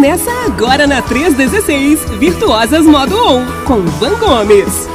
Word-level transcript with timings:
Começa 0.00 0.30
agora 0.46 0.86
na 0.86 1.02
316, 1.02 2.00
Virtuosas 2.18 2.86
Modo 2.86 3.14
On, 3.22 3.44
com 3.66 3.84
Van 3.84 4.18
Gomes. 4.18 4.88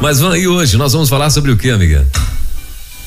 Mas 0.00 0.20
Van, 0.20 0.38
e 0.38 0.46
hoje 0.46 0.76
nós 0.76 0.92
vamos 0.92 1.08
falar 1.08 1.30
sobre 1.30 1.50
o 1.50 1.56
que, 1.56 1.68
amiga? 1.68 2.06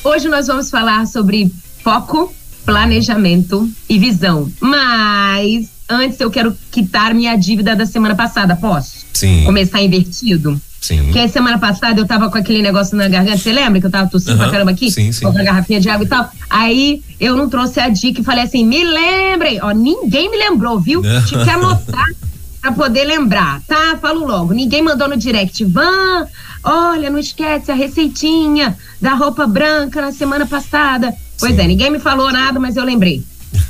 Hoje 0.04 0.28
nós 0.28 0.48
vamos 0.48 0.68
falar 0.68 1.06
sobre 1.06 1.50
foco, 1.82 2.30
planejamento 2.66 3.66
e 3.88 3.98
visão. 3.98 4.52
Mas 4.60 5.70
antes 5.88 6.20
eu 6.20 6.30
quero 6.30 6.54
quitar 6.70 7.14
minha 7.14 7.34
dívida 7.36 7.74
da 7.74 7.86
semana 7.86 8.14
passada, 8.14 8.54
posso? 8.54 9.06
Sim. 9.14 9.44
Começar 9.46 9.80
invertido? 9.80 10.60
Sim. 10.80 11.04
Porque 11.04 11.28
semana 11.28 11.58
passada 11.58 12.00
eu 12.00 12.06
tava 12.06 12.30
com 12.30 12.38
aquele 12.38 12.62
negócio 12.62 12.96
na 12.96 13.08
garganta, 13.08 13.38
você 13.38 13.52
lembra 13.52 13.80
que 13.80 13.86
eu 13.86 13.90
tava 13.90 14.08
tossindo 14.08 14.32
Aham, 14.32 14.42
pra 14.42 14.50
caramba 14.52 14.70
aqui? 14.70 14.90
sim, 14.90 15.10
sim. 15.10 15.24
Com 15.24 15.36
a 15.36 15.42
garrafinha 15.42 15.80
de 15.80 15.88
água 15.88 16.04
e 16.04 16.08
tal. 16.08 16.30
Aí 16.48 17.02
eu 17.18 17.36
não 17.36 17.48
trouxe 17.48 17.80
a 17.80 17.88
dica 17.88 18.20
e 18.20 18.24
falei 18.24 18.44
assim, 18.44 18.64
me 18.64 18.84
lembrem. 18.84 19.58
Ó, 19.62 19.70
ninguém 19.72 20.30
me 20.30 20.36
lembrou, 20.36 20.78
viu? 20.78 21.02
Tive 21.26 21.42
que 21.42 21.50
anotar 21.50 22.06
pra 22.60 22.72
poder 22.72 23.04
lembrar, 23.04 23.60
tá? 23.66 23.98
Falo 24.00 24.26
logo. 24.26 24.52
Ninguém 24.52 24.82
mandou 24.82 25.08
no 25.08 25.16
direct. 25.16 25.64
Van, 25.64 26.26
olha, 26.62 27.10
não 27.10 27.18
esquece 27.18 27.70
a 27.72 27.74
receitinha 27.74 28.76
da 29.00 29.14
roupa 29.14 29.46
branca 29.46 30.00
na 30.00 30.12
semana 30.12 30.46
passada. 30.46 31.12
Pois 31.38 31.54
Sim. 31.54 31.62
é, 31.62 31.66
ninguém 31.66 31.90
me 31.90 31.98
falou 31.98 32.30
nada, 32.32 32.60
mas 32.60 32.76
eu 32.76 32.84
lembrei. 32.84 33.24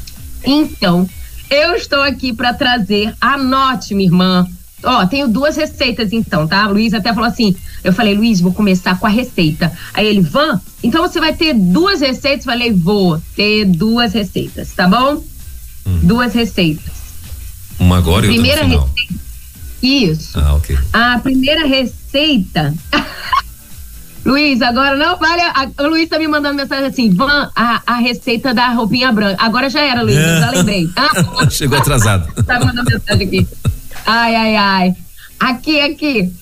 Então, 0.48 1.08
eu 1.50 1.74
estou 1.74 2.00
aqui 2.02 2.32
para 2.32 2.54
trazer, 2.54 3.12
anote, 3.20 3.94
minha 3.96 4.08
irmã. 4.08 4.46
Ó, 4.86 5.04
tenho 5.06 5.28
duas 5.28 5.56
receitas 5.56 6.12
então, 6.12 6.46
tá? 6.46 6.66
Luiz 6.68 6.94
até 6.94 7.12
falou 7.12 7.28
assim. 7.28 7.54
Eu 7.84 7.92
falei, 7.92 8.14
Luiz, 8.14 8.40
vou 8.40 8.52
começar 8.52 8.98
com 8.98 9.06
a 9.06 9.10
receita. 9.10 9.70
Aí 9.92 10.06
ele, 10.06 10.20
Van, 10.20 10.60
então 10.82 11.02
você 11.02 11.20
vai 11.20 11.34
ter 11.34 11.52
duas 11.54 12.00
receitas? 12.00 12.44
Falei, 12.44 12.72
vou 12.72 13.20
ter 13.34 13.64
duas 13.64 14.12
receitas, 14.12 14.72
tá 14.72 14.88
bom? 14.88 15.22
Duas 16.02 16.32
receitas. 16.34 16.94
Uma 17.78 17.98
agora 17.98 18.26
e 18.26 18.30
outra 18.30 18.42
Primeira 18.42 18.62
no 18.62 18.68
final. 18.70 18.90
receita. 18.96 19.24
Isso. 19.82 20.38
Ah, 20.40 20.54
ok. 20.54 20.78
A 20.92 21.18
primeira 21.18 21.66
receita. 21.66 22.74
Luiz, 24.24 24.60
agora 24.60 24.96
não 24.96 25.16
vale. 25.18 25.40
a- 25.42 25.70
o 25.84 25.86
Luiz 25.86 26.08
tá 26.08 26.18
me 26.18 26.26
mandando 26.26 26.56
mensagem 26.56 26.86
assim: 26.86 27.10
Van, 27.10 27.48
a, 27.54 27.80
a 27.86 27.94
receita 27.98 28.52
da 28.52 28.70
roupinha 28.70 29.12
branca. 29.12 29.40
Agora 29.40 29.70
já 29.70 29.80
era, 29.82 30.02
Luiz, 30.02 30.16
eu 30.16 30.40
já 30.40 30.50
lembrei. 30.50 30.90
Ah, 30.96 31.48
Chegou 31.48 31.78
atrasado. 31.78 32.32
tá 32.44 32.58
me 32.58 32.64
mandando 32.66 32.90
mensagem 32.90 33.26
aqui. 33.28 33.48
Ai, 34.06 34.36
ai, 34.36 34.56
ai. 34.56 34.96
Aqui, 35.38 35.80
aqui. 35.80 36.32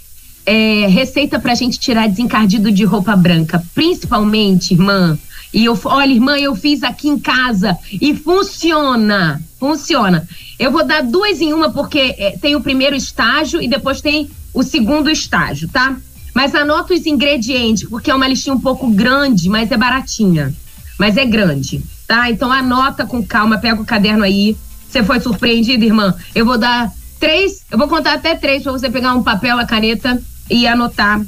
É, 0.46 0.86
receita 0.88 1.40
pra 1.40 1.54
gente 1.54 1.78
tirar 1.78 2.06
desencardido 2.06 2.70
de 2.70 2.84
roupa 2.84 3.16
branca. 3.16 3.64
Principalmente, 3.74 4.74
irmã. 4.74 5.18
E 5.52 5.64
eu, 5.64 5.78
olha, 5.84 6.12
irmã, 6.12 6.36
eu 6.36 6.54
fiz 6.54 6.82
aqui 6.82 7.08
em 7.08 7.18
casa 7.18 7.78
e 7.90 8.14
funciona. 8.14 9.42
Funciona. 9.58 10.28
Eu 10.58 10.70
vou 10.70 10.84
dar 10.84 11.02
duas 11.02 11.40
em 11.40 11.54
uma 11.54 11.70
porque 11.70 12.14
é, 12.18 12.36
tem 12.38 12.54
o 12.54 12.60
primeiro 12.60 12.94
estágio 12.94 13.62
e 13.62 13.66
depois 13.66 14.02
tem 14.02 14.30
o 14.52 14.62
segundo 14.62 15.08
estágio, 15.08 15.68
tá? 15.68 15.96
Mas 16.34 16.54
anota 16.54 16.92
os 16.92 17.06
ingredientes, 17.06 17.88
porque 17.88 18.10
é 18.10 18.14
uma 18.14 18.28
listinha 18.28 18.54
um 18.54 18.60
pouco 18.60 18.90
grande, 18.90 19.48
mas 19.48 19.70
é 19.70 19.76
baratinha. 19.76 20.52
Mas 20.98 21.16
é 21.16 21.24
grande, 21.24 21.82
tá? 22.06 22.28
Então 22.28 22.52
anota 22.52 23.06
com 23.06 23.24
calma, 23.24 23.56
pega 23.58 23.80
o 23.80 23.86
caderno 23.86 24.24
aí. 24.24 24.56
Você 24.88 25.02
foi 25.02 25.20
surpreendida, 25.20 25.84
irmã? 25.84 26.14
Eu 26.34 26.44
vou 26.44 26.58
dar 26.58 26.92
três, 27.18 27.62
eu 27.70 27.78
vou 27.78 27.88
contar 27.88 28.14
até 28.14 28.34
três 28.34 28.62
pra 28.62 28.72
você 28.72 28.90
pegar 28.90 29.14
um 29.14 29.22
papel, 29.22 29.58
a 29.58 29.64
caneta 29.64 30.20
e 30.50 30.66
anotar. 30.66 31.24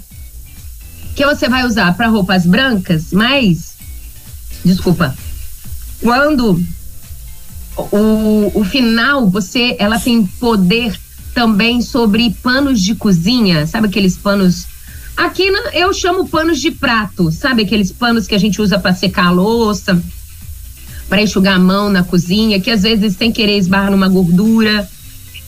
Que 1.15 1.25
você 1.25 1.48
vai 1.48 1.65
usar 1.65 1.97
para 1.97 2.09
roupas 2.09 2.45
brancas, 2.45 3.12
mas. 3.12 3.77
Desculpa. 4.64 5.17
Quando 6.03 6.62
o, 7.77 8.53
o 8.55 8.64
final, 8.64 9.29
você, 9.29 9.77
ela 9.79 9.98
tem 9.98 10.27
poder 10.27 10.98
também 11.34 11.81
sobre 11.81 12.30
panos 12.42 12.80
de 12.80 12.95
cozinha, 12.95 13.67
sabe 13.67 13.89
aqueles 13.89 14.17
panos 14.17 14.67
Aqui 15.17 15.51
eu 15.73 15.95
chamo 15.95 16.29
panos 16.29 16.61
de 16.61 16.70
prato, 16.70 17.33
sabe 17.33 17.63
aqueles 17.63 17.91
panos 17.91 18.27
que 18.27 18.35
a 18.35 18.39
gente 18.39 18.61
usa 18.61 18.79
para 18.79 18.92
secar 18.92 19.29
a 19.29 19.30
louça, 19.30 20.01
para 21.08 21.23
enxugar 21.23 21.57
a 21.57 21.58
mão 21.58 21.89
na 21.89 22.05
cozinha, 22.05 22.61
que 22.61 22.70
às 22.70 22.83
vezes 22.83 23.17
sem 23.17 23.33
querer 23.33 23.57
esbarra 23.57 23.91
numa 23.91 24.08
gordura. 24.08 24.86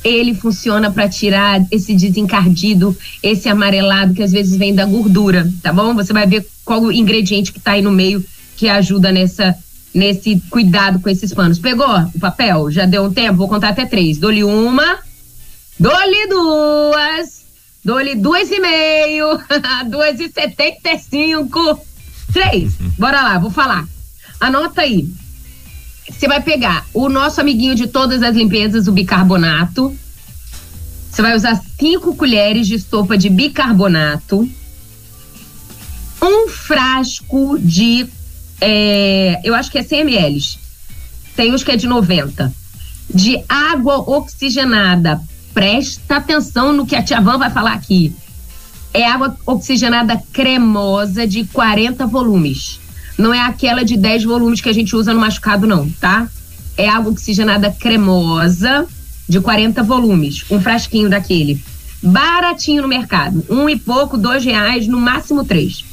Ele 0.04 0.34
funciona 0.34 0.90
para 0.90 1.08
tirar 1.08 1.60
esse 1.70 1.94
desencardido, 1.94 2.96
esse 3.22 3.48
amarelado 3.48 4.14
que 4.14 4.22
às 4.22 4.32
vezes 4.32 4.56
vem 4.56 4.74
da 4.74 4.84
gordura, 4.84 5.50
tá 5.62 5.72
bom? 5.72 5.94
Você 5.94 6.12
vai 6.12 6.26
ver 6.26 6.46
qual 6.64 6.82
o 6.82 6.92
ingrediente 6.92 7.52
que 7.52 7.60
tá 7.60 7.72
aí 7.72 7.82
no 7.82 7.90
meio 7.90 8.24
que 8.56 8.68
ajuda 8.68 9.10
nessa 9.10 9.56
nesse 9.94 10.40
cuidado 10.50 11.00
com 11.00 11.08
esses 11.08 11.32
panos. 11.32 11.58
Pegou 11.58 11.86
o 12.14 12.20
papel? 12.20 12.70
Já 12.70 12.86
deu 12.86 13.04
um 13.04 13.12
tempo? 13.12 13.38
Vou 13.38 13.48
contar 13.48 13.70
até 13.70 13.86
três. 13.86 14.18
Dou-lhe 14.18 14.44
uma, 14.44 14.98
dou-lhe 15.78 16.26
duas, 16.28 17.44
dou-lhe 17.84 18.14
duas 18.14 18.50
e 18.50 18.60
meio, 18.60 19.26
duas 19.90 20.20
e 20.20 20.28
setenta 20.28 20.92
e 20.92 20.98
cinco, 20.98 21.80
três. 22.32 22.74
Bora 22.98 23.22
lá, 23.22 23.38
vou 23.38 23.50
falar. 23.50 23.86
Anota 24.40 24.82
aí. 24.82 25.08
Você 26.10 26.26
vai 26.26 26.40
pegar 26.42 26.86
o 26.92 27.08
nosso 27.08 27.40
amiguinho 27.40 27.74
de 27.74 27.86
todas 27.86 28.22
as 28.22 28.34
limpezas, 28.34 28.88
o 28.88 28.92
bicarbonato. 28.92 29.96
Você 31.10 31.22
vai 31.22 31.34
usar 31.34 31.60
cinco 31.78 32.14
colheres 32.14 32.66
de 32.66 32.78
sopa 32.78 33.16
de 33.16 33.28
bicarbonato. 33.28 34.48
Um 36.22 36.48
frasco 36.48 37.58
de. 37.58 38.06
é, 38.60 39.40
eu 39.44 39.54
acho 39.54 39.70
que 39.70 39.78
é 39.78 39.82
100 39.82 40.00
ml. 40.00 40.58
Tem 41.36 41.54
uns 41.54 41.62
que 41.62 41.70
é 41.70 41.76
de 41.76 41.86
90. 41.86 42.52
De 43.12 43.42
água 43.48 43.98
oxigenada. 43.98 45.20
Presta 45.54 46.16
atenção 46.16 46.72
no 46.72 46.86
que 46.86 46.96
a 46.96 47.02
Tia 47.02 47.20
Van 47.20 47.38
vai 47.38 47.50
falar 47.50 47.72
aqui. 47.72 48.12
É 48.92 49.04
água 49.06 49.36
oxigenada 49.46 50.20
cremosa 50.32 51.26
de 51.26 51.44
40 51.44 52.06
volumes. 52.06 52.80
Não 53.18 53.34
é 53.34 53.40
aquela 53.40 53.84
de 53.84 53.96
10 53.96 54.22
volumes 54.22 54.60
que 54.60 54.68
a 54.68 54.72
gente 54.72 54.94
usa 54.94 55.12
no 55.12 55.20
machucado, 55.20 55.66
não, 55.66 55.90
tá? 56.00 56.28
É 56.76 56.88
água 56.88 57.10
oxigenada 57.10 57.70
cremosa 57.72 58.86
de 59.28 59.40
40 59.40 59.82
volumes. 59.82 60.44
Um 60.48 60.60
frasquinho 60.60 61.10
daquele. 61.10 61.60
Baratinho 62.00 62.82
no 62.82 62.88
mercado. 62.88 63.44
Um 63.50 63.68
e 63.68 63.76
pouco, 63.76 64.16
dois 64.16 64.44
reais, 64.44 64.86
no 64.86 65.00
máximo 65.00 65.44
três. 65.44 65.84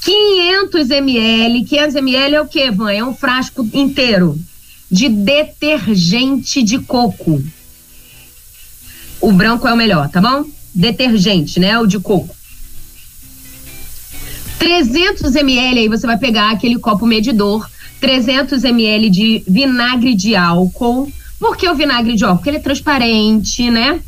500 0.00 0.90
ml. 0.90 1.64
500 1.64 1.94
ml 1.94 2.34
é 2.34 2.40
o 2.40 2.46
quê, 2.46 2.70
Van? 2.72 2.92
É 2.92 3.04
um 3.04 3.14
frasco 3.14 3.68
inteiro 3.72 4.38
de 4.90 5.08
detergente 5.08 6.62
de 6.62 6.78
coco. 6.80 7.42
O 9.20 9.32
branco 9.32 9.68
é 9.68 9.72
o 9.72 9.76
melhor, 9.76 10.08
tá 10.08 10.20
bom? 10.20 10.44
Detergente, 10.74 11.60
né? 11.60 11.78
O 11.78 11.86
de 11.86 12.00
coco. 12.00 12.34
300 14.58 15.34
ml 15.36 15.80
aí 15.80 15.88
você 15.88 16.06
vai 16.06 16.18
pegar 16.18 16.50
aquele 16.50 16.78
copo 16.78 17.06
medidor, 17.06 17.68
300 18.00 18.64
ml 18.64 19.08
de 19.08 19.42
vinagre 19.46 20.14
de 20.14 20.34
álcool. 20.34 21.10
Por 21.38 21.56
que 21.56 21.68
o 21.68 21.74
vinagre 21.74 22.16
de 22.16 22.24
álcool? 22.24 22.38
Porque 22.38 22.50
ele 22.50 22.56
é 22.58 22.60
transparente, 22.60 23.70
né? 23.70 24.00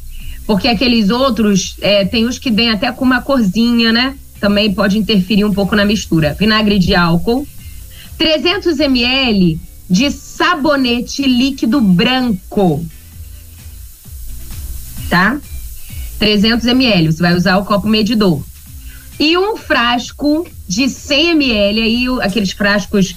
Porque 0.46 0.66
aqueles 0.66 1.10
outros, 1.10 1.76
é, 1.80 2.04
tem 2.04 2.26
os 2.26 2.38
que 2.38 2.50
vêm 2.50 2.70
até 2.70 2.90
com 2.90 3.04
uma 3.04 3.22
corzinha, 3.22 3.92
né? 3.92 4.16
Também 4.40 4.72
pode 4.72 4.98
interferir 4.98 5.44
um 5.44 5.54
pouco 5.54 5.76
na 5.76 5.84
mistura. 5.84 6.36
Vinagre 6.38 6.78
de 6.78 6.94
álcool. 6.94 7.46
300 8.18 8.80
ml 8.80 9.60
de 9.88 10.10
sabonete 10.10 11.22
líquido 11.22 11.80
branco. 11.80 12.84
Tá? 15.08 15.38
300 16.18 16.66
ml. 16.66 17.12
Você 17.12 17.22
vai 17.22 17.36
usar 17.36 17.56
o 17.58 17.64
copo 17.64 17.86
medidor 17.86 18.42
e 19.20 19.36
um 19.36 19.54
frasco 19.54 20.48
de 20.66 20.88
100 20.88 21.32
ml 21.32 21.82
aí 21.82 22.06
aqueles 22.22 22.52
frascos 22.52 23.14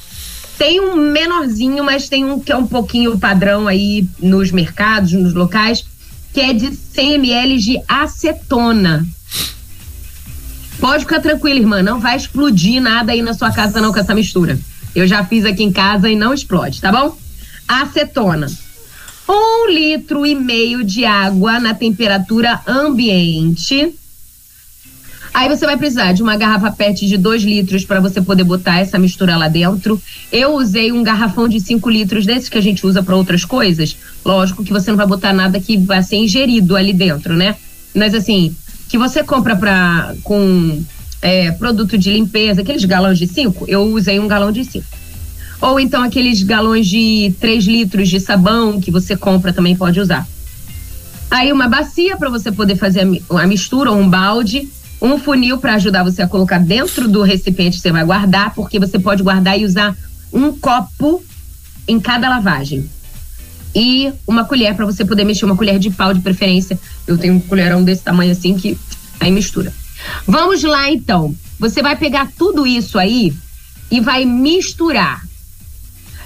tem 0.58 0.82
um 0.82 0.98
menorzinho 0.98 1.82
mas 1.82 2.10
tem 2.10 2.26
um 2.26 2.42
que 2.42 2.52
é 2.52 2.58
um 2.58 2.68
pouquinho 2.68 3.18
padrão 3.18 3.70
aí 3.70 4.06
nos 4.20 4.52
mercados 4.52 5.14
nos 5.14 5.34
locais 5.34 5.86
que 6.34 6.42
é 6.42 6.52
de 6.52 6.76
100 6.76 7.14
ml 7.14 7.58
de 7.60 7.80
acetona. 7.88 9.06
Pode 10.80 11.04
ficar 11.04 11.22
tranquila 11.22 11.60
irmã 11.60 11.82
não 11.82 12.02
vai 12.02 12.18
explodir 12.18 12.82
nada 12.82 13.14
aí 13.14 13.22
na 13.22 13.34
sua 13.34 13.52
casa 13.52 13.80
não 13.80 13.94
com 13.94 14.00
essa 14.00 14.14
mistura. 14.14 14.60
Eu 14.94 15.08
já 15.08 15.24
fiz 15.24 15.46
aqui 15.46 15.64
em 15.64 15.72
casa 15.72 16.10
e 16.10 16.18
não 16.18 16.34
explode 16.34 16.82
tá 16.82 16.92
bom? 16.92 17.18
Acetona. 17.66 18.48
Um 19.30 19.70
litro 19.70 20.26
e 20.26 20.36
meio 20.36 20.84
de 20.84 21.06
água 21.06 21.62
na 21.62 21.74
temperatura 21.74 22.60
ambiente 22.68 23.98
Aí 25.34 25.50
você 25.50 25.66
vai 25.66 25.76
precisar 25.76 26.12
de 26.12 26.22
uma 26.22 26.38
garrafa 26.38 26.72
PET 26.72 27.08
de 27.08 27.18
2 27.18 27.42
litros 27.42 27.84
para 27.84 28.00
você 28.00 28.22
poder 28.22 28.44
botar 28.44 28.80
essa 28.80 29.00
mistura 29.00 29.36
lá 29.36 29.48
dentro. 29.48 30.00
Eu 30.32 30.54
usei 30.54 30.92
um 30.92 31.02
garrafão 31.02 31.48
de 31.48 31.60
5 31.60 31.90
litros 31.90 32.24
desses 32.24 32.50
que 32.50 32.58
a 32.58 32.62
gente 32.62 32.86
usa 32.86 33.02
para 33.02 33.16
outras 33.16 33.44
coisas. 33.44 33.98
Lógico 34.24 34.64
que 34.64 34.72
você 34.72 34.92
não 34.92 34.98
vai 34.98 35.08
botar 35.08 35.34
nada 35.34 35.60
que 35.60 35.76
vai 35.76 36.04
ser 36.04 36.18
ingerido 36.18 36.76
ali 36.76 36.94
dentro, 36.94 37.36
né? 37.36 37.56
Mas 37.96 38.14
assim, 38.14 38.56
que 38.88 38.98
você 38.98 39.24
compra 39.24 39.56
pra, 39.56 40.14
com 40.24 40.84
é, 41.20 41.52
produto 41.52 41.98
de 41.98 42.12
limpeza, 42.12 42.62
aqueles 42.62 42.86
galões 42.86 43.18
de 43.18 43.26
5, 43.26 43.66
eu 43.68 43.82
usei 43.86 44.20
um 44.20 44.28
galão 44.28 44.52
de 44.52 44.64
5. 44.64 44.86
Ou 45.62 45.80
então 45.80 46.04
aqueles 46.04 46.44
galões 46.44 46.86
de 46.86 47.34
3 47.40 47.66
litros 47.66 48.08
de 48.08 48.20
sabão 48.20 48.80
que 48.80 48.92
você 48.92 49.18
compra 49.18 49.52
também 49.52 49.76
pode 49.76 50.00
usar. 50.00 50.28
Aí 51.32 51.52
uma 51.52 51.68
bacia 51.68 52.16
para 52.18 52.30
você 52.30 52.52
poder 52.52 52.76
fazer 52.76 53.08
a 53.30 53.48
mistura, 53.48 53.90
ou 53.90 53.98
um 53.98 54.08
balde, 54.08 54.70
um 55.04 55.20
funil 55.20 55.58
para 55.58 55.76
ajudar 55.76 56.02
você 56.02 56.22
a 56.22 56.28
colocar 56.28 56.60
dentro 56.60 57.10
do 57.10 57.22
recipiente 57.24 57.76
que 57.76 57.84
você 57.84 57.92
vai 57.92 58.06
guardar, 58.06 58.54
porque 58.56 58.80
você 58.80 58.98
pode 58.98 59.22
guardar 59.22 59.60
e 59.60 59.66
usar 59.66 59.94
um 60.32 60.58
copo 60.58 61.22
em 61.86 62.00
cada 62.00 62.30
lavagem. 62.30 62.90
E 63.76 64.14
uma 64.26 64.46
colher 64.46 64.74
para 64.76 64.86
você 64.86 65.04
poder 65.04 65.26
mexer, 65.26 65.44
uma 65.44 65.58
colher 65.58 65.78
de 65.78 65.90
pau 65.90 66.14
de 66.14 66.22
preferência. 66.22 66.80
Eu 67.06 67.18
tenho 67.18 67.34
um 67.34 67.40
colherão 67.40 67.84
desse 67.84 68.02
tamanho 68.02 68.32
assim 68.32 68.56
que 68.56 68.78
aí 69.20 69.30
mistura. 69.30 69.74
Vamos 70.26 70.64
lá 70.64 70.90
então. 70.90 71.36
Você 71.60 71.82
vai 71.82 71.98
pegar 71.98 72.32
tudo 72.38 72.66
isso 72.66 72.98
aí 72.98 73.34
e 73.92 74.00
vai 74.00 74.24
misturar. 74.24 75.26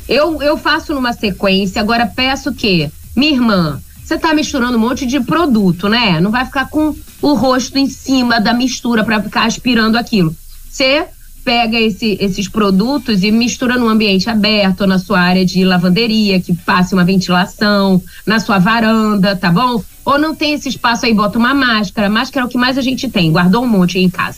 Eu, 0.07 0.41
eu 0.41 0.55
faço 0.55 0.93
numa 0.93 1.13
sequência, 1.13 1.81
agora 1.81 2.05
peço 2.05 2.53
que, 2.53 2.89
minha 3.15 3.33
irmã, 3.33 3.81
você 4.07 4.17
tá 4.17 4.33
misturando 4.33 4.77
um 4.77 4.79
monte 4.79 5.05
de 5.05 5.19
produto, 5.19 5.89
né? 5.89 6.21
Não 6.21 6.31
vai 6.31 6.45
ficar 6.45 6.69
com 6.69 6.95
o 7.21 7.33
rosto 7.33 7.77
em 7.77 7.89
cima 7.89 8.39
da 8.39 8.53
mistura 8.53 9.03
para 9.03 9.21
ficar 9.21 9.45
aspirando 9.45 9.97
aquilo. 9.97 10.33
Você 10.69 11.03
pega 11.43 11.77
esse, 11.77 12.17
esses 12.21 12.47
produtos 12.47 13.21
e 13.21 13.31
mistura 13.31 13.77
num 13.77 13.89
ambiente 13.89 14.29
aberto, 14.29 14.87
na 14.87 14.97
sua 14.97 15.19
área 15.19 15.45
de 15.45 15.65
lavanderia, 15.65 16.39
que 16.39 16.53
passe 16.53 16.93
uma 16.93 17.03
ventilação, 17.03 18.01
na 18.25 18.39
sua 18.39 18.59
varanda, 18.59 19.35
tá 19.35 19.51
bom? 19.51 19.83
Ou 20.05 20.17
não 20.17 20.33
tem 20.33 20.53
esse 20.53 20.69
espaço 20.69 21.05
aí, 21.05 21.13
bota 21.13 21.37
uma 21.37 21.53
máscara. 21.53 22.09
Máscara 22.09 22.45
é 22.45 22.47
o 22.47 22.49
que 22.49 22.57
mais 22.57 22.77
a 22.77 22.81
gente 22.81 23.09
tem, 23.09 23.29
guardou 23.29 23.61
um 23.61 23.67
monte 23.67 23.97
aí 23.97 24.05
em 24.05 24.09
casa. 24.09 24.37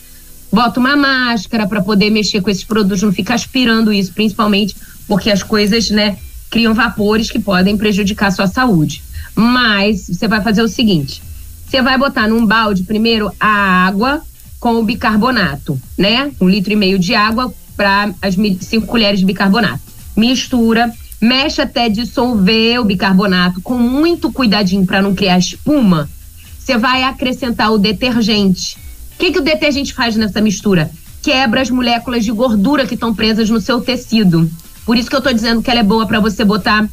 Bota 0.51 0.80
uma 0.80 0.95
máscara 0.95 1.68
para 1.68 1.83
poder 1.83 2.10
mexer 2.10 2.42
com 2.42 2.50
esses 2.50 2.63
produtos, 2.63 3.04
não 3.04 3.12
fica 3.12 3.36
aspirando 3.36 3.94
isso, 3.94 4.13
principalmente 4.13 4.75
porque 5.07 5.30
as 5.30 5.44
coisas, 5.44 5.92
né, 5.92 6.18
criam 6.50 6.74
vapores 6.74 7.30
que 7.30 7.38
podem 7.38 7.77
prejudicar 7.77 8.30
a 8.30 8.31
sua 8.31 8.48
saúde. 8.48 9.04
Mas 9.36 10.08
você 10.08 10.28
vai 10.28 10.42
fazer 10.42 10.62
o 10.62 10.68
seguinte: 10.68 11.22
você 11.68 11.81
vai 11.81 11.98
botar 11.98 12.28
num 12.28 12.46
balde 12.46 12.84
primeiro 12.84 13.31
a 13.40 13.86
água 13.88 14.22
com 14.60 14.76
o 14.76 14.84
bicarbonato, 14.84 15.80
né? 15.98 16.31
Um 16.42 16.50
litro 16.50 16.74
e 16.74 16.76
meio 16.76 17.00
de 17.00 17.16
água 17.16 17.54
para 17.78 18.14
as 18.22 18.36
cinco 18.62 18.88
colheres 18.88 19.20
de 19.20 19.26
bicarbonato. 19.26 19.81
Mistura, 20.16 20.94
mexe 21.22 21.62
até 21.62 21.88
dissolver 21.88 22.80
o 22.80 22.86
bicarbonato 22.86 23.62
com 23.62 23.78
muito 23.78 24.31
cuidadinho 24.31 24.86
para 24.86 25.02
não 25.02 25.16
criar 25.16 25.38
espuma. 25.38 26.10
Você 26.58 26.78
vai 26.78 27.04
acrescentar 27.04 27.72
o 27.72 27.78
detergente. 27.78 28.78
O 29.16 29.20
que, 29.20 29.31
que 29.31 29.40
o 29.40 29.44
detergente 29.44 29.94
faz 29.94 30.16
nessa 30.16 30.42
mistura? 30.42 30.92
Quebra 31.22 31.62
as 31.62 31.70
moléculas 31.70 32.26
de 32.26 32.31
gordura 32.31 32.86
que 32.86 32.96
estão 32.96 33.14
presas 33.14 33.50
no 33.50 33.62
seu 33.62 33.80
tecido. 33.81 34.50
Por 34.86 34.98
isso 34.98 35.10
que 35.10 35.16
eu 35.16 35.20
estou 35.20 35.34
dizendo 35.34 35.62
que 35.62 35.70
ela 35.70 35.81
é 35.81 35.84
boa 35.84 36.06
para 36.06 36.20
você 36.20 36.44
botar 36.44 36.90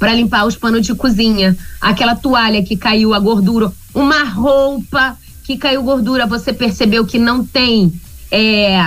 para 0.00 0.14
limpar 0.14 0.46
os 0.46 0.56
panos 0.56 0.86
de 0.86 0.94
cozinha, 0.94 1.54
aquela 1.78 2.16
toalha 2.16 2.62
que 2.62 2.74
caiu 2.74 3.12
a 3.12 3.18
gordura, 3.18 3.70
uma 3.94 4.24
roupa 4.24 5.14
que 5.44 5.58
caiu 5.58 5.82
gordura, 5.82 6.26
você 6.26 6.54
percebeu 6.54 7.04
que 7.04 7.18
não 7.18 7.44
tem 7.44 7.92
é, 8.32 8.80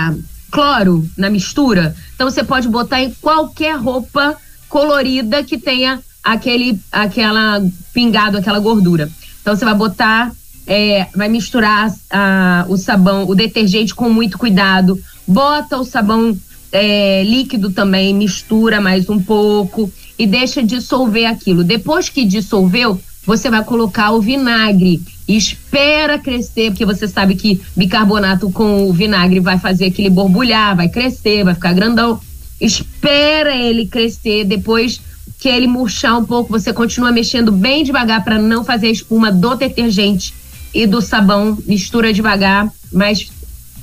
cloro 0.50 1.08
na 1.16 1.30
mistura, 1.30 1.94
então 2.12 2.28
você 2.28 2.42
pode 2.42 2.66
botar 2.66 3.00
em 3.00 3.12
qualquer 3.22 3.76
roupa 3.76 4.36
colorida 4.68 5.44
que 5.44 5.56
tenha 5.56 6.02
aquele 6.22 6.80
aquela 6.90 7.64
pingado, 7.92 8.36
aquela 8.36 8.58
gordura. 8.58 9.08
Então 9.40 9.54
você 9.54 9.64
vai 9.64 9.74
botar, 9.74 10.32
é, 10.66 11.06
vai 11.14 11.28
misturar 11.28 11.94
a, 12.10 12.66
o 12.68 12.76
sabão, 12.76 13.28
o 13.28 13.36
detergente 13.36 13.94
com 13.94 14.10
muito 14.10 14.36
cuidado, 14.36 15.00
bota 15.28 15.78
o 15.78 15.84
sabão 15.84 16.36
é, 16.72 17.22
líquido 17.22 17.70
também, 17.70 18.12
mistura 18.12 18.80
mais 18.80 19.08
um 19.08 19.22
pouco 19.22 19.92
e 20.18 20.26
deixa 20.26 20.62
dissolver 20.62 21.26
aquilo. 21.26 21.64
Depois 21.64 22.08
que 22.08 22.24
dissolveu, 22.24 23.00
você 23.26 23.50
vai 23.50 23.64
colocar 23.64 24.12
o 24.12 24.20
vinagre. 24.20 25.02
Espera 25.26 26.18
crescer, 26.18 26.70
porque 26.70 26.84
você 26.84 27.08
sabe 27.08 27.34
que 27.34 27.60
bicarbonato 27.76 28.50
com 28.50 28.88
o 28.88 28.92
vinagre 28.92 29.40
vai 29.40 29.58
fazer 29.58 29.86
aquele 29.86 30.10
borbulhar, 30.10 30.76
vai 30.76 30.88
crescer, 30.88 31.44
vai 31.44 31.54
ficar 31.54 31.72
grandão. 31.72 32.20
Espera 32.60 33.54
ele 33.56 33.86
crescer, 33.86 34.44
depois 34.44 35.00
que 35.38 35.48
ele 35.48 35.66
murchar 35.66 36.18
um 36.18 36.24
pouco, 36.24 36.50
você 36.50 36.72
continua 36.72 37.10
mexendo 37.10 37.50
bem 37.50 37.84
devagar 37.84 38.22
para 38.24 38.38
não 38.38 38.64
fazer 38.64 38.88
a 38.88 38.92
espuma 38.92 39.32
do 39.32 39.54
detergente 39.54 40.34
e 40.72 40.86
do 40.86 41.00
sabão. 41.00 41.58
Mistura 41.66 42.12
devagar, 42.12 42.70
mas 42.92 43.30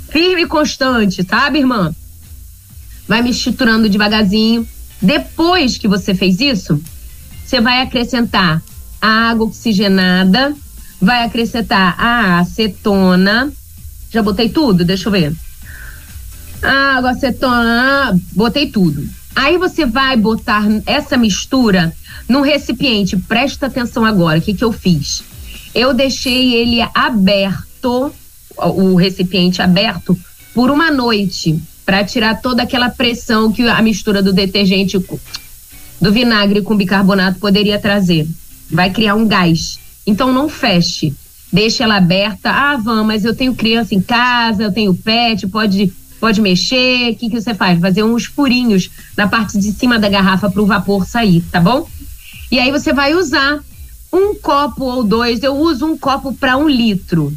firme 0.10 0.44
e 0.44 0.48
constante, 0.48 1.24
sabe, 1.24 1.60
irmã? 1.60 1.94
Vai 3.08 3.22
misturando 3.22 3.90
devagarzinho 3.90 4.68
depois 5.02 5.78
que 5.78 5.88
você 5.88 6.14
fez 6.14 6.40
isso, 6.40 6.82
você 7.44 7.60
vai 7.60 7.82
acrescentar 7.82 8.62
a 9.02 9.32
água 9.32 9.48
oxigenada, 9.48 10.56
vai 11.02 11.24
acrescentar 11.24 11.96
a 12.00 12.40
acetona. 12.40 13.52
Já 14.12 14.22
botei 14.22 14.50
tudo? 14.50 14.86
Deixa 14.86 15.08
eu 15.08 15.12
ver. 15.12 15.36
Água, 16.62 17.12
acetona, 17.12 18.18
botei 18.34 18.70
tudo. 18.70 19.04
Aí 19.36 19.58
você 19.58 19.86
vai 19.86 20.16
botar 20.16 20.64
essa 20.86 21.18
mistura 21.18 21.92
num 22.28 22.42
recipiente. 22.42 23.18
Presta 23.18 23.66
atenção 23.66 24.06
agora, 24.06 24.38
o 24.38 24.42
que, 24.42 24.54
que 24.54 24.64
eu 24.64 24.72
fiz? 24.72 25.24
Eu 25.74 25.94
deixei 25.94 26.54
ele 26.54 26.82
aberto, 26.94 28.14
o 28.58 28.96
recipiente 28.96 29.62
aberto, 29.62 30.18
por 30.54 30.70
uma 30.70 30.92
noite 30.92 31.60
para 31.86 32.04
tirar 32.04 32.42
toda 32.42 32.64
aquela 32.64 32.90
pressão 32.90 33.52
que 33.52 33.68
a 33.68 33.82
mistura 33.82 34.22
do 34.22 34.34
detergente 34.34 35.00
do 36.00 36.12
vinagre 36.12 36.62
com 36.62 36.76
bicarbonato 36.76 37.40
poderia 37.40 37.80
trazer. 37.80 38.28
Vai 38.70 38.90
criar 38.90 39.16
um 39.16 39.28
gás. 39.28 39.80
Então 40.06 40.32
não 40.32 40.50
feche. 40.50 41.14
Deixe 41.52 41.84
ela 41.84 41.98
aberta. 41.98 42.50
Ah, 42.50 42.78
Van, 42.78 43.04
mas 43.04 43.26
eu 43.26 43.36
tenho 43.36 43.54
criança 43.54 43.94
em 43.94 44.02
casa, 44.02 44.64
eu 44.64 44.72
tenho 44.72 44.94
pet, 44.94 45.48
pode 45.48 45.94
pode 46.20 46.40
mexer. 46.40 47.12
O 47.12 47.16
que, 47.16 47.30
que 47.30 47.42
você 47.42 47.54
faz? 47.54 47.80
Fazer 47.80 48.04
uns 48.04 48.26
furinhos 48.26 48.90
na 49.18 49.28
parte 49.28 49.58
de 49.58 49.72
cima 49.72 49.98
da 49.98 50.08
garrafa 50.08 50.50
para 50.50 50.62
o 50.62 50.68
vapor 50.68 51.06
sair, 51.06 51.42
tá 51.52 51.60
bom? 51.60 51.88
E 52.52 52.60
aí 52.60 52.72
você 52.72 52.94
vai 52.94 53.16
usar 53.16 53.60
um 54.14 54.36
copo 54.36 54.86
ou 54.86 55.04
dois. 55.04 55.42
Eu 55.42 55.56
uso 55.56 55.86
um 55.86 55.98
copo 55.98 56.34
para 56.34 56.58
um 56.58 56.70
litro 56.70 57.36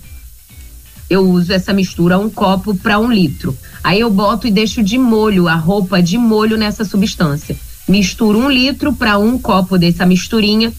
eu 1.08 1.28
uso 1.28 1.52
essa 1.52 1.72
mistura, 1.72 2.18
um 2.18 2.30
copo 2.30 2.74
para 2.74 2.98
um 2.98 3.10
litro. 3.10 3.56
Aí 3.82 4.00
eu 4.00 4.10
boto 4.10 4.46
e 4.46 4.50
deixo 4.50 4.82
de 4.82 4.96
molho, 4.96 5.46
a 5.48 5.54
roupa 5.54 6.02
de 6.02 6.16
molho 6.16 6.56
nessa 6.56 6.84
substância. 6.84 7.56
Misturo 7.86 8.38
um 8.38 8.50
litro 8.50 8.93
para 8.94 9.19
um 9.19 9.38
copo 9.38 9.76
dessa 9.76 10.06
misturinha. 10.06 10.72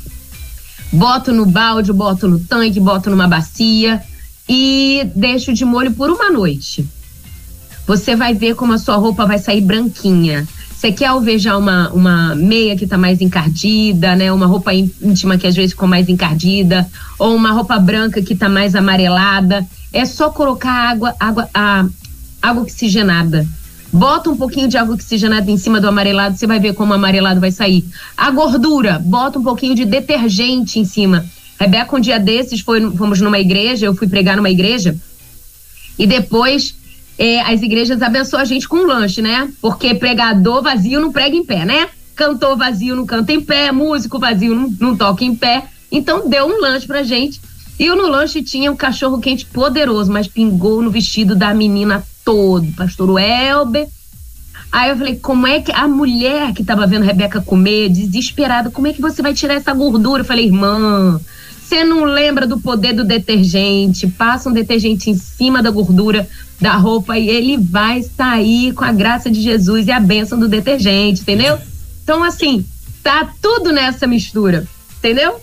Boto 0.91 1.31
no 1.31 1.45
balde, 1.45 1.93
boto 1.93 2.27
no 2.27 2.39
tanque, 2.39 2.79
boto 2.79 3.09
numa 3.09 3.27
bacia 3.27 4.01
e 4.49 5.07
deixo 5.15 5.53
de 5.53 5.63
molho 5.63 5.91
por 5.91 6.09
uma 6.09 6.31
noite. 6.31 6.85
Você 7.85 8.15
vai 8.15 8.33
ver 8.33 8.55
como 8.55 8.73
a 8.73 8.77
sua 8.79 8.95
roupa 8.95 9.25
vai 9.25 9.37
sair 9.37 9.61
branquinha. 9.61 10.47
Você 10.75 10.91
quer 10.91 11.07
alvejar 11.07 11.57
uma, 11.57 11.89
uma 11.91 12.35
meia 12.35 12.75
que 12.75 12.83
está 12.83 12.97
mais 12.97 13.21
encardida, 13.21 14.15
né? 14.15 14.31
Uma 14.31 14.45
roupa 14.45 14.73
íntima 14.73 15.37
que 15.37 15.47
às 15.47 15.55
vezes 15.55 15.71
ficou 15.71 15.87
mais 15.87 16.09
encardida, 16.09 16.87
ou 17.17 17.35
uma 17.35 17.51
roupa 17.51 17.79
branca 17.79 18.21
que 18.21 18.33
está 18.33 18.49
mais 18.49 18.75
amarelada 18.75 19.65
é 19.95 20.03
só 20.03 20.29
colocar 20.29 20.71
água, 20.71 21.15
água, 21.17 21.49
a, 21.53 21.85
água 22.41 22.63
oxigenada. 22.63 23.47
Bota 23.93 24.29
um 24.29 24.35
pouquinho 24.35 24.67
de 24.67 24.77
água 24.77 24.93
oxigenada 24.93 25.49
em 25.49 25.55
cima 25.55 25.79
do 25.79 25.87
amarelado, 25.87 26.37
você 26.37 26.45
vai 26.45 26.59
ver 26.59 26.73
como 26.73 26.91
o 26.91 26.95
amarelado 26.95 27.39
vai 27.39 27.49
sair. 27.49 27.85
A 28.17 28.29
gordura, 28.29 28.99
bota 28.99 29.39
um 29.39 29.43
pouquinho 29.43 29.73
de 29.73 29.85
detergente 29.85 30.79
em 30.79 30.83
cima. 30.83 31.25
Rebeca, 31.57 31.95
um 31.95 32.01
dia 32.01 32.19
desses, 32.19 32.59
foi, 32.59 32.81
fomos 32.91 33.21
numa 33.21 33.39
igreja, 33.39 33.85
eu 33.85 33.95
fui 33.95 34.05
pregar 34.05 34.35
numa 34.35 34.49
igreja, 34.49 34.97
e 35.97 36.05
depois 36.05 36.75
é, 37.17 37.39
as 37.39 37.61
igrejas 37.61 38.01
abençoam 38.01 38.41
a 38.41 38.45
gente 38.45 38.67
com 38.67 38.75
um 38.75 38.85
lanche, 38.85 39.21
né? 39.21 39.49
Porque 39.61 39.95
pregador 39.95 40.61
vazio 40.61 40.99
não 40.99 41.13
prega 41.13 41.37
em 41.37 41.45
pé, 41.45 41.63
né? 41.63 41.87
Cantor 42.17 42.57
vazio 42.57 42.97
não 42.97 43.05
canta 43.05 43.31
em 43.31 43.39
pé, 43.39 43.71
músico 43.71 44.19
vazio 44.19 44.53
não, 44.53 44.69
não 44.77 44.97
toca 44.97 45.23
em 45.23 45.33
pé. 45.33 45.63
Então 45.89 46.27
deu 46.27 46.45
um 46.47 46.59
lanche 46.59 46.85
pra 46.85 47.01
gente 47.01 47.39
e 47.77 47.89
no 47.89 48.07
lanche 48.07 48.41
tinha 48.41 48.71
um 48.71 48.75
cachorro 48.75 49.19
quente 49.19 49.45
poderoso, 49.45 50.11
mas 50.11 50.27
pingou 50.27 50.81
no 50.81 50.89
vestido 50.89 51.35
da 51.35 51.53
menina 51.53 52.03
todo, 52.23 52.71
pastor 52.73 53.19
Elber. 53.19 53.87
Aí 54.71 54.89
eu 54.89 54.97
falei, 54.97 55.15
como 55.17 55.45
é 55.47 55.61
que 55.61 55.71
a 55.71 55.87
mulher 55.87 56.53
que 56.53 56.63
tava 56.63 56.87
vendo 56.87 57.03
Rebeca 57.03 57.41
comer, 57.41 57.89
desesperada, 57.89 58.69
como 58.69 58.87
é 58.87 58.93
que 58.93 59.01
você 59.01 59.21
vai 59.21 59.33
tirar 59.33 59.53
essa 59.53 59.73
gordura? 59.73 60.21
Eu 60.21 60.25
falei, 60.25 60.45
irmã, 60.45 61.19
você 61.61 61.83
não 61.83 62.03
lembra 62.03 62.45
do 62.45 62.59
poder 62.59 62.93
do 62.93 63.03
detergente? 63.03 64.07
Passa 64.07 64.49
um 64.49 64.53
detergente 64.53 65.09
em 65.09 65.15
cima 65.15 65.63
da 65.63 65.71
gordura 65.71 66.27
da 66.59 66.75
roupa 66.75 67.17
e 67.17 67.27
ele 67.29 67.57
vai 67.57 68.03
sair 68.03 68.73
com 68.73 68.83
a 68.83 68.91
graça 68.91 69.29
de 69.29 69.41
Jesus 69.41 69.87
e 69.87 69.91
a 69.91 69.99
bênção 69.99 70.39
do 70.39 70.47
detergente, 70.47 71.21
entendeu? 71.21 71.57
Então, 72.03 72.23
assim, 72.23 72.65
tá 73.03 73.29
tudo 73.41 73.71
nessa 73.71 74.07
mistura, 74.07 74.67
entendeu? 74.97 75.39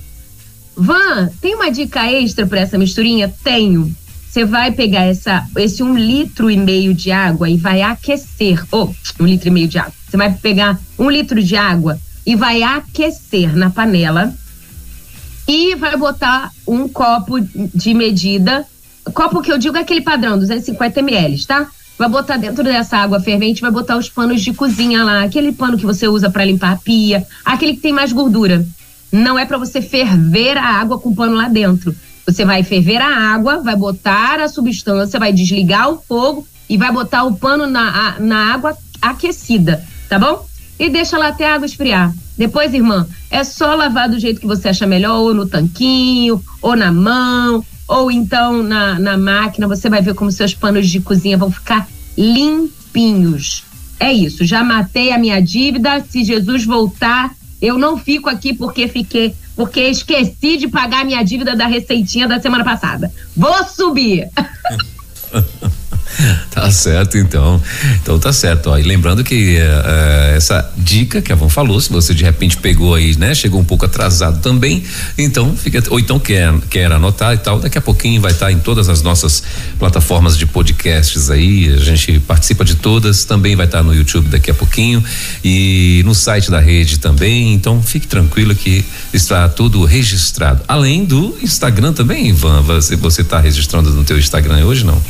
Van, 0.76 1.28
tem 1.40 1.54
uma 1.54 1.70
dica 1.70 2.10
extra 2.10 2.46
para 2.46 2.60
essa 2.60 2.78
misturinha? 2.78 3.32
Tenho. 3.42 3.94
Você 4.28 4.46
vai 4.46 4.72
pegar 4.72 5.04
essa, 5.04 5.46
esse 5.56 5.82
um 5.82 5.94
litro 5.94 6.50
e 6.50 6.56
meio 6.56 6.94
de 6.94 7.12
água 7.12 7.50
e 7.50 7.56
vai 7.58 7.82
aquecer. 7.82 8.64
Oh, 8.72 8.88
um 9.20 9.26
litro 9.26 9.48
e 9.48 9.50
meio 9.50 9.68
de 9.68 9.78
água. 9.78 9.92
Você 10.08 10.16
vai 10.16 10.32
pegar 10.32 10.80
um 10.98 11.10
litro 11.10 11.42
de 11.42 11.54
água 11.54 11.98
e 12.24 12.34
vai 12.34 12.62
aquecer 12.62 13.54
na 13.54 13.68
panela 13.68 14.34
e 15.46 15.74
vai 15.74 15.96
botar 15.96 16.50
um 16.66 16.88
copo 16.88 17.40
de 17.40 17.92
medida. 17.92 18.64
Copo 19.12 19.42
que 19.42 19.52
eu 19.52 19.58
digo 19.58 19.76
é 19.76 19.80
aquele 19.80 20.00
padrão, 20.00 20.38
250 20.38 21.00
ml, 21.00 21.46
tá? 21.46 21.68
Vai 21.98 22.08
botar 22.08 22.36
dentro 22.36 22.64
dessa 22.64 22.96
água 22.96 23.20
fervente, 23.20 23.60
vai 23.60 23.70
botar 23.70 23.96
os 23.98 24.08
panos 24.08 24.40
de 24.40 24.54
cozinha 24.54 25.04
lá, 25.04 25.24
aquele 25.24 25.52
pano 25.52 25.76
que 25.76 25.84
você 25.84 26.08
usa 26.08 26.30
para 26.30 26.44
limpar 26.44 26.72
a 26.72 26.76
pia, 26.76 27.26
aquele 27.44 27.74
que 27.74 27.80
tem 27.80 27.92
mais 27.92 28.12
gordura. 28.12 28.64
Não 29.12 29.38
é 29.38 29.44
para 29.44 29.58
você 29.58 29.82
ferver 29.82 30.56
a 30.56 30.64
água 30.64 30.98
com 30.98 31.10
o 31.10 31.14
pano 31.14 31.34
lá 31.34 31.48
dentro. 31.48 31.94
Você 32.26 32.44
vai 32.44 32.62
ferver 32.62 33.00
a 33.00 33.14
água, 33.34 33.58
vai 33.58 33.76
botar 33.76 34.40
a 34.40 34.48
substância, 34.48 35.20
vai 35.20 35.32
desligar 35.32 35.90
o 35.90 35.98
fogo 35.98 36.46
e 36.68 36.78
vai 36.78 36.90
botar 36.90 37.24
o 37.24 37.36
pano 37.36 37.66
na, 37.66 38.18
na 38.18 38.54
água 38.54 38.76
aquecida, 39.00 39.84
tá 40.08 40.18
bom? 40.18 40.46
E 40.78 40.88
deixa 40.88 41.18
lá 41.18 41.28
até 41.28 41.46
a 41.46 41.54
água 41.54 41.66
esfriar. 41.66 42.14
Depois, 42.38 42.72
irmã, 42.72 43.06
é 43.30 43.44
só 43.44 43.74
lavar 43.74 44.08
do 44.08 44.18
jeito 44.18 44.40
que 44.40 44.46
você 44.46 44.68
acha 44.68 44.86
melhor, 44.86 45.18
ou 45.18 45.34
no 45.34 45.46
tanquinho, 45.46 46.42
ou 46.62 46.74
na 46.74 46.90
mão, 46.90 47.64
ou 47.86 48.10
então 48.10 48.62
na, 48.62 48.98
na 48.98 49.18
máquina. 49.18 49.68
Você 49.68 49.90
vai 49.90 50.00
ver 50.00 50.14
como 50.14 50.32
seus 50.32 50.54
panos 50.54 50.88
de 50.88 51.00
cozinha 51.00 51.36
vão 51.36 51.50
ficar 51.50 51.86
limpinhos. 52.16 53.64
É 54.00 54.12
isso, 54.12 54.44
já 54.44 54.64
matei 54.64 55.12
a 55.12 55.18
minha 55.18 55.40
dívida. 55.40 56.02
Se 56.08 56.24
Jesus 56.24 56.64
voltar, 56.64 57.32
eu 57.62 57.78
não 57.78 57.96
fico 57.96 58.28
aqui 58.28 58.52
porque 58.52 58.88
fiquei, 58.88 59.36
porque 59.54 59.80
esqueci 59.82 60.56
de 60.56 60.66
pagar 60.66 61.04
minha 61.04 61.22
dívida 61.22 61.54
da 61.54 61.66
receitinha 61.66 62.26
da 62.26 62.40
semana 62.40 62.64
passada. 62.64 63.12
Vou 63.36 63.64
subir. 63.64 64.28
tá 66.50 66.70
certo, 66.70 67.16
então. 67.16 67.60
Então 68.02 68.18
tá 68.18 68.32
certo. 68.32 68.70
Ó. 68.70 68.78
E 68.78 68.82
lembrando 68.82 69.24
que 69.24 69.56
uh, 69.56 70.36
essa 70.36 70.70
dica 70.76 71.22
que 71.22 71.32
a 71.32 71.34
Van 71.34 71.48
falou, 71.48 71.80
se 71.80 71.90
você 71.90 72.14
de 72.14 72.24
repente 72.24 72.56
pegou 72.56 72.94
aí, 72.94 73.16
né? 73.16 73.34
Chegou 73.34 73.60
um 73.60 73.64
pouco 73.64 73.84
atrasado 73.84 74.40
também, 74.40 74.84
então 75.16 75.56
fica. 75.56 75.82
Ou 75.90 75.98
então 75.98 76.18
quer, 76.18 76.52
quer 76.70 76.90
anotar 76.90 77.34
e 77.34 77.38
tal, 77.38 77.60
daqui 77.60 77.78
a 77.78 77.80
pouquinho 77.80 78.20
vai 78.20 78.32
estar 78.32 78.46
tá 78.46 78.52
em 78.52 78.58
todas 78.58 78.88
as 78.88 79.02
nossas 79.02 79.42
plataformas 79.78 80.36
de 80.36 80.46
podcasts 80.46 81.30
aí. 81.30 81.72
A 81.72 81.78
gente 81.78 82.20
participa 82.20 82.64
de 82.64 82.76
todas, 82.76 83.24
também 83.24 83.56
vai 83.56 83.66
estar 83.66 83.78
tá 83.78 83.84
no 83.84 83.94
YouTube 83.94 84.28
daqui 84.28 84.50
a 84.50 84.54
pouquinho 84.54 85.02
e 85.44 86.02
no 86.04 86.14
site 86.14 86.50
da 86.50 86.60
rede 86.60 86.98
também. 86.98 87.52
Então 87.54 87.82
fique 87.82 88.06
tranquilo 88.06 88.54
que 88.54 88.84
está 89.12 89.48
tudo 89.48 89.84
registrado. 89.84 90.62
Além 90.68 91.04
do 91.04 91.36
Instagram 91.42 91.92
também, 91.92 92.28
Ivan. 92.28 92.62
Você, 92.62 92.96
você 92.96 93.24
tá 93.24 93.40
registrando 93.40 93.90
no 93.90 94.04
teu 94.04 94.18
Instagram 94.18 94.64
hoje, 94.64 94.84
não? 94.84 95.00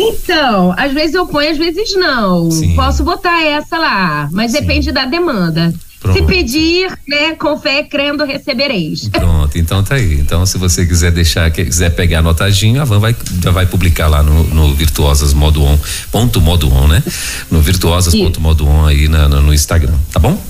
Então, 0.00 0.74
às 0.76 0.92
vezes 0.92 1.14
eu 1.14 1.26
ponho, 1.26 1.50
às 1.50 1.58
vezes 1.58 1.94
não. 1.94 2.50
Sim. 2.50 2.74
Posso 2.74 3.04
botar 3.04 3.44
essa 3.44 3.76
lá, 3.78 4.28
mas 4.32 4.52
Sim. 4.52 4.60
depende 4.60 4.92
da 4.92 5.04
demanda. 5.04 5.72
Pronto. 6.00 6.16
Se 6.16 6.24
pedir, 6.24 6.90
né, 7.06 7.34
com 7.34 7.58
fé, 7.60 7.82
crendo, 7.82 8.24
recebereis. 8.24 9.06
Pronto, 9.10 9.58
então 9.58 9.84
tá 9.84 9.96
aí. 9.96 10.14
Então, 10.14 10.46
se 10.46 10.56
você 10.56 10.86
quiser 10.86 11.12
deixar, 11.12 11.50
quiser 11.50 11.90
pegar 11.90 12.20
anotadinho, 12.20 12.80
a 12.80 12.86
Van 12.86 12.98
vai, 12.98 13.14
já 13.42 13.50
vai 13.50 13.66
publicar 13.66 14.08
lá 14.08 14.22
no, 14.22 14.44
no 14.44 14.74
Virtuosas 14.74 15.34
Modo 15.34 15.62
On, 15.62 15.78
ponto 16.10 16.40
Modo 16.40 16.72
On, 16.72 16.88
né? 16.88 17.02
No 17.50 17.60
Virtuosas 17.60 18.14
ponto 18.14 18.40
Modo 18.40 18.66
On 18.66 18.86
aí 18.86 19.08
na, 19.08 19.28
no, 19.28 19.42
no 19.42 19.52
Instagram, 19.52 19.94
tá 20.10 20.18
bom? 20.18 20.42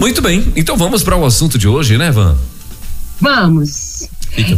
Muito 0.00 0.20
bem, 0.20 0.52
então 0.56 0.76
vamos 0.76 1.04
para 1.04 1.16
o 1.16 1.24
assunto 1.24 1.56
de 1.56 1.68
hoje, 1.68 1.96
né, 1.96 2.10
Van? 2.10 2.36
Vamos. 3.20 4.08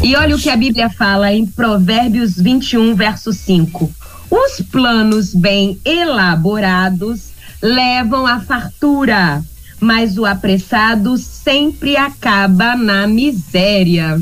E 0.02 0.16
olha 0.16 0.36
o 0.36 0.38
que 0.38 0.48
a 0.48 0.56
Bíblia 0.56 0.88
fala 0.88 1.32
em 1.34 1.44
Provérbios 1.44 2.36
21, 2.36 2.94
verso 2.94 3.30
5. 3.30 3.92
Os 4.36 4.60
planos 4.60 5.32
bem 5.32 5.78
elaborados 5.84 7.28
levam 7.62 8.26
à 8.26 8.40
fartura, 8.40 9.40
mas 9.78 10.18
o 10.18 10.26
apressado 10.26 11.16
sempre 11.16 11.96
acaba 11.96 12.74
na 12.74 13.06
miséria. 13.06 14.20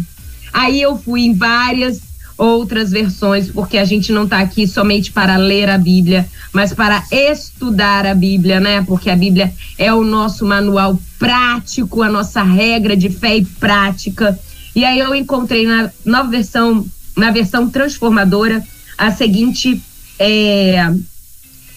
Aí 0.53 0.83
eu 0.83 0.99
fui 0.99 1.23
em 1.23 1.35
várias 1.35 2.03
outras 2.37 2.91
versões, 2.91 3.51
porque 3.51 3.79
a 3.79 3.87
gente 3.87 4.13
não 4.13 4.25
está 4.25 4.41
aqui 4.41 4.67
somente 4.67 5.11
para 5.11 5.39
ler 5.39 5.71
a 5.71 5.79
Bíblia, 5.79 6.29
mas 6.53 6.75
para 6.75 7.03
estudar 7.11 8.05
a 8.05 8.15
Bíblia, 8.15 8.61
né? 8.61 8.83
Porque 8.83 9.09
a 9.09 9.17
Bíblia 9.17 9.51
é 9.79 9.95
o 9.95 10.05
nosso 10.05 10.45
manual 10.45 11.01
prático, 11.19 12.03
a 12.03 12.11
nossa 12.11 12.43
regra 12.43 12.95
de 12.95 13.09
fé 13.09 13.39
e 13.39 13.47
prática. 13.47 14.39
E 14.77 14.85
aí 14.85 14.99
eu 14.99 15.15
encontrei 15.15 15.67
na 15.67 15.91
nova 16.05 16.29
versão, 16.29 16.85
na 17.17 17.31
versão 17.31 17.71
transformadora, 17.71 18.63
a 18.99 19.11
seguinte 19.11 19.81
é, 20.23 20.95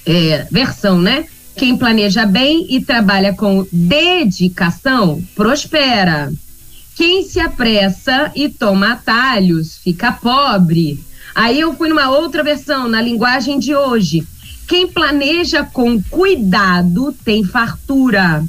é, 0.06 0.48
versão, 0.52 1.02
né? 1.02 1.26
Quem 1.56 1.78
planeja 1.78 2.26
bem 2.26 2.68
e 2.70 2.82
trabalha 2.82 3.34
com 3.34 3.66
dedicação 3.72 5.24
prospera. 5.36 6.32
Quem 6.96 7.24
se 7.24 7.40
apressa 7.40 8.32
e 8.36 8.50
toma 8.50 8.94
atalhos 8.94 9.78
fica 9.78 10.12
pobre. 10.12 11.00
Aí 11.34 11.60
eu 11.60 11.74
fui 11.76 11.90
numa 11.90 12.10
outra 12.10 12.44
versão, 12.44 12.88
na 12.88 13.02
linguagem 13.02 13.58
de 13.60 13.76
hoje. 13.76 14.26
Quem 14.68 14.88
planeja 14.88 15.64
com 15.64 16.02
cuidado 16.04 17.14
tem 17.24 17.44
fartura, 17.44 18.44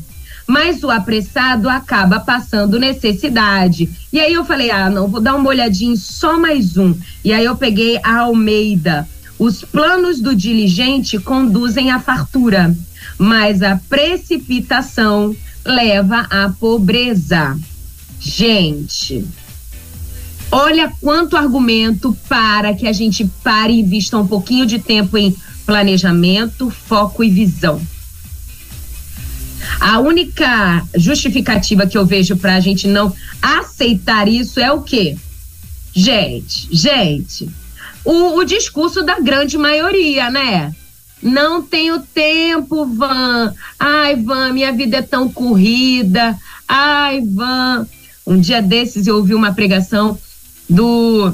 mas 0.47 0.83
o 0.83 0.91
apressado 0.91 1.69
acaba 1.69 2.21
passando 2.21 2.79
necessidade. 2.79 3.89
E 4.13 4.21
aí 4.21 4.33
eu 4.33 4.45
falei: 4.45 4.71
ah, 4.71 4.89
não, 4.89 5.09
vou 5.09 5.21
dar 5.21 5.35
uma 5.35 5.49
olhadinha 5.49 5.97
só 5.97 6.39
mais 6.39 6.77
um. 6.77 6.95
E 7.25 7.33
aí 7.33 7.45
eu 7.45 7.57
peguei 7.57 7.99
a 8.03 8.21
Almeida. 8.21 9.09
Os 9.39 9.63
planos 9.63 10.21
do 10.21 10.35
diligente 10.35 11.19
conduzem 11.19 11.91
à 11.91 12.01
fartura, 12.01 12.75
mas 13.19 13.63
a 13.63 13.77
precipitação 13.89 15.37
leva 15.65 16.21
à 16.31 16.49
pobreza. 16.49 17.59
Gente, 18.19 19.27
olha 20.51 20.91
quanto 21.01 21.37
argumento 21.37 22.17
para 22.29 22.73
que 22.73 22.87
a 22.87 22.93
gente 22.93 23.27
pare 23.45 23.75
e 23.75 23.81
invista 23.81 24.17
um 24.17 24.27
pouquinho 24.27 24.65
de 24.65 24.79
tempo 24.79 25.19
em 25.19 25.37
planejamento, 25.67 26.71
foco 26.71 27.23
e 27.23 27.31
visão. 27.31 27.81
A 29.81 29.99
única 29.99 30.87
justificativa 30.95 31.87
que 31.87 31.99
eu 31.99 32.07
vejo 32.07 32.37
para 32.37 32.57
a 32.57 32.61
gente 32.61 32.89
não 32.89 33.13
aceitar 33.43 34.29
isso 34.29 34.61
é 34.61 34.73
o 34.73 34.83
quê? 34.83 35.17
Gente, 35.93 36.69
gente, 36.71 37.49
o, 38.07 38.39
o 38.39 38.45
discurso 38.45 39.03
da 39.03 39.19
grande 39.19 39.59
maioria, 39.59 40.31
né? 40.31 40.73
Não 41.23 41.61
tenho 41.61 42.01
tempo, 42.01 42.87
Van. 42.87 43.53
Ai, 43.79 44.15
Van, 44.17 44.53
minha 44.53 44.73
vida 44.73 44.99
é 44.99 45.03
tão 45.03 45.29
corrida. 45.29 46.39
Ai, 46.69 47.21
Van. 47.21 47.87
Um 48.27 48.39
dia 48.39 48.63
desses 48.63 49.07
eu 49.07 49.17
ouvi 49.17 49.35
uma 49.35 49.53
pregação 49.53 50.19
do 50.69 51.33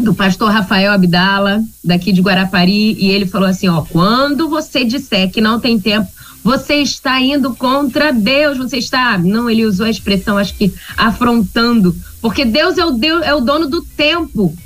do 0.00 0.14
pastor 0.14 0.50
Rafael 0.50 0.90
Abdala, 0.90 1.62
daqui 1.84 2.12
de 2.12 2.22
Guarapari, 2.22 2.94
e 2.98 3.10
ele 3.10 3.26
falou 3.26 3.46
assim, 3.46 3.68
ó, 3.68 3.82
quando 3.82 4.48
você 4.48 4.86
disser 4.86 5.30
que 5.30 5.40
não 5.40 5.60
tem 5.60 5.78
tempo, 5.78 6.08
você 6.42 6.76
está 6.76 7.20
indo 7.20 7.54
contra 7.54 8.10
Deus, 8.10 8.56
você 8.56 8.78
está, 8.78 9.18
não, 9.18 9.50
ele 9.50 9.66
usou 9.66 9.84
a 9.84 9.90
expressão, 9.90 10.38
acho 10.38 10.54
que 10.54 10.72
afrontando, 10.96 11.94
porque 12.22 12.44
Deus 12.44 12.78
é 12.78 12.84
o 12.84 12.92
Deus, 12.92 13.22
é 13.22 13.34
o 13.34 13.40
dono 13.40 13.68
do 13.68 13.82
tempo. 13.82 14.56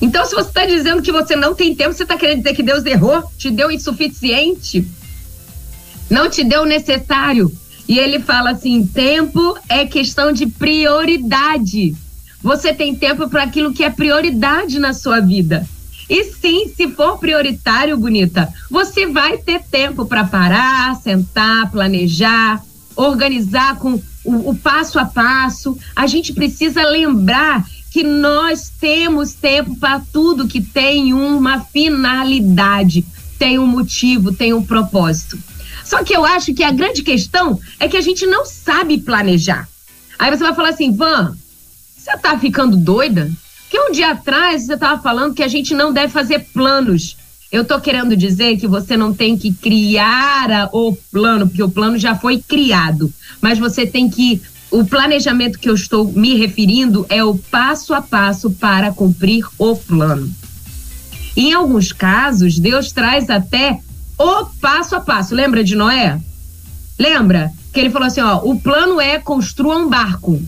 Então, 0.00 0.24
se 0.24 0.34
você 0.34 0.48
está 0.48 0.66
dizendo 0.66 1.02
que 1.02 1.12
você 1.12 1.36
não 1.36 1.54
tem 1.54 1.74
tempo, 1.74 1.92
você 1.92 2.04
está 2.04 2.16
querendo 2.16 2.38
dizer 2.38 2.54
que 2.54 2.62
Deus 2.62 2.84
errou, 2.86 3.22
te 3.36 3.50
deu 3.50 3.70
insuficiente, 3.70 4.86
não 6.08 6.30
te 6.30 6.42
deu 6.42 6.62
o 6.62 6.66
necessário. 6.66 7.52
E 7.86 7.98
ele 7.98 8.20
fala 8.20 8.50
assim: 8.50 8.86
tempo 8.86 9.58
é 9.68 9.84
questão 9.84 10.32
de 10.32 10.46
prioridade. 10.46 11.94
Você 12.42 12.72
tem 12.72 12.94
tempo 12.94 13.28
para 13.28 13.42
aquilo 13.42 13.74
que 13.74 13.84
é 13.84 13.90
prioridade 13.90 14.78
na 14.78 14.94
sua 14.94 15.20
vida. 15.20 15.68
E 16.08 16.24
sim, 16.24 16.72
se 16.74 16.88
for 16.88 17.18
prioritário, 17.18 17.96
bonita, 17.96 18.52
você 18.68 19.06
vai 19.06 19.38
ter 19.38 19.60
tempo 19.62 20.06
para 20.06 20.24
parar, 20.24 20.96
sentar, 20.96 21.70
planejar, 21.70 22.60
organizar 22.96 23.78
com 23.78 24.00
o, 24.24 24.50
o 24.50 24.56
passo 24.56 24.98
a 24.98 25.04
passo. 25.04 25.78
A 25.94 26.06
gente 26.06 26.32
precisa 26.32 26.82
lembrar 26.82 27.64
que 27.90 28.04
nós 28.04 28.70
temos 28.80 29.32
tempo 29.32 29.74
para 29.76 30.00
tudo 30.12 30.46
que 30.46 30.60
tem 30.60 31.12
uma 31.12 31.60
finalidade, 31.60 33.04
tem 33.38 33.58
um 33.58 33.66
motivo, 33.66 34.32
tem 34.32 34.54
um 34.54 34.62
propósito. 34.62 35.38
Só 35.84 36.04
que 36.04 36.14
eu 36.14 36.24
acho 36.24 36.54
que 36.54 36.62
a 36.62 36.70
grande 36.70 37.02
questão 37.02 37.60
é 37.80 37.88
que 37.88 37.96
a 37.96 38.00
gente 38.00 38.24
não 38.24 38.46
sabe 38.46 38.98
planejar. 38.98 39.68
Aí 40.16 40.30
você 40.30 40.44
vai 40.44 40.54
falar 40.54 40.68
assim, 40.68 40.94
Van, 40.94 41.36
você 41.96 42.16
tá 42.18 42.38
ficando 42.38 42.76
doida? 42.76 43.30
Que 43.68 43.78
um 43.78 43.90
dia 43.90 44.12
atrás 44.12 44.62
você 44.62 44.74
estava 44.74 45.02
falando 45.02 45.34
que 45.34 45.42
a 45.42 45.48
gente 45.48 45.74
não 45.74 45.92
deve 45.92 46.12
fazer 46.12 46.46
planos. 46.52 47.16
Eu 47.50 47.64
tô 47.64 47.80
querendo 47.80 48.16
dizer 48.16 48.56
que 48.56 48.68
você 48.68 48.96
não 48.96 49.12
tem 49.12 49.36
que 49.36 49.52
criar 49.52 50.68
o 50.72 50.96
plano, 51.10 51.48
porque 51.48 51.62
o 51.62 51.70
plano 51.70 51.98
já 51.98 52.14
foi 52.14 52.38
criado. 52.38 53.12
Mas 53.40 53.58
você 53.58 53.84
tem 53.84 54.08
que 54.08 54.40
o 54.70 54.84
planejamento 54.84 55.58
que 55.58 55.68
eu 55.68 55.74
estou 55.74 56.12
me 56.12 56.36
referindo 56.36 57.04
é 57.08 57.24
o 57.24 57.36
passo 57.36 57.92
a 57.92 58.00
passo 58.00 58.50
para 58.52 58.92
cumprir 58.92 59.44
o 59.58 59.74
plano. 59.74 60.32
Em 61.36 61.52
alguns 61.52 61.92
casos, 61.92 62.58
Deus 62.58 62.92
traz 62.92 63.28
até 63.30 63.80
o 64.18 64.46
passo 64.60 64.94
a 64.94 65.00
passo. 65.00 65.34
Lembra 65.34 65.64
de 65.64 65.74
Noé? 65.74 66.20
Lembra? 66.98 67.52
Que 67.72 67.80
ele 67.80 67.90
falou 67.90 68.06
assim: 68.06 68.20
ó, 68.20 68.40
o 68.44 68.60
plano 68.60 69.00
é 69.00 69.18
construa 69.18 69.76
um 69.76 69.88
barco. 69.88 70.40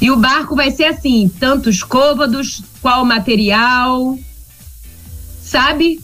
E 0.00 0.10
o 0.10 0.16
barco 0.16 0.54
vai 0.54 0.70
ser 0.70 0.84
assim: 0.84 1.28
tantos 1.40 1.82
côvados, 1.82 2.62
qual 2.80 3.04
material, 3.04 4.18
sabe? 5.42 6.00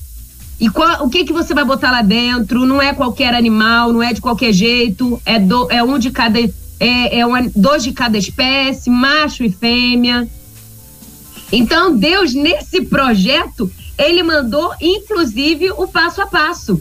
E 0.61 0.69
qual, 0.69 1.05
o 1.05 1.11
que 1.11 1.25
que 1.25 1.33
você 1.33 1.53
vai 1.53 1.65
botar 1.65 1.91
lá 1.91 2.03
dentro? 2.03 2.65
Não 2.65 2.81
é 2.81 2.95
qualquer 2.95 3.35
animal, 3.35 3.93
não 3.93 4.03
é 4.03 4.13
de 4.13 4.21
qualquer 4.21 4.53
jeito, 4.53 5.21
é, 5.25 5.39
do, 5.39 5.71
é 5.71 5.83
um 5.83 5.99
de 5.99 6.11
cada. 6.11 6.39
É, 6.81 7.21
é 7.21 7.25
dois 7.55 7.83
de 7.83 7.93
cada 7.93 8.19
espécie, 8.19 8.91
macho 8.91 9.45
e 9.45 9.51
fêmea. 9.51 10.29
Então, 11.53 11.97
Deus, 11.97 12.35
nesse 12.35 12.83
projeto, 12.83 13.71
ele 13.97 14.23
mandou, 14.23 14.73
inclusive, 14.81 15.71
o 15.73 15.87
passo 15.87 16.21
a 16.21 16.27
passo. 16.27 16.81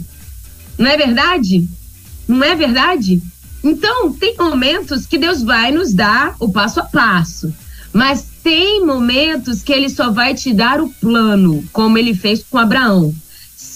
Não 0.78 0.90
é 0.90 0.98
verdade? 0.98 1.68
Não 2.28 2.44
é 2.44 2.56
verdade? 2.56 3.22
Então, 3.64 4.12
tem 4.12 4.36
momentos 4.36 5.06
que 5.06 5.18
Deus 5.18 5.44
vai 5.44 5.72
nos 5.72 5.94
dar 5.94 6.36
o 6.40 6.52
passo 6.52 6.80
a 6.80 6.84
passo. 6.84 7.54
Mas 7.94 8.26
tem 8.44 8.84
momentos 8.84 9.62
que 9.62 9.72
ele 9.72 9.88
só 9.88 10.12
vai 10.12 10.34
te 10.34 10.52
dar 10.52 10.82
o 10.82 10.90
plano, 10.90 11.64
como 11.72 11.98
ele 11.98 12.16
fez 12.16 12.44
com 12.44 12.58
Abraão. 12.58 13.14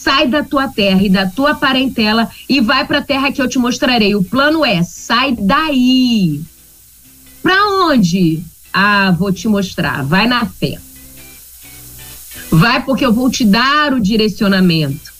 Sai 0.08 0.26
da 0.26 0.42
tua 0.42 0.70
terra 0.70 1.04
e 1.04 1.10
da 1.10 1.28
tua 1.28 1.54
parentela 1.54 2.30
e 2.48 2.62
vai 2.62 2.88
para 2.88 3.00
a 3.00 3.04
terra 3.04 3.30
que 3.30 3.42
eu 3.42 3.50
te 3.50 3.60
mostrarei. 3.60 4.16
O 4.16 4.24
plano 4.24 4.64
é: 4.64 4.82
sai 4.82 5.36
daí. 5.38 6.40
Para 7.44 7.68
onde? 7.88 8.42
Ah, 8.72 9.12
vou 9.12 9.34
te 9.34 9.50
mostrar. 9.50 10.06
Vai 10.06 10.26
na 10.26 10.46
fé. 10.46 10.78
Vai 12.50 12.86
porque 12.86 13.06
eu 13.06 13.12
vou 13.12 13.30
te 13.30 13.44
dar 13.44 13.94
o 13.94 14.00
direcionamento. 14.00 15.12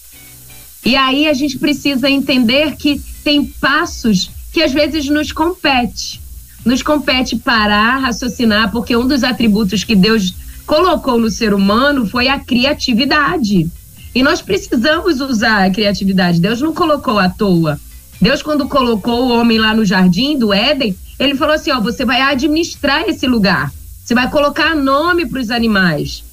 E 0.86 0.96
aí 0.96 1.28
a 1.28 1.34
gente 1.34 1.58
precisa 1.58 2.10
entender 2.10 2.78
que 2.78 3.02
tem 3.26 3.44
passos 3.44 4.32
que 4.54 4.64
às 4.64 4.72
vezes 4.72 5.10
nos 5.10 5.34
compete. 5.34 6.22
Nos 6.64 6.82
compete 6.82 7.36
parar, 7.36 7.98
raciocinar, 7.98 8.72
porque 8.72 8.96
um 8.96 9.06
dos 9.06 9.26
atributos 9.26 9.84
que 9.84 9.98
Deus 9.98 10.34
colocou 10.66 11.20
no 11.20 11.30
ser 11.30 11.54
humano 11.54 12.08
foi 12.08 12.30
a 12.30 12.40
criatividade. 12.40 13.70
E 14.18 14.24
nós 14.24 14.42
precisamos 14.42 15.22
usar 15.22 15.64
a 15.64 15.70
criatividade. 15.70 16.42
Deus 16.42 16.60
não 16.60 16.74
colocou 16.74 17.20
à 17.20 17.30
toa. 17.30 17.80
Deus, 18.20 18.42
quando 18.42 18.68
colocou 18.68 19.28
o 19.28 19.30
homem 19.30 19.60
lá 19.60 19.76
no 19.76 19.86
jardim 19.86 20.40
do 20.40 20.52
Éden, 20.52 20.98
ele 21.20 21.36
falou 21.36 21.54
assim: 21.54 21.70
ó, 21.70 21.80
você 21.80 22.04
vai 22.04 22.20
administrar 22.20 23.08
esse 23.08 23.28
lugar. 23.28 23.72
Você 24.04 24.16
vai 24.16 24.28
colocar 24.28 24.76
nome 24.76 25.28
para 25.28 25.40
os 25.40 25.52
animais. 25.52 26.24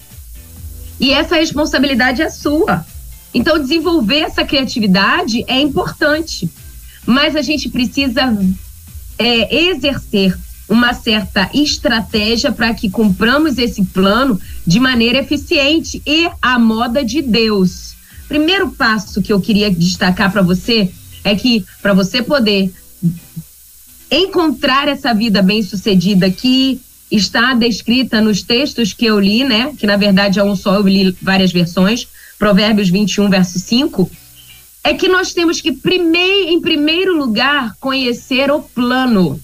E 0.99 1.12
essa 1.12 1.37
responsabilidade 1.37 2.23
é 2.23 2.31
sua. 2.31 2.87
Então, 3.35 3.59
desenvolver 3.59 4.21
essa 4.21 4.47
criatividade 4.47 5.45
é 5.47 5.61
importante. 5.61 6.49
Mas 7.05 7.37
a 7.37 7.43
gente 7.43 7.69
precisa 7.69 8.35
é, 9.19 9.67
exercer 9.67 10.35
uma 10.68 10.94
certa 10.94 11.50
estratégia 11.52 12.50
para 12.50 12.73
que 12.73 12.88
cumpramos 12.88 13.59
esse 13.59 13.85
plano 13.85 14.40
de 14.66 14.80
maneira 14.80 15.18
eficiente 15.18 16.02
e 16.06 16.28
à 16.40 16.59
moda 16.59 17.04
de 17.04 17.21
Deus. 17.21 17.94
Primeiro 18.28 18.71
passo 18.71 19.21
que 19.21 19.33
eu 19.33 19.40
queria 19.40 19.71
destacar 19.71 20.33
para 20.33 20.42
você 20.42 20.90
é 21.23 21.35
que 21.35 21.64
para 21.83 21.92
você 21.92 22.23
poder 22.23 22.73
encontrar 24.11 24.88
essa 24.88 25.12
vida 25.12 25.42
bem-sucedida 25.42 26.30
que 26.30 26.80
está 27.11 27.54
descrita 27.54 28.21
nos 28.21 28.42
textos 28.42 28.92
que 28.92 29.06
eu 29.06 29.21
li, 29.21 29.44
né? 29.44 29.75
Que 29.78 29.87
na 29.87 29.97
verdade 29.97 30.38
é 30.38 30.44
um 30.44 30.56
só, 30.56 30.76
eu 30.76 30.87
li 30.87 31.16
várias 31.21 31.52
versões, 31.52 32.09
Provérbios 32.38 32.88
21, 32.88 33.28
verso 33.28 33.59
5, 33.59 34.11
é 34.83 34.92
que 34.92 35.09
nós 35.09 35.33
temos 35.33 35.61
que, 35.61 35.73
primeir, 35.73 36.49
em 36.49 36.61
primeiro 36.61 37.16
lugar, 37.16 37.75
conhecer 37.80 38.50
o 38.50 38.61
plano. 38.61 39.41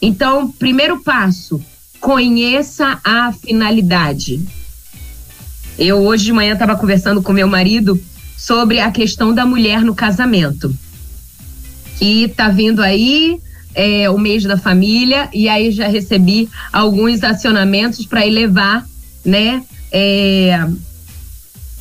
Então, 0.00 0.50
primeiro 0.50 1.02
passo, 1.02 1.60
conheça 2.00 2.98
a 3.02 3.32
finalidade. 3.32 4.40
Eu 5.78 5.98
hoje 5.98 6.24
de 6.24 6.32
manhã 6.32 6.52
estava 6.52 6.76
conversando 6.76 7.22
com 7.22 7.32
meu 7.32 7.48
marido 7.48 8.00
sobre 8.36 8.80
a 8.80 8.90
questão 8.90 9.34
da 9.34 9.44
mulher 9.44 9.82
no 9.82 9.94
casamento. 9.94 10.74
Que 11.98 12.28
tá 12.28 12.48
vindo 12.48 12.82
aí 12.82 13.40
é, 13.74 14.08
o 14.08 14.18
mês 14.18 14.42
da 14.44 14.56
família 14.56 15.28
e 15.32 15.48
aí 15.48 15.70
já 15.70 15.88
recebi 15.88 16.48
alguns 16.72 17.22
acionamentos 17.22 18.06
para 18.06 18.26
ir 18.26 18.30
levar, 18.30 18.86
né? 19.24 19.62
É, 19.90 20.66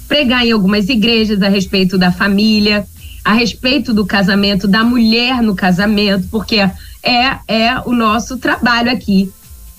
pregar 0.08 0.46
em 0.46 0.52
algumas 0.52 0.88
igrejas 0.88 1.42
a 1.42 1.50
respeito 1.50 1.98
da 1.98 2.12
família, 2.12 2.86
a 3.24 3.34
respeito 3.34 3.94
do 3.94 4.06
casamento, 4.06 4.68
da 4.68 4.84
mulher 4.84 5.42
no 5.42 5.56
casamento, 5.56 6.28
porque 6.30 6.70
é, 7.06 7.38
é 7.48 7.80
o 7.86 7.94
nosso 7.94 8.38
trabalho 8.38 8.92
aqui. 8.92 9.32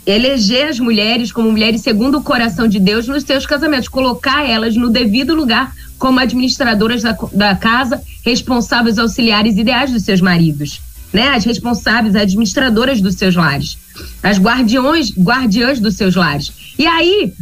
Eleger 0.07 0.69
as 0.69 0.79
mulheres 0.79 1.33
como 1.33 1.51
mulheres 1.51 1.81
segundo 1.81 2.19
o 2.19 2.23
coração 2.23 2.69
de 2.69 2.79
Deus 2.79 3.09
nos 3.09 3.25
seus 3.25 3.45
casamentos, 3.45 3.89
colocar 3.89 4.49
elas 4.49 4.77
no 4.77 4.89
devido 4.89 5.35
lugar 5.35 5.75
como 5.99 6.21
administradoras 6.21 7.03
da, 7.03 7.17
da 7.33 7.57
casa, 7.57 8.01
responsáveis 8.25 8.99
auxiliares 8.99 9.57
ideais 9.57 9.91
dos 9.91 10.05
seus 10.05 10.21
maridos 10.21 10.81
né? 11.13 11.29
As 11.29 11.45
responsáveis, 11.45 12.15
as 12.15 12.23
administradoras 12.23 13.01
dos 13.01 13.15
seus 13.15 13.35
lares, 13.35 13.79
as 14.23 14.39
guardiões, 14.39 15.11
guardiãs 15.17 15.81
dos 15.81 15.95
seus 15.95 16.15
lares. 16.15 16.53
E 16.79 16.87
aí, 16.87 17.33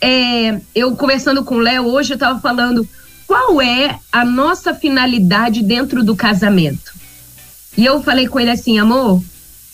é, 0.00 0.60
eu 0.74 0.94
conversando 0.94 1.42
com 1.42 1.56
o 1.56 1.60
Léo 1.60 1.86
hoje, 1.86 2.12
eu 2.12 2.14
estava 2.14 2.38
falando 2.38 2.88
qual 3.26 3.60
é 3.60 3.98
a 4.12 4.24
nossa 4.24 4.72
finalidade 4.72 5.62
dentro 5.62 6.04
do 6.04 6.14
casamento. 6.14 6.94
E 7.76 7.84
eu 7.84 8.02
falei 8.02 8.28
com 8.28 8.38
ele 8.38 8.50
assim, 8.50 8.78
amor, 8.78 9.20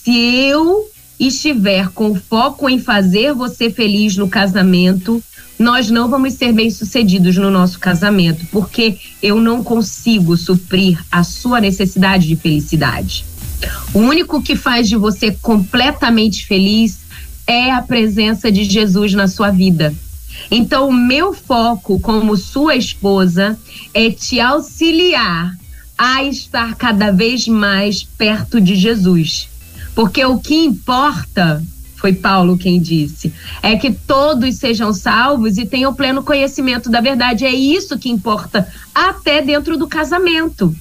se 0.02 0.10
eu 0.10 0.88
estiver 1.18 1.88
com 1.90 2.14
foco 2.14 2.68
em 2.68 2.78
fazer 2.78 3.34
você 3.34 3.70
feliz 3.70 4.16
no 4.16 4.28
casamento, 4.28 5.22
nós 5.58 5.90
não 5.90 6.08
vamos 6.08 6.32
ser 6.34 6.54
bem-sucedidos 6.54 7.36
no 7.36 7.50
nosso 7.50 7.78
casamento, 7.78 8.46
porque 8.50 8.96
eu 9.22 9.38
não 9.38 9.62
consigo 9.62 10.34
suprir 10.38 10.98
a 11.12 11.22
sua 11.22 11.60
necessidade 11.60 12.26
de 12.26 12.36
felicidade. 12.36 13.26
O 13.92 13.98
único 13.98 14.42
que 14.42 14.56
faz 14.56 14.88
de 14.88 14.96
você 14.96 15.32
completamente 15.32 16.46
feliz 16.46 17.00
é 17.46 17.70
a 17.70 17.82
presença 17.82 18.50
de 18.50 18.64
Jesus 18.64 19.12
na 19.12 19.28
sua 19.28 19.50
vida. 19.50 19.94
Então, 20.50 20.88
o 20.88 20.92
meu 20.92 21.34
foco 21.34 22.00
como 22.00 22.38
sua 22.38 22.74
esposa 22.74 23.58
é 23.92 24.10
te 24.10 24.40
auxiliar 24.40 25.54
a 25.98 26.24
estar 26.24 26.74
cada 26.76 27.10
vez 27.10 27.46
mais 27.46 28.02
perto 28.02 28.58
de 28.58 28.74
Jesus. 28.74 29.49
Porque 30.00 30.24
o 30.24 30.38
que 30.38 30.54
importa, 30.54 31.62
foi 31.94 32.14
Paulo 32.14 32.56
quem 32.56 32.80
disse, 32.80 33.30
é 33.62 33.76
que 33.76 33.92
todos 33.92 34.56
sejam 34.56 34.94
salvos 34.94 35.58
e 35.58 35.66
tenham 35.66 35.92
pleno 35.92 36.22
conhecimento 36.22 36.88
da 36.88 37.02
verdade. 37.02 37.44
É 37.44 37.52
isso 37.52 37.98
que 37.98 38.08
importa, 38.08 38.66
até 38.94 39.42
dentro 39.42 39.76
do 39.76 39.86
casamento. 39.86 40.74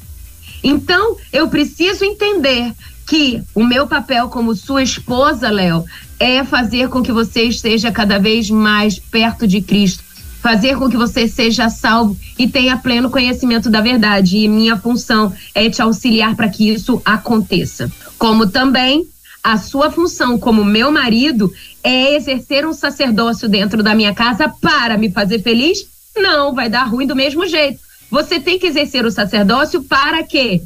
Então, 0.64 1.18
eu 1.34 1.50
preciso 1.50 2.06
entender 2.06 2.72
que 3.06 3.44
o 3.54 3.62
meu 3.62 3.88
papel 3.88 4.30
como 4.30 4.56
sua 4.56 4.84
esposa, 4.84 5.50
Léo, 5.50 5.84
é 6.18 6.42
fazer 6.46 6.88
com 6.88 7.04
que 7.04 7.12
você 7.12 7.44
esteja 7.44 7.92
cada 7.92 8.20
vez 8.20 8.50
mais 8.50 9.00
perto 9.00 9.46
de 9.46 9.60
Cristo, 9.60 10.02
fazer 10.42 10.78
com 10.78 10.90
que 10.90 10.96
você 10.96 11.28
seja 11.28 11.70
salvo 11.70 12.16
e 12.38 12.48
tenha 12.48 12.78
pleno 12.78 13.10
conhecimento 13.10 13.70
da 13.70 13.82
verdade. 13.82 14.38
E 14.38 14.48
minha 14.48 14.78
função 14.78 15.34
é 15.54 15.70
te 15.70 15.82
auxiliar 15.82 16.38
para 16.38 16.48
que 16.48 16.70
isso 16.70 17.02
aconteça. 17.04 17.92
Como 18.20 18.48
também 18.48 19.08
a 19.42 19.58
sua 19.58 19.90
função 19.90 20.38
como 20.38 20.66
meu 20.66 20.92
marido 20.92 21.52
é 21.82 22.16
exercer 22.16 22.68
um 22.68 22.74
sacerdócio 22.74 23.48
dentro 23.48 23.82
da 23.82 23.96
minha 23.96 24.14
casa 24.14 24.50
para 24.62 24.98
me 24.98 25.10
fazer 25.10 25.42
feliz? 25.42 25.88
Não, 26.16 26.54
vai 26.54 26.70
dar 26.70 26.84
ruim 26.84 27.08
do 27.08 27.16
mesmo 27.16 27.48
jeito. 27.48 27.80
Você 28.12 28.40
tem 28.40 28.60
que 28.60 28.68
exercer 28.68 29.06
o 29.06 29.12
sacerdócio 29.12 29.84
para 29.84 30.22
que 30.24 30.62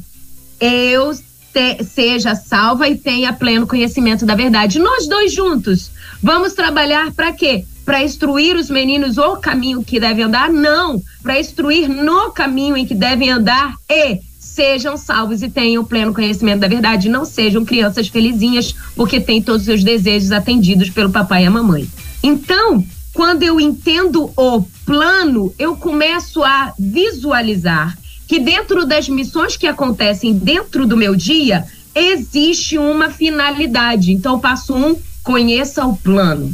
eu 0.60 1.12
te, 1.52 1.84
seja 1.84 2.34
salva 2.34 2.88
e 2.88 2.98
tenha 2.98 3.32
pleno 3.32 3.66
conhecimento 3.66 4.26
da 4.26 4.34
verdade. 4.34 4.80
Nós 4.80 5.06
dois 5.06 5.32
juntos 5.32 5.90
vamos 6.20 6.54
trabalhar 6.54 7.12
para 7.12 7.32
quê? 7.32 7.64
Para 7.84 8.02
instruir 8.02 8.56
os 8.56 8.68
meninos 8.68 9.18
o 9.18 9.36
caminho 9.36 9.84
que 9.84 10.00
devem 10.00 10.24
andar? 10.24 10.50
Não, 10.50 11.00
para 11.22 11.38
instruir 11.38 11.88
no 11.88 12.32
caminho 12.32 12.76
em 12.76 12.86
que 12.86 12.94
devem 12.94 13.30
andar 13.30 13.74
e 13.88 14.20
sejam 14.54 14.96
salvos 14.96 15.42
e 15.42 15.48
tenham 15.48 15.84
pleno 15.84 16.14
conhecimento 16.14 16.60
da 16.60 16.68
verdade. 16.68 17.08
Não 17.08 17.24
sejam 17.24 17.64
crianças 17.64 18.06
felizinhas, 18.06 18.74
porque 18.94 19.20
têm 19.20 19.42
todos 19.42 19.62
os 19.62 19.66
seus 19.66 19.82
desejos 19.82 20.30
atendidos 20.30 20.90
pelo 20.90 21.10
papai 21.10 21.42
e 21.42 21.46
a 21.46 21.50
mamãe. 21.50 21.88
Então, 22.22 22.84
quando 23.12 23.42
eu 23.42 23.60
entendo 23.60 24.30
o 24.36 24.62
plano, 24.86 25.52
eu 25.58 25.74
começo 25.74 26.44
a 26.44 26.72
visualizar 26.78 27.98
que 28.28 28.38
dentro 28.38 28.86
das 28.86 29.08
missões 29.08 29.56
que 29.56 29.66
acontecem 29.66 30.32
dentro 30.32 30.86
do 30.86 30.96
meu 30.96 31.16
dia, 31.16 31.64
existe 31.94 32.78
uma 32.78 33.10
finalidade. 33.10 34.12
Então, 34.12 34.38
passo 34.38 34.74
um, 34.74 34.96
conheça 35.22 35.84
o 35.84 35.96
plano. 35.96 36.52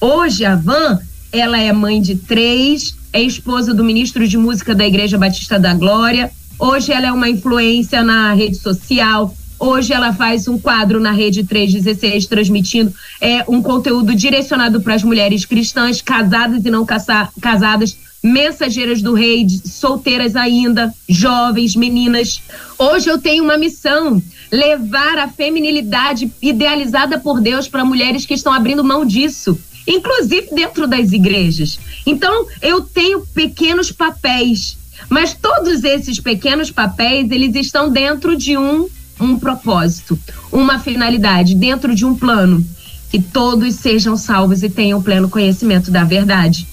Hoje, 0.00 0.44
a 0.44 0.56
Van 0.56 1.00
ela 1.32 1.58
é 1.58 1.72
mãe 1.72 2.00
de 2.00 2.16
três, 2.16 2.96
é 3.12 3.22
esposa 3.22 3.74
do 3.74 3.84
ministro 3.84 4.26
de 4.26 4.36
música 4.36 4.74
da 4.74 4.86
Igreja 4.86 5.18
Batista 5.18 5.58
da 5.58 5.74
Glória. 5.74 6.30
Hoje 6.58 6.92
ela 6.92 7.06
é 7.06 7.12
uma 7.12 7.28
influência 7.28 8.02
na 8.02 8.34
rede 8.34 8.56
social. 8.56 9.32
Hoje 9.60 9.92
ela 9.92 10.12
faz 10.12 10.48
um 10.48 10.58
quadro 10.58 10.98
na 10.98 11.12
Rede 11.12 11.44
316 11.44 12.26
transmitindo 12.26 12.92
é, 13.20 13.44
um 13.48 13.62
conteúdo 13.62 14.14
direcionado 14.14 14.80
para 14.80 14.94
as 14.94 15.02
mulheres 15.02 15.44
cristãs, 15.44 16.00
casadas 16.00 16.64
e 16.64 16.70
não 16.70 16.84
casadas, 16.84 17.96
mensageiras 18.22 19.02
do 19.02 19.14
rei, 19.14 19.46
solteiras 19.64 20.36
ainda, 20.36 20.92
jovens, 21.08 21.76
meninas. 21.76 22.42
Hoje 22.78 23.08
eu 23.08 23.18
tenho 23.18 23.44
uma 23.44 23.56
missão: 23.56 24.22
levar 24.50 25.18
a 25.18 25.28
feminilidade 25.28 26.32
idealizada 26.42 27.18
por 27.18 27.40
Deus 27.40 27.68
para 27.68 27.84
mulheres 27.84 28.26
que 28.26 28.34
estão 28.34 28.52
abrindo 28.52 28.84
mão 28.84 29.04
disso, 29.04 29.58
inclusive 29.86 30.48
dentro 30.52 30.86
das 30.86 31.12
igrejas. 31.12 31.78
Então, 32.06 32.46
eu 32.62 32.80
tenho 32.80 33.26
pequenos 33.26 33.90
papéis, 33.90 34.76
mas 35.08 35.34
todos 35.34 35.84
esses 35.84 36.20
pequenos 36.20 36.70
papéis, 36.70 37.30
eles 37.30 37.54
estão 37.54 37.90
dentro 37.90 38.36
de 38.36 38.56
um 38.56 38.88
um 39.20 39.38
propósito, 39.38 40.18
uma 40.52 40.78
finalidade, 40.78 41.54
dentro 41.54 41.94
de 41.94 42.04
um 42.04 42.14
plano, 42.14 42.64
que 43.10 43.20
todos 43.20 43.74
sejam 43.74 44.16
salvos 44.16 44.62
e 44.62 44.68
tenham 44.68 45.02
pleno 45.02 45.28
conhecimento 45.28 45.90
da 45.90 46.04
verdade. 46.04 46.66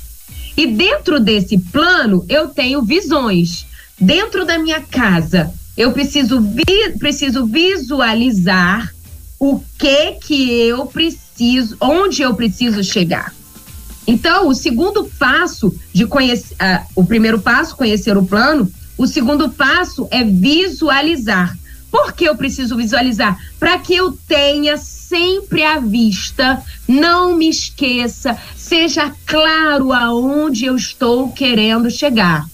E 0.58 0.68
dentro 0.68 1.20
desse 1.20 1.58
plano, 1.58 2.26
eu 2.30 2.48
tenho 2.48 2.82
visões. 2.82 3.66
Dentro 4.00 4.46
da 4.46 4.58
minha 4.58 4.82
casa, 4.82 5.52
eu 5.78 5.92
preciso, 5.92 6.40
vi, 6.42 6.98
preciso 7.00 7.46
visualizar 7.46 8.94
o 9.40 9.62
que 9.78 10.14
que 10.14 10.52
eu 10.62 10.86
preciso, 10.86 11.76
onde 11.80 12.22
eu 12.22 12.34
preciso 12.34 12.84
chegar. 12.84 13.34
Então, 14.08 14.48
o 14.48 14.54
segundo 14.54 15.06
passo 15.18 15.76
de 15.94 16.06
conhecer, 16.06 16.54
uh, 16.56 16.86
o 16.96 17.06
primeiro 17.06 17.40
passo, 17.40 17.76
conhecer 17.76 18.18
o 18.18 18.26
plano, 18.26 18.72
o 18.98 19.08
segundo 19.08 19.50
passo 19.50 20.08
é 20.12 20.24
visualizar. 20.24 21.58
Por 21.92 22.14
que 22.14 22.26
eu 22.26 22.36
preciso 22.36 22.76
visualizar? 22.76 23.40
Para 23.60 23.80
que 23.80 23.96
eu 23.96 24.12
tenha 24.28 24.78
sempre 24.78 25.64
à 25.64 25.80
vista, 25.80 26.62
não 26.88 27.36
me 27.36 27.50
esqueça, 27.50 28.38
seja 28.56 29.14
claro 29.26 29.94
aonde 29.94 30.66
eu 30.66 30.76
estou 30.76 31.32
querendo 31.32 31.90
chegar. 31.90 32.46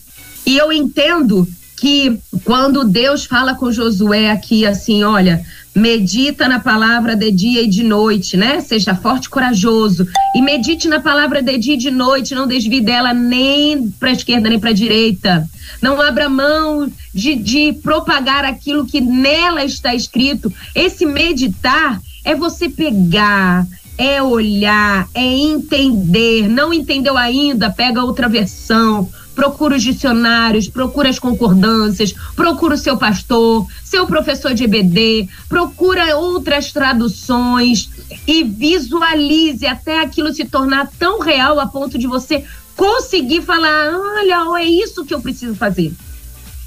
E 0.46 0.58
eu 0.58 0.72
entendo 0.72 1.48
que 1.78 2.20
quando 2.44 2.84
Deus 2.84 3.26
fala 3.26 3.56
com 3.56 3.72
Josué 3.72 4.30
aqui 4.30 4.66
assim, 4.66 5.04
olha, 5.04 5.44
medita 5.76 6.48
na 6.48 6.60
palavra 6.60 7.16
de 7.16 7.32
dia 7.32 7.62
e 7.62 7.68
de 7.68 7.84
noite, 7.84 8.36
né? 8.36 8.60
Seja 8.62 8.94
forte 8.94 9.26
e 9.26 9.30
corajoso. 9.30 10.08
E 10.36 10.42
medite 10.42 10.88
na 10.88 11.00
palavra 11.00 11.42
de 11.42 11.58
dia 11.58 11.74
e 11.76 11.78
de 11.78 11.92
noite, 11.92 12.36
não 12.36 12.48
desvie 12.48 12.82
dela 12.82 13.14
nem 13.14 13.90
para 13.92 14.10
a 14.10 14.14
esquerda 14.14 14.50
nem 14.50 14.60
para 14.60 14.72
a 14.72 14.74
direita. 14.74 15.50
Não 15.82 16.00
abra 16.02 16.30
mão 16.30 16.92
de, 17.14 17.36
de 17.36 17.74
propagar 17.82 18.44
aquilo 18.44 18.86
que 18.86 19.02
nela 19.02 19.64
está 19.64 19.96
escrito. 19.96 20.52
Esse 20.76 21.06
meditar 21.06 22.02
é 22.24 22.36
você 22.36 22.70
pegar, 22.70 23.66
é 23.98 24.22
olhar, 24.22 25.08
é 25.14 25.24
entender. 25.24 26.48
Não 26.48 26.74
entendeu 26.74 27.18
ainda? 27.18 27.70
Pega 27.70 28.04
outra 28.04 28.28
versão. 28.28 29.10
Procura 29.42 29.76
os 29.76 29.82
dicionários, 29.82 30.68
procura 30.68 31.10
as 31.10 31.18
concordâncias, 31.18 32.14
procura 32.36 32.76
o 32.76 32.78
seu 32.78 32.96
pastor, 32.96 33.66
seu 33.84 34.06
professor 34.06 34.54
de 34.54 34.66
EBD, 34.66 35.28
procura 35.50 36.16
outras 36.16 36.72
traduções 36.72 37.90
e 38.28 38.44
visualize 38.44 39.66
até 39.66 40.00
aquilo 40.00 40.32
se 40.32 40.46
tornar 40.46 40.92
tão 41.00 41.20
real 41.20 41.60
a 41.60 41.66
ponto 41.66 41.98
de 41.98 42.06
você 42.06 42.46
conseguir 42.76 43.42
falar: 43.42 43.90
olha, 43.92 44.62
é 44.62 44.66
isso 44.66 45.04
que 45.04 45.12
eu 45.16 45.20
preciso 45.20 45.56
fazer. 45.56 45.92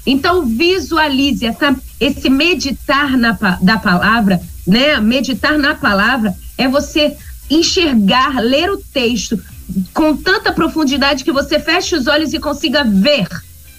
Então, 0.05 0.45
visualize 0.45 1.45
essa, 1.45 1.73
esse 1.97 2.29
meditar 2.29 3.15
na, 3.15 3.31
da 3.61 3.77
palavra, 3.77 4.41
né? 4.67 4.99
Meditar 4.99 5.57
na 5.57 5.75
palavra 5.75 6.35
é 6.57 6.67
você 6.67 7.15
enxergar, 7.49 8.41
ler 8.41 8.69
o 8.69 8.77
texto 8.77 9.41
com 9.93 10.15
tanta 10.15 10.51
profundidade 10.51 11.23
que 11.23 11.31
você 11.31 11.59
feche 11.59 11.95
os 11.95 12.07
olhos 12.07 12.33
e 12.33 12.39
consiga 12.39 12.83
ver 12.83 13.27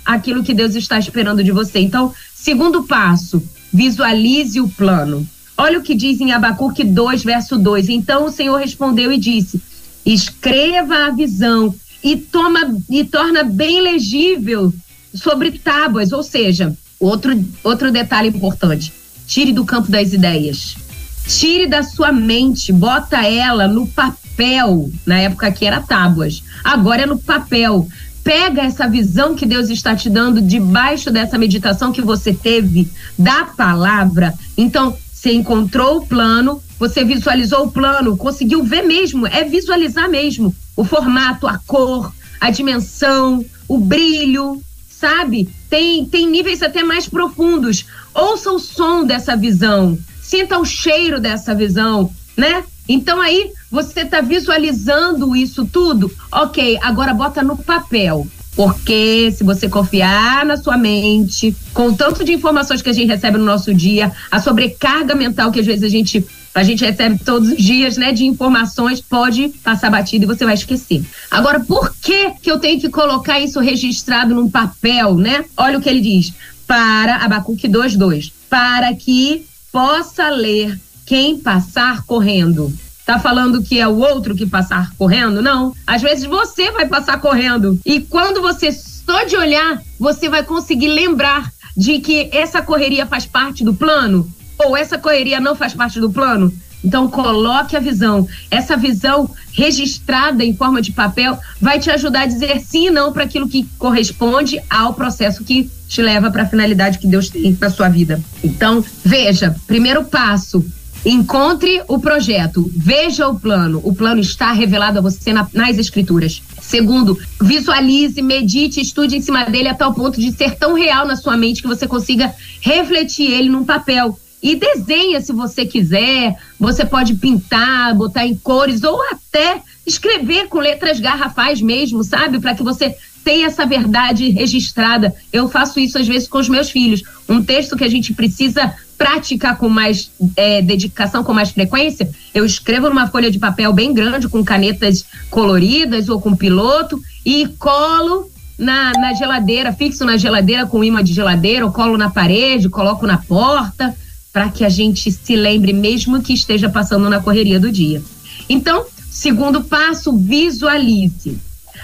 aquilo 0.05 0.43
que 0.43 0.55
Deus 0.55 0.75
está 0.75 0.99
esperando 0.99 1.43
de 1.43 1.53
você. 1.53 1.81
Então, 1.81 2.13
segundo 2.35 2.85
passo, 2.85 3.43
visualize 3.73 4.61
o 4.61 4.69
plano. 4.69 5.27
Olha 5.59 5.79
o 5.79 5.83
que 5.83 5.95
diz 5.95 6.21
em 6.21 6.33
Abacuque 6.33 6.85
2, 6.85 7.25
verso 7.25 7.57
2. 7.57 7.89
Então 7.89 8.27
o 8.27 8.31
Senhor 8.31 8.57
respondeu 8.59 9.11
e 9.11 9.19
disse: 9.19 9.61
Escreva 10.05 11.07
a 11.07 11.11
visão 11.11 11.75
e 12.03 12.17
toma 12.17 12.77
e 12.91 13.05
torna 13.05 13.43
bem 13.43 13.81
legível 13.81 14.73
sobre 15.15 15.53
tábuas, 15.53 16.13
ou 16.13 16.23
seja, 16.23 16.77
outro 17.01 17.43
outro 17.65 17.91
detalhe 17.91 18.29
importante. 18.29 18.93
Tire 19.27 19.53
do 19.53 19.65
campo 19.65 19.91
das 19.91 20.13
ideias. 20.13 20.77
Tire 21.27 21.67
da 21.67 21.83
sua 21.83 22.13
mente, 22.13 22.73
bota 22.73 23.21
ela 23.27 23.67
no 23.67 23.87
papel. 23.87 24.91
Na 25.05 25.19
época 25.19 25.51
que 25.51 25.65
era 25.65 25.81
tábuas. 25.81 26.43
Agora 26.63 27.03
é 27.03 27.07
no 27.07 27.19
papel. 27.19 27.89
Pega 28.23 28.63
essa 28.63 28.89
visão 28.89 29.35
que 29.35 29.45
Deus 29.45 29.69
está 29.69 29.95
te 29.95 30.09
dando 30.09 30.41
debaixo 30.41 31.11
dessa 31.11 31.37
meditação 31.37 31.93
que 31.93 32.03
você 32.03 32.33
teve 32.33 32.89
da 33.19 33.45
palavra. 33.45 34.35
Então, 34.57 34.97
você 35.13 35.33
encontrou 35.33 35.99
o 35.99 36.07
plano, 36.07 36.63
você 36.79 37.05
visualizou 37.05 37.67
o 37.67 37.73
plano, 37.73 38.17
conseguiu 38.17 38.63
ver 38.63 38.83
mesmo, 38.83 39.27
é 39.27 39.43
visualizar 39.45 40.09
mesmo 40.09 40.55
o 40.77 40.85
formato, 40.85 41.47
a 41.47 41.59
cor, 41.67 42.13
a 42.41 42.51
dimensão, 42.51 43.45
o 43.69 43.79
brilho, 43.79 44.63
sabe? 44.89 45.49
Tem, 45.69 46.05
tem 46.05 46.29
níveis 46.29 46.63
até 46.63 46.83
mais 46.83 47.09
profundos. 47.09 47.87
Ouça 48.15 48.53
o 48.53 48.59
som 48.59 49.05
dessa 49.05 49.37
visão 49.37 49.99
sinta 50.27 50.59
o 50.59 50.65
cheiro 50.65 51.21
dessa 51.21 51.55
visão, 51.55 52.11
né? 52.37 52.65
Então 52.89 53.21
aí 53.21 53.53
você 53.71 54.01
está 54.01 54.21
visualizando 54.21 55.37
isso 55.37 55.65
tudo, 55.65 56.11
ok? 56.33 56.79
Agora 56.83 57.15
bota 57.15 57.43
no 57.43 57.57
papel. 57.57 58.27
Porque 58.55 59.31
se 59.33 59.45
você 59.45 59.69
confiar 59.69 60.45
na 60.47 60.57
sua 60.57 60.79
mente, 60.79 61.55
com 61.75 61.89
o 61.89 61.95
tanto 61.95 62.25
de 62.25 62.33
informações 62.33 62.81
que 62.81 62.89
a 62.89 62.93
gente 62.93 63.09
recebe 63.09 63.37
no 63.37 63.45
nosso 63.45 63.75
dia, 63.75 64.11
a 64.31 64.41
sobrecarga 64.41 65.15
mental 65.15 65.53
que 65.53 65.61
às 65.61 65.67
vezes 65.67 65.85
a 65.85 65.89
gente 65.89 66.27
a 66.55 66.63
gente 66.63 66.83
recebe 66.83 67.19
todos 67.23 67.51
os 67.51 67.59
dias, 67.59 67.99
né, 67.99 68.13
de 68.13 68.25
informações, 68.25 68.99
pode 68.99 69.51
passar 69.63 69.91
batido 69.91 70.25
e 70.25 70.27
você 70.27 70.43
vai 70.43 70.55
esquecer. 70.55 71.05
Agora, 71.31 71.61
por 71.61 71.95
que 71.97 72.31
que 72.41 72.51
eu 72.51 72.59
tenho 72.59 72.81
que 72.81 72.89
colocar 72.89 73.39
isso 73.39 73.61
registrado 73.61 74.35
num 74.35 74.51
papel, 74.51 75.17
né? 75.17 75.45
Olha 75.55 75.77
o 75.77 75.83
que 75.83 75.89
ele 75.91 76.01
diz. 76.01 76.33
Para 76.67 77.17
Abacuque 77.17 77.69
2:2, 77.69 78.33
para 78.49 78.95
que 78.95 79.45
possa 79.77 80.31
ler 80.31 80.81
quem 81.05 81.39
passar 81.39 82.03
correndo. 82.07 82.73
Tá 83.05 83.19
falando 83.19 83.63
que 83.63 83.79
é 83.79 83.87
o 83.87 83.99
outro 83.99 84.35
que 84.35 84.47
passar 84.47 84.91
correndo? 84.97 85.43
Não. 85.43 85.75
Às 85.87 86.01
vezes 86.01 86.25
você 86.25 86.71
vai 86.71 86.89
passar 86.89 87.21
correndo. 87.21 87.79
E 87.85 88.01
quando 88.01 88.41
você 88.41 88.73
só 88.73 89.25
de 89.25 89.37
olhar, 89.37 89.83
você 90.01 90.31
vai 90.31 90.43
conseguir 90.43 90.89
lembrar 90.89 91.53
de 91.77 91.99
que 91.99 92.31
essa 92.33 92.63
correria 92.63 93.05
faz 93.05 93.27
parte 93.27 93.63
do 93.63 93.75
plano 93.75 94.27
ou 94.65 94.75
essa 94.75 94.97
correria 94.97 95.41
não 95.41 95.55
faz 95.55 95.75
parte 95.75 96.01
do 96.01 96.11
plano. 96.11 96.51
Então 96.87 97.09
coloque 97.09 97.77
a 97.77 97.81
visão. 97.81 98.29
Essa 98.49 98.77
visão 98.77 99.29
registrada 99.53 100.45
em 100.45 100.55
forma 100.55 100.81
de 100.81 100.93
papel 100.93 101.37
vai 101.61 101.81
te 101.81 101.91
ajudar 101.91 102.23
a 102.23 102.27
dizer 102.27 102.61
sim 102.61 102.87
e 102.87 102.91
não 102.91 103.13
para 103.13 103.25
aquilo 103.25 103.49
que 103.49 103.69
corresponde 103.77 104.61
ao 104.71 104.95
processo 104.95 105.43
que 105.43 105.69
te 105.89 106.01
leva 106.01 106.31
para 106.31 106.45
a 106.45 106.49
finalidade 106.49 106.99
que 106.99 107.09
Deus 107.09 107.29
tem 107.29 107.59
na 107.61 107.71
sua 107.71 107.89
vida. 107.89 108.21
Então, 108.43 108.85
veja, 109.05 109.57
primeiro 109.67 110.05
passo, 110.05 110.65
encontre 111.05 111.83
o 111.89 111.99
projeto, 111.99 112.71
veja 112.73 113.27
o 113.27 113.39
plano. 113.39 113.81
O 113.83 113.93
plano 113.93 114.21
está 114.21 114.53
revelado 114.53 114.99
a 114.99 115.03
você 115.03 115.33
na, 115.33 115.49
nas 115.53 115.79
escrituras. 115.79 116.41
Segundo, 116.61 117.19
visualize, 117.41 118.23
medite, 118.23 118.81
estude 118.81 119.17
em 119.17 119.21
cima 119.21 119.45
dele 119.45 119.69
a 119.69 119.75
tal 119.75 119.93
ponto 119.93 120.21
de 120.21 120.31
ser 120.31 120.55
tão 120.55 120.75
real 120.75 121.05
na 121.05 121.17
sua 121.17 121.37
mente 121.37 121.63
que 121.63 121.69
você 121.69 121.87
consiga 121.87 122.33
refletir 122.61 123.31
ele 123.33 123.49
num 123.49 123.65
papel. 123.65 124.17
E 124.43 124.55
desenha 124.55 125.21
se 125.21 125.33
você 125.33 125.65
quiser. 125.65 126.37
Você 126.59 126.85
pode 126.85 127.15
pintar, 127.15 127.95
botar 127.95 128.27
em 128.27 128.37
cores 128.37 128.83
ou 128.83 129.01
até 129.11 129.61
escrever 129.87 130.49
com 130.49 130.59
letras 130.59 131.01
garrafais 131.01 131.61
mesmo, 131.61 132.03
sabe? 132.05 132.41
Para 132.41 132.55
que 132.55 132.63
você 132.63 132.95
tem 133.25 133.45
essa 133.45 133.67
verdade 133.67 134.31
registrada. 134.31 135.13
Eu 135.33 135.49
faço 135.49 135.81
isso 135.81 135.99
às 135.99 136.07
vezes 136.07 136.29
com 136.29 136.39
os 136.39 136.49
meus 136.49 136.71
filhos. 136.71 137.03
Um 137.29 137.43
texto 137.43 137.77
que 137.77 137.83
a 137.83 137.89
gente 137.89 138.15
precisa 138.15 138.73
praticar 138.97 139.59
com 139.59 139.69
mais 139.69 140.11
é, 140.37 140.63
dedicação, 140.63 141.23
com 141.23 141.35
mais 141.35 141.51
frequência, 141.51 142.09
eu 142.35 142.45
escrevo 142.45 142.89
numa 142.89 143.09
folha 143.09 143.31
de 143.31 143.39
papel 143.39 143.73
bem 143.73 143.93
grande, 143.93 144.29
com 144.29 144.45
canetas 144.45 145.05
coloridas 145.29 146.09
ou 146.09 146.21
com 146.21 146.35
piloto, 146.35 147.01
e 147.25 147.47
colo 147.59 148.31
na, 148.59 148.93
na 148.93 149.13
geladeira, 149.13 149.73
fixo 149.73 150.05
na 150.05 150.17
geladeira 150.17 150.67
com 150.67 150.83
imã 150.83 151.03
de 151.05 151.13
geladeira, 151.13 151.67
ou 151.67 151.73
colo 151.73 151.99
na 151.99 152.11
parede, 152.11 152.71
coloco 152.71 153.07
na 153.07 153.19
porta, 153.19 153.95
para 154.37 154.51
que 154.51 154.67
a 154.67 154.69
gente 154.69 155.11
se 155.11 155.35
lembre, 155.35 155.73
mesmo 155.73 156.21
que 156.21 156.35
esteja 156.35 156.69
passando 156.69 157.09
na 157.09 157.21
correria 157.21 157.59
do 157.59 157.73
dia. 157.73 158.03
Então, 158.51 158.85
Segundo 159.17 159.65
passo, 159.65 160.15
visualize. 160.15 161.39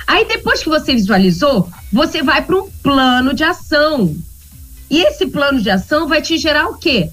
Aí 0.07 0.27
depois 0.27 0.63
que 0.63 0.69
você 0.69 0.93
visualizou, 0.93 1.67
você 1.91 2.23
vai 2.23 2.43
para 2.43 2.59
um 2.59 2.69
plano 2.83 3.33
de 3.33 3.43
ação. 3.43 4.15
E 4.91 5.01
esse 5.01 5.27
plano 5.27 5.59
de 5.59 5.71
ação 5.71 6.07
vai 6.07 6.21
te 6.21 6.37
gerar 6.37 6.69
o 6.69 6.77
quê? 6.77 7.09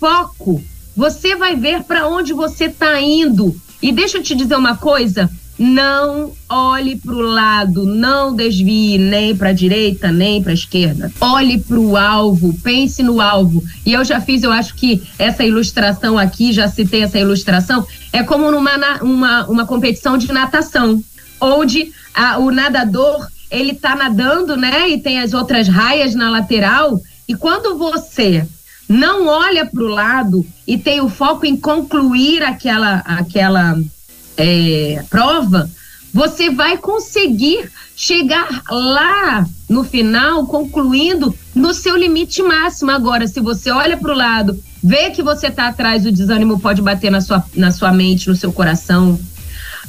Foco. 0.00 0.64
Você 0.96 1.36
vai 1.36 1.54
ver 1.54 1.82
para 1.82 2.08
onde 2.08 2.32
você 2.32 2.64
está 2.64 2.98
indo. 2.98 3.54
E 3.82 3.92
deixa 3.92 4.16
eu 4.16 4.22
te 4.22 4.34
dizer 4.34 4.56
uma 4.56 4.74
coisa: 4.74 5.30
não 5.58 6.32
olhe 6.48 6.96
para 6.96 7.14
o 7.14 7.20
lado, 7.20 7.84
não 7.84 8.34
desvie 8.34 8.96
nem 8.96 9.36
para 9.36 9.48
a 9.48 9.52
direita 9.52 10.12
nem 10.12 10.40
para 10.40 10.52
a 10.52 10.54
esquerda. 10.54 11.12
Olhe 11.20 11.58
para 11.58 11.78
o 11.78 11.96
alvo, 11.96 12.54
pense 12.62 13.02
no 13.02 13.20
alvo. 13.20 13.62
E 13.84 13.92
eu 13.92 14.04
já 14.04 14.20
fiz, 14.20 14.42
eu 14.42 14.52
acho 14.52 14.74
que 14.74 15.02
essa 15.18 15.44
ilustração 15.44 16.16
aqui, 16.16 16.52
já 16.52 16.68
citei 16.68 17.02
essa 17.02 17.18
ilustração, 17.18 17.84
é 18.12 18.22
como 18.22 18.50
numa 18.50 19.02
uma, 19.02 19.46
uma 19.46 19.66
competição 19.66 20.16
de 20.16 20.32
natação, 20.32 21.02
onde 21.40 21.92
a, 22.14 22.38
o 22.38 22.50
nadador 22.50 23.26
ele 23.50 23.72
está 23.72 23.96
nadando, 23.96 24.56
né? 24.56 24.88
E 24.88 24.98
tem 25.00 25.18
as 25.18 25.34
outras 25.34 25.68
raias 25.68 26.14
na 26.14 26.30
lateral. 26.30 27.00
E 27.26 27.34
quando 27.34 27.76
você 27.76 28.46
não 28.88 29.26
olha 29.26 29.66
para 29.66 29.82
o 29.82 29.88
lado 29.88 30.46
e 30.66 30.78
tem 30.78 31.00
o 31.00 31.08
foco 31.08 31.44
em 31.44 31.56
concluir 31.56 32.42
aquela 32.42 32.98
aquela 33.04 33.78
é, 34.38 35.04
prova, 35.10 35.68
você 36.14 36.48
vai 36.48 36.78
conseguir 36.78 37.70
chegar 37.94 38.62
lá 38.70 39.44
no 39.68 39.82
final, 39.84 40.46
concluindo 40.46 41.34
no 41.54 41.74
seu 41.74 41.96
limite 41.96 42.42
máximo. 42.42 42.92
Agora, 42.92 43.26
se 43.26 43.40
você 43.40 43.70
olha 43.70 43.96
para 43.96 44.12
o 44.12 44.16
lado, 44.16 44.62
vê 44.82 45.10
que 45.10 45.22
você 45.22 45.48
está 45.48 45.66
atrás, 45.66 46.06
o 46.06 46.12
desânimo 46.12 46.60
pode 46.60 46.80
bater 46.80 47.10
na 47.10 47.20
sua, 47.20 47.44
na 47.54 47.72
sua 47.72 47.92
mente, 47.92 48.28
no 48.28 48.36
seu 48.36 48.52
coração. 48.52 49.18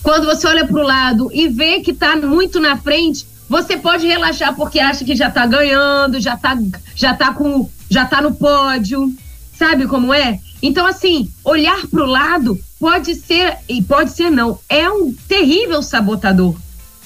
Quando 0.02 0.26
você 0.26 0.48
olha 0.48 0.66
para 0.66 0.80
o 0.80 0.86
lado 0.86 1.30
e 1.32 1.48
vê 1.48 1.82
que 1.82 1.92
está 1.92 2.16
muito 2.16 2.60
na 2.60 2.76
frente, 2.78 3.28
você 3.48 3.78
pode 3.78 4.08
relaxar 4.08 4.56
porque 4.56 4.80
acha 4.80 5.06
que 5.06 5.16
já 5.16 5.28
está 5.28 5.46
ganhando, 5.46 6.20
já 6.20 6.34
está 6.34 6.58
já 6.96 7.14
tá 7.14 7.34
com, 7.34 7.70
já 7.90 8.06
tá 8.06 8.22
no 8.22 8.34
pódio. 8.34 9.14
Sabe 9.54 9.88
como 9.88 10.14
é? 10.14 10.40
Então, 10.62 10.88
assim, 10.88 11.30
olhar 11.44 11.86
para 11.88 12.04
o 12.04 12.08
lado 12.08 12.60
pode 12.80 13.15
ser, 13.15 13.58
e 13.68 13.82
pode 13.82 14.12
ser 14.12 14.30
não, 14.30 14.58
é 14.70 14.89
um 14.89 15.13
terrível 15.28 15.84
sabotador. 15.84 16.56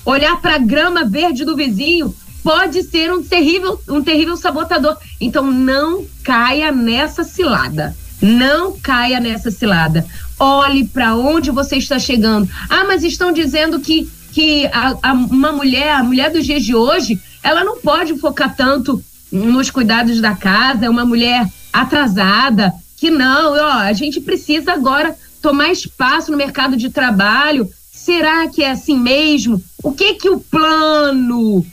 Olhar 0.05 0.39
para 0.41 0.55
a 0.55 0.59
grama 0.59 1.03
verde 1.05 1.43
do 1.43 1.55
vizinho 1.55 2.13
pode 2.43 2.83
ser 2.83 3.11
um 3.11 3.23
terrível, 3.23 3.79
um 3.89 4.03
terrível 4.03 4.35
sabotador. 4.35 4.97
Então, 5.19 5.49
não 5.49 6.05
caia 6.23 6.71
nessa 6.71 7.23
cilada. 7.23 7.95
Não 8.21 8.77
caia 8.79 9.19
nessa 9.19 9.49
cilada. 9.49 10.05
Olhe 10.39 10.85
para 10.85 11.15
onde 11.15 11.51
você 11.51 11.77
está 11.77 11.97
chegando. 11.97 12.49
Ah, 12.69 12.83
mas 12.85 13.03
estão 13.03 13.31
dizendo 13.31 13.79
que, 13.79 14.09
que 14.31 14.67
a, 14.67 14.95
a, 15.01 15.13
uma 15.13 15.51
mulher, 15.51 15.93
a 15.93 16.03
mulher 16.03 16.31
dos 16.31 16.45
dias 16.45 16.63
de 16.63 16.75
hoje, 16.75 17.19
ela 17.41 17.63
não 17.63 17.77
pode 17.77 18.17
focar 18.19 18.55
tanto 18.55 19.03
nos 19.31 19.71
cuidados 19.71 20.21
da 20.21 20.35
casa, 20.35 20.85
é 20.85 20.89
uma 20.89 21.05
mulher 21.05 21.47
atrasada, 21.71 22.71
que 22.97 23.09
não, 23.09 23.53
ó, 23.53 23.71
a 23.79 23.93
gente 23.93 24.21
precisa 24.21 24.73
agora 24.73 25.15
tomar 25.43 25.69
espaço 25.73 26.31
no 26.31 26.37
mercado 26.37 26.77
de 26.77 26.89
trabalho. 26.89 27.69
Será 27.91 28.47
que 28.47 28.63
é 28.63 28.71
assim 28.71 28.97
mesmo? 28.97 29.61
O 29.83 29.91
que 29.91 30.13
que 30.13 30.29
o 30.29 30.39
plano, 30.39 31.63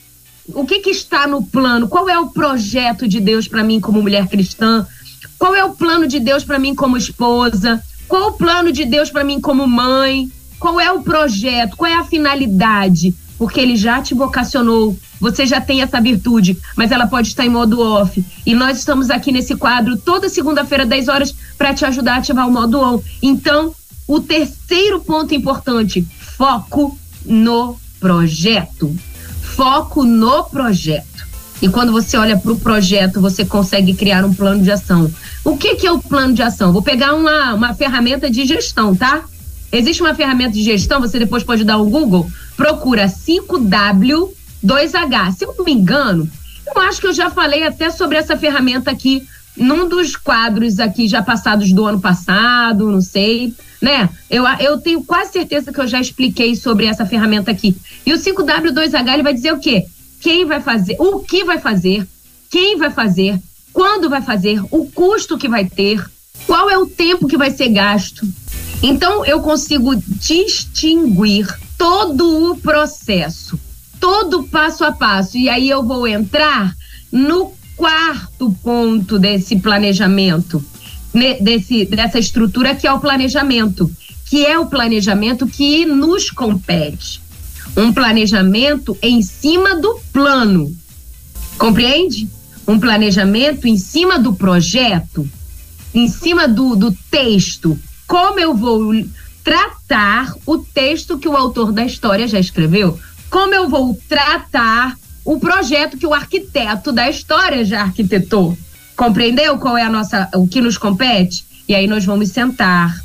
o 0.49 0.67
que 0.67 0.81
que 0.81 0.91
está 0.91 1.27
no 1.29 1.45
plano? 1.47 1.89
Qual 1.89 2.09
é 2.11 2.19
o 2.19 2.31
projeto 2.31 3.07
de 3.07 3.21
Deus 3.21 3.47
para 3.47 3.63
mim 3.63 3.81
como 3.81 4.03
mulher 4.03 4.27
cristã? 4.27 4.85
Qual 5.39 5.55
é 5.55 5.65
o 5.65 5.71
plano 5.71 6.09
de 6.09 6.19
Deus 6.19 6.43
para 6.45 6.59
mim 6.59 6.75
como 6.75 6.97
esposa? 6.97 7.83
Qual 8.09 8.31
o 8.31 8.33
plano 8.33 8.73
de 8.73 8.85
Deus 8.85 9.09
para 9.09 9.23
mim 9.23 9.41
como 9.41 9.67
mãe? 9.69 10.31
Qual 10.59 10.81
é 10.81 10.91
o 10.91 11.03
projeto? 11.03 11.77
Qual 11.77 11.91
é 11.91 11.95
a 11.95 12.05
finalidade? 12.05 13.15
Porque 13.40 13.59
ele 13.59 13.74
já 13.74 14.00
te 14.00 14.14
vocacionou 14.14 14.96
você 15.20 15.44
já 15.44 15.61
tem 15.61 15.83
essa 15.83 16.00
virtude, 16.00 16.59
mas 16.74 16.90
ela 16.90 17.07
pode 17.07 17.29
estar 17.29 17.44
em 17.44 17.50
modo 17.50 17.79
off. 17.79 18.24
E 18.46 18.55
nós 18.55 18.79
estamos 18.79 19.11
aqui 19.11 19.31
nesse 19.31 19.55
quadro 19.55 19.96
toda 19.98 20.31
segunda-feira, 20.31 20.87
10 20.87 21.09
horas, 21.09 21.35
para 21.59 21.74
te 21.74 21.85
ajudar 21.85 22.14
a 22.14 22.16
ativar 22.16 22.48
o 22.48 22.50
modo 22.50 22.81
on. 22.81 23.03
Então, 23.22 23.74
o 24.09 24.18
terceiro 24.18 25.00
ponto 25.00 25.35
importante: 25.35 26.07
foco 26.38 26.98
no 27.24 27.76
projeto. 28.00 28.96
Foco 29.42 30.05
no 30.05 30.44
projeto. 30.44 31.29
E 31.61 31.68
quando 31.68 31.92
você 31.92 32.16
olha 32.16 32.38
para 32.38 32.53
o 32.53 32.59
projeto, 32.59 33.20
você 33.20 33.44
consegue 33.44 33.92
criar 33.92 34.24
um 34.24 34.33
plano 34.33 34.62
de 34.62 34.70
ação. 34.70 35.12
O 35.44 35.59
que, 35.59 35.76
que 35.76 35.87
é 35.87 35.92
o 35.92 35.98
plano 35.98 36.33
de 36.33 36.42
ação? 36.42 36.72
Vou 36.72 36.81
pegar 36.81 37.12
uma, 37.12 37.53
uma 37.53 37.74
ferramenta 37.74 38.31
de 38.31 38.46
gestão, 38.46 38.96
tá? 38.96 39.24
Existe 39.73 40.03
uma 40.03 40.15
ferramenta 40.15 40.53
de 40.53 40.63
gestão, 40.63 41.01
você 41.01 41.19
depois 41.19 41.45
pode 41.45 41.65
dar 41.65 41.79
um 41.79 41.89
Google, 41.89 42.31
procura 42.57 43.07
5W 43.07 44.31
2H. 44.65 45.33
Se 45.33 45.45
eu 45.45 45.55
não 45.57 45.65
me 45.65 45.73
engano, 45.73 46.29
eu 46.75 46.83
acho 46.83 47.01
que 47.01 47.07
eu 47.07 47.13
já 47.13 47.31
falei 47.31 47.63
até 47.65 47.91
sobre 47.91 48.17
essa 48.17 48.37
ferramenta 48.37 48.91
aqui 48.91 49.27
num 49.57 49.89
dos 49.89 50.17
quadros 50.17 50.79
aqui 50.79 51.09
já 51.09 51.23
passados 51.23 51.73
do 51.73 51.85
ano 51.85 52.01
passado, 52.01 52.91
não 52.91 53.01
sei, 53.01 53.53
né? 53.81 54.09
Eu, 54.29 54.45
eu 54.59 54.79
tenho 54.79 55.03
quase 55.05 55.33
certeza 55.33 55.73
que 55.73 55.81
eu 55.81 55.87
já 55.87 56.01
expliquei 56.01 56.55
sobre 56.55 56.87
essa 56.87 57.05
ferramenta 57.05 57.51
aqui. 57.51 57.77
E 58.07 58.13
o 58.13 58.17
5W2H 58.17 59.13
ele 59.13 59.23
vai 59.23 59.35
dizer 59.35 59.53
o 59.53 59.59
quê? 59.59 59.87
Quem 60.21 60.45
vai 60.45 60.61
fazer, 60.61 60.97
o 60.99 61.21
que 61.21 61.45
vai 61.45 61.59
fazer, 61.59 62.07
quem 62.51 62.77
vai 62.77 62.91
fazer, 62.91 63.39
quando 63.73 64.11
vai 64.11 64.23
fazer, 64.23 64.63
o 64.71 64.87
custo 64.87 65.39
que 65.39 65.49
vai 65.49 65.65
ter, 65.65 66.05
qual 66.47 66.69
é 66.69 66.79
o 66.79 66.87
tempo 66.87 67.29
que 67.29 67.37
vai 67.37 67.51
ser 67.51 67.69
gasto. 67.69 68.27
Então 68.83 69.25
eu 69.25 69.40
consigo 69.40 69.95
distinguir 69.97 71.47
todo 71.77 72.51
o 72.51 72.57
processo 72.57 73.59
todo 74.01 74.45
passo 74.45 74.83
a 74.83 74.90
passo. 74.90 75.37
E 75.37 75.49
aí 75.49 75.69
eu 75.69 75.85
vou 75.85 76.09
entrar 76.09 76.75
no 77.12 77.53
quarto 77.77 78.51
ponto 78.62 79.19
desse 79.19 79.57
planejamento, 79.57 80.64
desse, 81.40 81.85
dessa 81.85 82.19
estrutura 82.19 82.75
que 82.75 82.87
é 82.87 82.93
o 82.93 82.99
planejamento, 82.99 83.90
que 84.29 84.45
é 84.45 84.59
o 84.59 84.66
planejamento 84.66 85.47
que 85.47 85.85
nos 85.85 86.31
compete. 86.31 87.21
Um 87.77 87.93
planejamento 87.93 88.97
em 89.01 89.23
cima 89.23 89.77
do 89.77 90.01
plano. 90.12 90.75
Compreende? 91.59 92.29
Um 92.66 92.81
planejamento 92.81 93.66
em 93.66 93.77
cima 93.77 94.19
do 94.19 94.33
projeto, 94.33 95.29
em 95.95 96.09
cima 96.09 96.49
do, 96.49 96.75
do 96.75 96.97
texto. 97.11 97.79
Como 98.11 98.40
eu 98.40 98.53
vou 98.55 98.92
tratar 99.44 100.35
o 100.44 100.59
texto 100.59 101.18
que 101.18 101.29
o 101.29 101.37
autor 101.37 101.70
da 101.73 101.85
história 101.85 102.27
já 102.29 102.38
escreveu? 102.38 102.99
como 103.31 103.55
eu 103.55 103.68
vou 103.68 103.96
tratar 104.09 104.99
o 105.25 105.38
projeto 105.38 105.96
que 105.96 106.07
o 106.07 106.12
arquiteto 106.12 106.90
da 106.90 107.09
história 107.09 107.64
já 107.64 107.83
arquitetou. 107.83 108.59
Compreendeu 108.96 109.57
qual 109.59 109.79
é 109.79 109.85
a 109.85 109.88
nossa, 109.88 110.29
o 110.35 110.46
que 110.46 110.61
nos 110.61 110.77
compete? 110.77 111.44
E 111.68 111.75
aí 111.75 111.87
nós 111.87 112.05
vamos 112.05 112.31
sentar, 112.31 113.01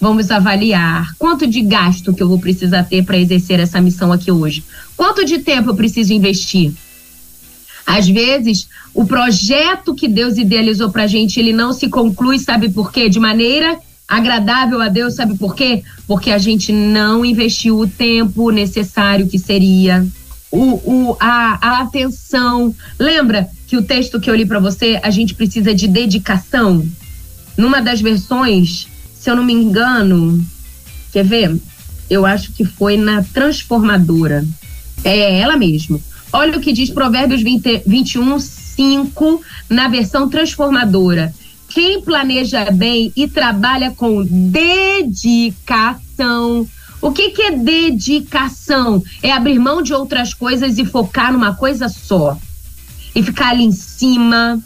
vamos 0.00 0.30
avaliar 0.30 1.14
quanto 1.18 1.46
de 1.46 1.60
gasto 1.60 2.14
que 2.14 2.22
eu 2.22 2.28
vou 2.28 2.40
precisar 2.40 2.84
ter 2.84 3.04
para 3.04 3.18
exercer 3.18 3.60
essa 3.60 3.80
missão 3.80 4.10
aqui 4.10 4.32
hoje. 4.32 4.64
Quanto 4.96 5.24
de 5.24 5.38
tempo 5.40 5.70
eu 5.70 5.76
preciso 5.76 6.14
investir? 6.14 6.72
Às 7.84 8.08
vezes, 8.08 8.68
o 8.92 9.04
projeto 9.04 9.94
que 9.94 10.08
Deus 10.08 10.38
idealizou 10.38 10.90
para 10.90 11.04
a 11.04 11.06
gente, 11.06 11.38
ele 11.38 11.52
não 11.52 11.72
se 11.72 11.88
conclui, 11.88 12.38
sabe 12.38 12.68
por 12.68 12.90
quê? 12.90 13.08
De 13.08 13.20
maneira 13.20 13.78
agradável 14.08 14.80
a 14.80 14.88
Deus, 14.88 15.14
sabe 15.14 15.36
por 15.36 15.54
quê? 15.54 15.82
Porque 16.06 16.30
a 16.30 16.38
gente 16.38 16.72
não 16.72 17.24
investiu 17.24 17.78
o 17.78 17.88
tempo 17.88 18.50
necessário 18.50 19.26
que 19.26 19.38
seria, 19.38 20.06
o, 20.50 20.74
o, 20.74 21.16
a, 21.18 21.58
a 21.60 21.80
atenção. 21.80 22.74
Lembra 22.98 23.48
que 23.66 23.76
o 23.76 23.82
texto 23.82 24.20
que 24.20 24.30
eu 24.30 24.34
li 24.34 24.46
para 24.46 24.60
você, 24.60 25.00
a 25.02 25.10
gente 25.10 25.34
precisa 25.34 25.74
de 25.74 25.88
dedicação? 25.88 26.86
Numa 27.56 27.80
das 27.80 28.00
versões, 28.00 28.86
se 29.14 29.30
eu 29.30 29.36
não 29.36 29.44
me 29.44 29.52
engano, 29.52 30.44
quer 31.12 31.24
ver? 31.24 31.56
Eu 32.08 32.24
acho 32.24 32.52
que 32.52 32.64
foi 32.64 32.96
na 32.96 33.24
transformadora. 33.24 34.44
É 35.02 35.40
ela 35.40 35.56
mesmo. 35.56 36.00
Olha 36.32 36.56
o 36.56 36.60
que 36.60 36.72
diz 36.72 36.90
Provérbios 36.90 37.42
20, 37.42 37.82
21, 37.86 38.38
5, 38.38 39.42
na 39.68 39.88
versão 39.88 40.28
transformadora 40.28 41.34
quem 41.76 42.00
planeja 42.00 42.70
bem 42.70 43.12
e 43.14 43.28
trabalha 43.28 43.90
com 43.90 44.24
dedicação. 44.24 45.46
O 47.02 47.12
que, 47.12 47.28
que 47.32 47.42
é 47.42 47.50
dedicação? 47.50 49.02
É 49.22 49.30
abrir 49.30 49.58
mão 49.58 49.82
de 49.82 49.92
outras 49.92 50.32
coisas 50.32 50.78
e 50.78 50.86
focar 50.86 51.30
numa 51.30 51.54
coisa 51.54 51.90
só. 51.90 52.38
E 53.14 53.22
ficar 53.22 53.50
ali 53.50 53.64
em 53.64 53.72
cima, 53.72 54.58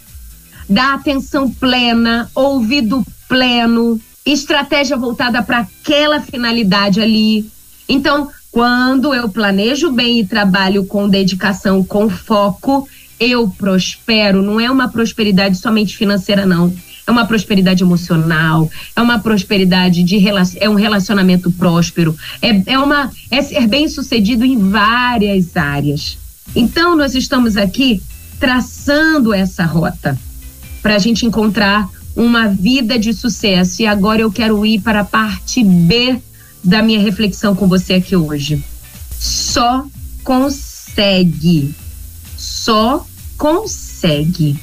dar 0.68 0.94
atenção 0.94 1.50
plena, 1.50 2.30
ouvido 2.32 3.04
pleno, 3.28 4.00
estratégia 4.24 4.96
voltada 4.96 5.42
para 5.42 5.66
aquela 5.66 6.20
finalidade 6.20 7.00
ali. 7.00 7.50
Então, 7.88 8.30
quando 8.52 9.12
eu 9.12 9.28
planejo 9.28 9.90
bem 9.90 10.20
e 10.20 10.26
trabalho 10.26 10.86
com 10.86 11.08
dedicação, 11.08 11.82
com 11.82 12.08
foco, 12.08 12.88
eu 13.18 13.48
prospero. 13.50 14.42
Não 14.42 14.60
é 14.60 14.70
uma 14.70 14.86
prosperidade 14.86 15.56
somente 15.56 15.96
financeira, 15.96 16.46
não 16.46 16.72
é 17.10 17.12
uma 17.12 17.26
prosperidade 17.26 17.82
emocional, 17.82 18.70
é 18.94 19.02
uma 19.02 19.18
prosperidade 19.18 20.04
de 20.04 20.20
é 20.60 20.68
um 20.68 20.74
relacionamento 20.74 21.50
próspero, 21.50 22.16
é, 22.40 22.72
é 22.72 22.78
uma 22.78 23.10
é 23.30 23.42
ser 23.42 23.66
bem 23.66 23.88
sucedido 23.88 24.44
em 24.44 24.56
várias 24.70 25.56
áreas. 25.56 26.16
Então 26.54 26.96
nós 26.96 27.16
estamos 27.16 27.56
aqui 27.56 28.00
traçando 28.38 29.34
essa 29.34 29.64
rota 29.64 30.16
para 30.80 30.94
a 30.94 30.98
gente 30.98 31.26
encontrar 31.26 31.88
uma 32.14 32.46
vida 32.46 32.96
de 32.98 33.12
sucesso. 33.12 33.82
E 33.82 33.86
agora 33.86 34.22
eu 34.22 34.30
quero 34.30 34.64
ir 34.64 34.80
para 34.80 35.00
a 35.00 35.04
parte 35.04 35.64
B 35.64 36.16
da 36.62 36.80
minha 36.80 37.00
reflexão 37.00 37.56
com 37.56 37.66
você 37.66 37.94
aqui 37.94 38.14
hoje. 38.14 38.64
Só 39.18 39.84
consegue, 40.22 41.74
só 42.36 43.04
consegue 43.36 44.56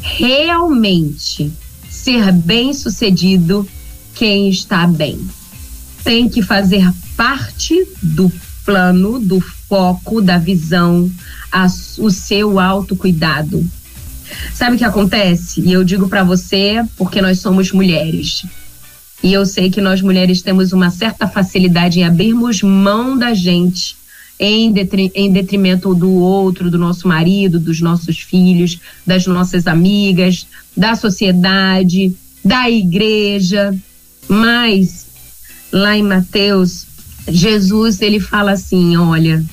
realmente 0.00 1.52
ser 1.88 2.32
bem 2.32 2.72
sucedido 2.72 3.66
quem 4.14 4.48
está 4.48 4.86
bem. 4.86 5.18
Tem 6.02 6.28
que 6.28 6.42
fazer 6.42 6.90
parte 7.16 7.86
do 8.02 8.32
plano, 8.64 9.18
do 9.18 9.40
foco, 9.40 10.20
da 10.20 10.38
visão, 10.38 11.10
a, 11.50 11.66
o 11.98 12.10
seu 12.10 12.58
autocuidado. 12.58 13.64
Sabe 14.54 14.76
o 14.76 14.78
que 14.78 14.84
acontece? 14.84 15.60
E 15.60 15.72
eu 15.72 15.82
digo 15.84 16.08
para 16.08 16.22
você 16.22 16.84
porque 16.96 17.20
nós 17.20 17.40
somos 17.40 17.72
mulheres. 17.72 18.44
E 19.22 19.32
eu 19.32 19.44
sei 19.44 19.70
que 19.70 19.80
nós 19.80 20.00
mulheres 20.00 20.40
temos 20.40 20.72
uma 20.72 20.90
certa 20.90 21.28
facilidade 21.28 22.00
em 22.00 22.04
abrirmos 22.04 22.62
mão 22.62 23.18
da 23.18 23.34
gente 23.34 23.96
em, 24.40 24.72
detri 24.72 25.12
em 25.14 25.30
detrimento 25.30 25.94
do 25.94 26.10
outro, 26.10 26.70
do 26.70 26.78
nosso 26.78 27.06
marido, 27.06 27.60
dos 27.60 27.78
nossos 27.82 28.18
filhos, 28.18 28.80
das 29.06 29.26
nossas 29.26 29.66
amigas, 29.66 30.46
da 30.74 30.96
sociedade, 30.96 32.14
da 32.42 32.70
igreja. 32.70 33.76
Mas 34.26 35.06
lá 35.70 35.94
em 35.94 36.02
Mateus, 36.02 36.86
Jesus 37.28 38.00
ele 38.00 38.18
fala 38.18 38.52
assim, 38.52 38.96
olha, 38.96 39.44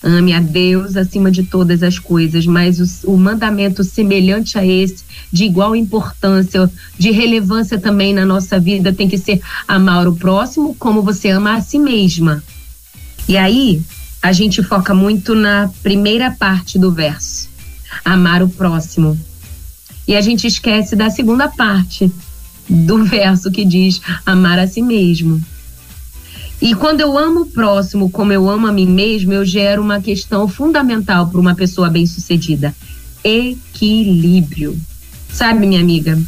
ame 0.00 0.32
a 0.32 0.38
Deus 0.38 0.96
acima 0.96 1.28
de 1.28 1.42
todas 1.42 1.82
as 1.82 1.98
coisas, 1.98 2.46
mas 2.46 2.78
o, 2.78 3.12
o, 3.12 3.16
mandamento 3.16 3.82
semelhante 3.82 4.56
a 4.56 4.64
esse, 4.64 5.02
de 5.32 5.44
igual 5.44 5.74
importância, 5.74 6.70
de 6.96 7.10
relevância 7.10 7.78
também 7.78 8.14
na 8.14 8.24
nossa 8.24 8.60
vida, 8.60 8.92
tem 8.92 9.08
que 9.08 9.18
ser 9.18 9.40
amar 9.66 10.06
o 10.06 10.14
próximo 10.14 10.76
como 10.78 11.02
você 11.02 11.30
ama 11.30 11.56
a 11.56 11.60
si 11.60 11.80
mesma. 11.80 12.44
E 13.28 13.36
aí, 13.36 13.82
a 14.26 14.32
gente 14.32 14.60
foca 14.60 14.92
muito 14.92 15.36
na 15.36 15.70
primeira 15.84 16.32
parte 16.32 16.80
do 16.80 16.90
verso, 16.90 17.48
amar 18.04 18.42
o 18.42 18.48
próximo. 18.48 19.16
E 20.04 20.16
a 20.16 20.20
gente 20.20 20.48
esquece 20.48 20.96
da 20.96 21.08
segunda 21.08 21.46
parte 21.46 22.10
do 22.68 23.04
verso 23.06 23.52
que 23.52 23.64
diz 23.64 24.00
amar 24.26 24.58
a 24.58 24.66
si 24.66 24.82
mesmo. 24.82 25.40
E 26.60 26.74
quando 26.74 27.02
eu 27.02 27.16
amo 27.16 27.42
o 27.42 27.46
próximo 27.46 28.10
como 28.10 28.32
eu 28.32 28.50
amo 28.50 28.66
a 28.66 28.72
mim 28.72 28.88
mesmo, 28.88 29.32
eu 29.32 29.44
gero 29.44 29.80
uma 29.80 30.00
questão 30.00 30.48
fundamental 30.48 31.28
para 31.28 31.40
uma 31.40 31.54
pessoa 31.54 31.88
bem-sucedida: 31.88 32.74
equilíbrio. 33.22 34.76
Sabe, 35.30 35.68
minha 35.68 35.80
amiga? 35.80 36.20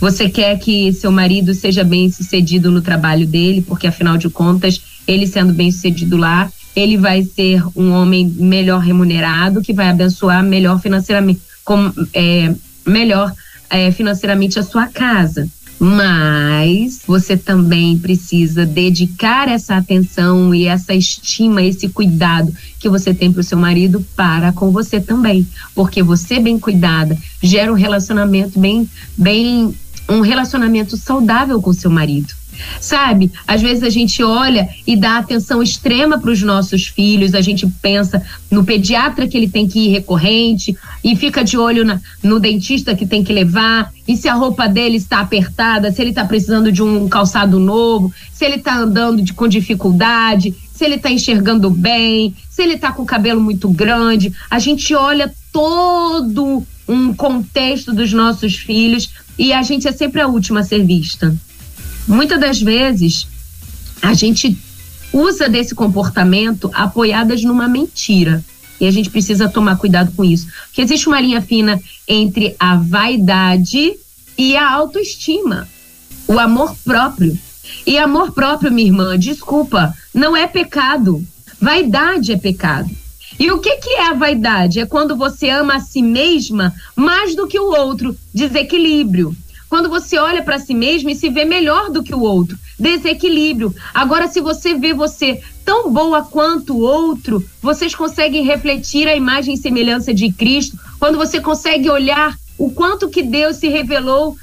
Você 0.00 0.30
quer 0.30 0.58
que 0.58 0.90
seu 0.94 1.12
marido 1.12 1.52
seja 1.52 1.84
bem-sucedido 1.84 2.70
no 2.70 2.80
trabalho 2.80 3.26
dele, 3.26 3.60
porque 3.60 3.86
afinal 3.86 4.16
de 4.16 4.30
contas, 4.30 4.80
ele 5.06 5.26
sendo 5.26 5.52
bem-sucedido 5.52 6.16
lá, 6.16 6.50
ele 6.74 6.96
vai 6.96 7.22
ser 7.22 7.62
um 7.76 7.90
homem 7.92 8.28
melhor 8.28 8.80
remunerado, 8.80 9.62
que 9.62 9.72
vai 9.72 9.88
abençoar 9.88 10.42
melhor 10.42 10.80
financeiramente, 10.80 11.40
com, 11.64 11.92
é, 12.14 12.54
melhor 12.86 13.32
é, 13.70 13.90
financeiramente 13.90 14.58
a 14.58 14.62
sua 14.62 14.86
casa 14.86 15.48
mas 15.84 17.00
você 17.04 17.36
também 17.36 17.98
precisa 17.98 18.64
dedicar 18.64 19.48
essa 19.48 19.74
atenção 19.74 20.54
e 20.54 20.66
essa 20.66 20.94
estima, 20.94 21.60
esse 21.60 21.88
cuidado 21.88 22.54
que 22.78 22.88
você 22.88 23.12
tem 23.12 23.32
para 23.32 23.40
o 23.40 23.42
seu 23.42 23.58
marido 23.58 24.00
para 24.14 24.52
com 24.52 24.70
você 24.70 25.00
também, 25.00 25.44
porque 25.74 26.00
você 26.00 26.38
bem 26.38 26.56
cuidada 26.56 27.18
gera 27.42 27.72
um 27.72 27.74
relacionamento 27.74 28.60
bem, 28.60 28.88
bem 29.18 29.74
um 30.08 30.20
relacionamento 30.20 30.96
saudável 30.96 31.60
com 31.60 31.72
seu 31.72 31.90
marido. 31.90 32.32
Sabe? 32.80 33.30
Às 33.46 33.62
vezes 33.62 33.82
a 33.82 33.90
gente 33.90 34.22
olha 34.22 34.68
e 34.86 34.96
dá 34.96 35.18
atenção 35.18 35.62
extrema 35.62 36.18
para 36.18 36.30
os 36.30 36.42
nossos 36.42 36.86
filhos, 36.86 37.34
a 37.34 37.40
gente 37.40 37.66
pensa 37.80 38.22
no 38.50 38.64
pediatra 38.64 39.26
que 39.26 39.36
ele 39.36 39.48
tem 39.48 39.66
que 39.66 39.86
ir 39.86 39.88
recorrente 39.90 40.76
e 41.02 41.16
fica 41.16 41.44
de 41.44 41.56
olho 41.56 41.84
na, 41.84 42.00
no 42.22 42.38
dentista 42.38 42.94
que 42.94 43.06
tem 43.06 43.24
que 43.24 43.32
levar, 43.32 43.92
e 44.06 44.16
se 44.16 44.28
a 44.28 44.34
roupa 44.34 44.68
dele 44.68 44.96
está 44.96 45.20
apertada, 45.20 45.92
se 45.92 46.00
ele 46.02 46.10
está 46.10 46.24
precisando 46.24 46.72
de 46.72 46.82
um 46.82 47.08
calçado 47.08 47.58
novo, 47.58 48.12
se 48.32 48.44
ele 48.44 48.56
está 48.56 48.76
andando 48.76 49.22
de, 49.22 49.32
com 49.32 49.46
dificuldade, 49.46 50.54
se 50.72 50.84
ele 50.84 50.96
está 50.96 51.10
enxergando 51.10 51.70
bem, 51.70 52.34
se 52.50 52.62
ele 52.62 52.74
está 52.74 52.90
com 52.90 53.02
o 53.02 53.06
cabelo 53.06 53.40
muito 53.40 53.68
grande. 53.68 54.32
A 54.50 54.58
gente 54.58 54.94
olha 54.94 55.32
todo 55.52 56.66
um 56.88 57.14
contexto 57.14 57.92
dos 57.92 58.12
nossos 58.12 58.56
filhos 58.56 59.10
e 59.38 59.52
a 59.52 59.62
gente 59.62 59.86
é 59.86 59.92
sempre 59.92 60.20
a 60.20 60.26
última 60.26 60.60
a 60.60 60.64
ser 60.64 60.84
vista. 60.84 61.34
Muitas 62.06 62.40
das 62.40 62.60
vezes, 62.60 63.26
a 64.00 64.12
gente 64.14 64.58
usa 65.12 65.48
desse 65.48 65.74
comportamento 65.74 66.70
apoiadas 66.72 67.42
numa 67.42 67.68
mentira. 67.68 68.42
E 68.80 68.86
a 68.86 68.90
gente 68.90 69.10
precisa 69.10 69.48
tomar 69.48 69.76
cuidado 69.76 70.12
com 70.12 70.24
isso. 70.24 70.48
Porque 70.66 70.82
existe 70.82 71.06
uma 71.06 71.20
linha 71.20 71.40
fina 71.40 71.80
entre 72.08 72.56
a 72.58 72.76
vaidade 72.76 73.92
e 74.36 74.56
a 74.56 74.68
autoestima. 74.72 75.68
O 76.26 76.38
amor 76.38 76.74
próprio. 76.84 77.38
E 77.86 77.96
amor 77.96 78.32
próprio, 78.32 78.72
minha 78.72 78.88
irmã, 78.88 79.16
desculpa, 79.16 79.94
não 80.12 80.36
é 80.36 80.48
pecado. 80.48 81.24
Vaidade 81.60 82.32
é 82.32 82.36
pecado. 82.36 82.90
E 83.38 83.50
o 83.52 83.60
que, 83.60 83.76
que 83.76 83.90
é 83.90 84.08
a 84.08 84.14
vaidade? 84.14 84.80
É 84.80 84.86
quando 84.86 85.16
você 85.16 85.48
ama 85.48 85.76
a 85.76 85.80
si 85.80 86.02
mesma 86.02 86.74
mais 86.96 87.36
do 87.36 87.46
que 87.46 87.58
o 87.58 87.70
outro. 87.70 88.16
Desequilíbrio 88.34 89.36
quando 89.72 89.88
você 89.88 90.18
olha 90.18 90.42
para 90.42 90.58
si 90.58 90.74
mesmo 90.74 91.08
e 91.08 91.14
se 91.14 91.30
vê 91.30 91.46
melhor 91.46 91.88
do 91.88 92.02
que 92.02 92.14
o 92.14 92.20
outro. 92.20 92.58
Desequilíbrio. 92.78 93.74
Agora, 93.94 94.28
se 94.28 94.38
você 94.38 94.74
vê 94.74 94.92
você 94.92 95.40
tão 95.64 95.90
boa 95.90 96.20
quanto 96.20 96.74
o 96.74 96.80
outro, 96.80 97.42
vocês 97.62 97.94
conseguem 97.94 98.44
refletir 98.44 99.08
a 99.08 99.16
imagem 99.16 99.54
e 99.54 99.56
semelhança 99.56 100.12
de 100.12 100.30
Cristo. 100.30 100.78
Quando 101.00 101.16
você 101.16 101.40
consegue 101.40 101.88
olhar 101.88 102.36
o 102.58 102.70
quanto 102.70 103.08
que 103.08 103.22
Deus 103.22 103.56
se 103.56 103.68
revelou, 103.68 104.36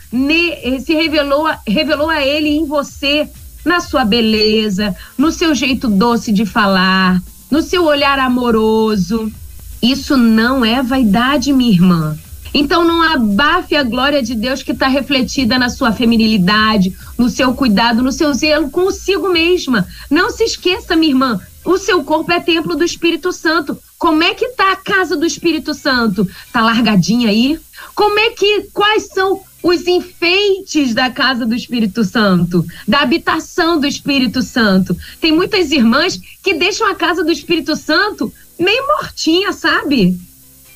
se 0.83 0.95
revelou, 0.95 1.45
revelou 1.67 2.09
a 2.09 2.25
Ele 2.25 2.49
em 2.49 2.65
você, 2.65 3.29
na 3.63 3.79
sua 3.81 4.03
beleza, 4.03 4.95
no 5.15 5.31
seu 5.31 5.53
jeito 5.53 5.87
doce 5.87 6.31
de 6.31 6.43
falar, 6.43 7.21
no 7.51 7.61
seu 7.61 7.85
olhar 7.85 8.17
amoroso. 8.17 9.31
Isso 9.79 10.17
não 10.17 10.65
é 10.65 10.81
vaidade, 10.81 11.53
minha 11.53 11.71
irmã. 11.71 12.17
Então 12.53 12.83
não 12.83 13.01
abafe 13.01 13.75
a 13.75 13.83
glória 13.83 14.21
de 14.21 14.35
Deus 14.35 14.63
que 14.63 14.71
está 14.71 14.87
refletida 14.87 15.59
na 15.59 15.69
sua 15.69 15.91
feminilidade, 15.91 16.95
no 17.17 17.29
seu 17.29 17.53
cuidado, 17.53 18.01
no 18.01 18.11
seu 18.11 18.33
zelo 18.33 18.69
consigo 18.69 19.29
mesma. 19.29 19.87
Não 20.09 20.29
se 20.29 20.43
esqueça, 20.43 20.95
minha 20.95 21.11
irmã, 21.11 21.39
o 21.63 21.77
seu 21.77 22.03
corpo 22.03 22.31
é 22.31 22.39
templo 22.39 22.75
do 22.75 22.83
Espírito 22.83 23.31
Santo. 23.31 23.77
Como 23.97 24.23
é 24.23 24.33
que 24.33 24.49
tá 24.49 24.71
a 24.71 24.75
casa 24.77 25.15
do 25.15 25.25
Espírito 25.25 25.73
Santo? 25.73 26.27
Tá 26.51 26.61
largadinha 26.61 27.29
aí? 27.29 27.59
Como 27.93 28.17
é 28.17 28.31
que 28.31 28.69
quais 28.73 29.07
são 29.07 29.41
os 29.61 29.85
enfeites 29.85 30.93
da 30.93 31.09
casa 31.09 31.45
do 31.45 31.53
Espírito 31.53 32.03
Santo, 32.05 32.65
da 32.87 33.01
habitação 33.01 33.79
do 33.79 33.85
Espírito 33.85 34.41
Santo? 34.41 34.95
Tem 35.19 35.31
muitas 35.31 35.71
irmãs 35.71 36.19
que 36.41 36.53
deixam 36.53 36.87
a 36.87 36.95
casa 36.95 37.23
do 37.23 37.31
Espírito 37.31 37.75
Santo 37.75 38.33
meio 38.57 38.87
mortinha, 38.87 39.51
sabe? 39.51 40.17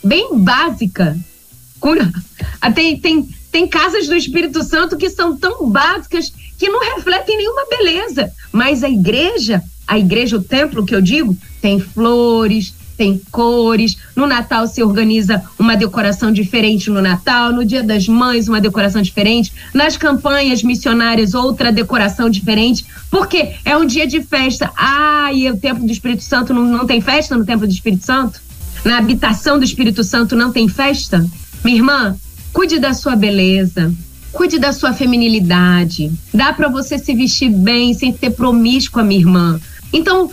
Bem 0.04 0.38
básica. 0.38 1.18
Tem, 2.74 2.98
tem, 3.00 3.28
tem 3.52 3.68
casas 3.68 4.08
do 4.08 4.16
Espírito 4.16 4.64
Santo 4.64 4.98
que 4.98 5.10
são 5.10 5.38
tão 5.38 5.70
básicas 5.70 6.32
que 6.58 6.70
não 6.70 6.80
refletem 6.96 7.38
nenhuma 7.38 7.66
beleza. 7.70 8.32
Mas 8.52 8.84
a 8.84 8.90
igreja, 8.90 9.62
a 9.88 10.00
igreja, 10.00 10.38
o 10.38 10.44
templo 10.44 10.86
que 10.86 10.96
eu 10.96 11.02
digo, 11.02 11.36
tem 11.62 11.80
flores, 11.80 12.74
tem 12.98 13.22
cores. 13.32 13.98
No 14.16 14.26
Natal 14.26 14.66
se 14.68 14.82
organiza 14.82 15.44
uma 15.60 15.76
decoração 15.76 16.32
diferente 16.32 16.90
no 16.90 17.02
Natal, 17.02 17.52
no 17.52 17.66
Dia 17.66 17.84
das 17.84 18.08
Mães 18.08 18.48
uma 18.48 18.62
decoração 18.62 19.02
diferente, 19.02 19.52
nas 19.74 19.98
campanhas 19.98 20.64
missionárias 20.64 21.34
outra 21.34 21.72
decoração 21.72 22.30
diferente, 22.30 22.86
porque 23.10 23.56
é 23.66 23.76
um 23.76 23.86
dia 23.86 24.08
de 24.08 24.22
festa. 24.22 24.72
Ah, 24.78 25.32
e 25.34 25.50
o 25.50 25.58
Templo 25.58 25.86
do 25.86 25.92
Espírito 25.92 26.24
Santo 26.24 26.54
não, 26.54 26.64
não 26.64 26.86
tem 26.86 27.02
festa 27.02 27.36
no 27.36 27.46
Templo 27.46 27.68
do 27.68 27.74
Espírito 27.74 28.06
Santo? 28.06 28.42
Na 28.86 28.98
habitação 28.98 29.58
do 29.58 29.66
Espírito 29.66 30.04
Santo 30.04 30.36
não 30.36 30.52
tem 30.52 30.68
festa? 30.68 31.26
Minha 31.64 31.78
irmã, 31.78 32.16
cuide 32.52 32.80
da 32.80 32.94
sua 32.94 33.16
beleza, 33.16 33.94
cuide 34.32 34.60
da 34.60 34.74
sua 34.74 34.94
feminilidade. 34.94 36.12
Dá 36.34 36.52
para 36.52 36.68
você 36.68 36.98
se 36.98 37.14
vestir 37.14 37.50
bem 37.50 37.94
sem 37.94 38.16
ser 38.16 38.32
promíscua, 38.32 39.04
minha 39.04 39.22
irmã. 39.22 39.60
Então, 39.92 40.30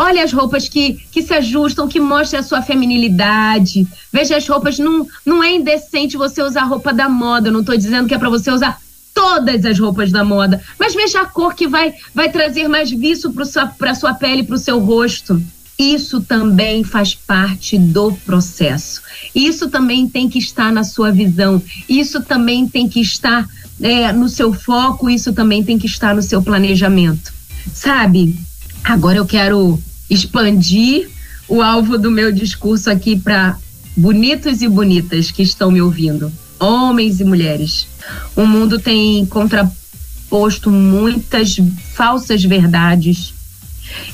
Olha 0.00 0.22
as 0.22 0.32
roupas 0.32 0.68
que, 0.68 0.92
que 1.10 1.22
se 1.22 1.34
ajustam, 1.34 1.88
que 1.88 1.98
mostram 1.98 2.38
a 2.38 2.42
sua 2.44 2.62
feminilidade. 2.62 3.84
Veja 4.12 4.36
as 4.36 4.46
roupas, 4.46 4.78
não, 4.78 5.04
não 5.26 5.42
é 5.42 5.52
indecente 5.52 6.16
você 6.16 6.40
usar 6.40 6.62
roupa 6.62 6.94
da 6.94 7.08
moda. 7.08 7.48
Eu 7.48 7.52
não 7.52 7.62
estou 7.62 7.76
dizendo 7.76 8.06
que 8.06 8.14
é 8.14 8.18
para 8.18 8.30
você 8.30 8.48
usar 8.48 8.80
todas 9.12 9.64
as 9.64 9.76
roupas 9.76 10.12
da 10.12 10.24
moda, 10.24 10.62
mas 10.78 10.94
veja 10.94 11.22
a 11.22 11.26
cor 11.26 11.52
que 11.52 11.66
vai, 11.66 11.92
vai 12.14 12.30
trazer 12.30 12.68
mais 12.68 12.88
viço 12.88 13.32
para 13.32 13.44
sua, 13.44 13.94
sua 13.96 14.14
pele, 14.14 14.44
para 14.44 14.54
o 14.54 14.58
seu 14.58 14.78
rosto. 14.78 15.42
Isso 15.78 16.20
também 16.20 16.82
faz 16.82 17.14
parte 17.14 17.78
do 17.78 18.12
processo. 18.26 19.00
Isso 19.32 19.68
também 19.68 20.08
tem 20.08 20.28
que 20.28 20.40
estar 20.40 20.72
na 20.72 20.82
sua 20.82 21.12
visão. 21.12 21.62
Isso 21.88 22.20
também 22.20 22.66
tem 22.66 22.88
que 22.88 23.00
estar 23.00 23.48
é, 23.80 24.12
no 24.12 24.28
seu 24.28 24.52
foco. 24.52 25.08
Isso 25.08 25.32
também 25.32 25.62
tem 25.62 25.78
que 25.78 25.86
estar 25.86 26.16
no 26.16 26.22
seu 26.22 26.42
planejamento. 26.42 27.32
Sabe? 27.72 28.36
Agora 28.82 29.18
eu 29.18 29.24
quero 29.24 29.80
expandir 30.10 31.08
o 31.46 31.62
alvo 31.62 31.96
do 31.96 32.10
meu 32.10 32.32
discurso 32.32 32.90
aqui 32.90 33.16
para 33.16 33.56
bonitos 33.96 34.62
e 34.62 34.68
bonitas 34.68 35.30
que 35.30 35.42
estão 35.42 35.70
me 35.70 35.80
ouvindo, 35.80 36.32
homens 36.58 37.20
e 37.20 37.24
mulheres. 37.24 37.86
O 38.34 38.44
mundo 38.44 38.80
tem 38.80 39.24
contraposto 39.26 40.72
muitas 40.72 41.56
falsas 41.94 42.42
verdades 42.42 43.37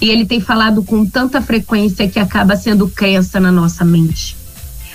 e 0.01 0.09
ele 0.09 0.25
tem 0.25 0.41
falado 0.41 0.83
com 0.83 1.05
tanta 1.05 1.41
frequência 1.41 2.09
que 2.09 2.18
acaba 2.18 2.57
sendo 2.57 2.89
crença 2.89 3.41
na 3.41 3.53
nossa 3.53 3.85
mente, 3.85 4.37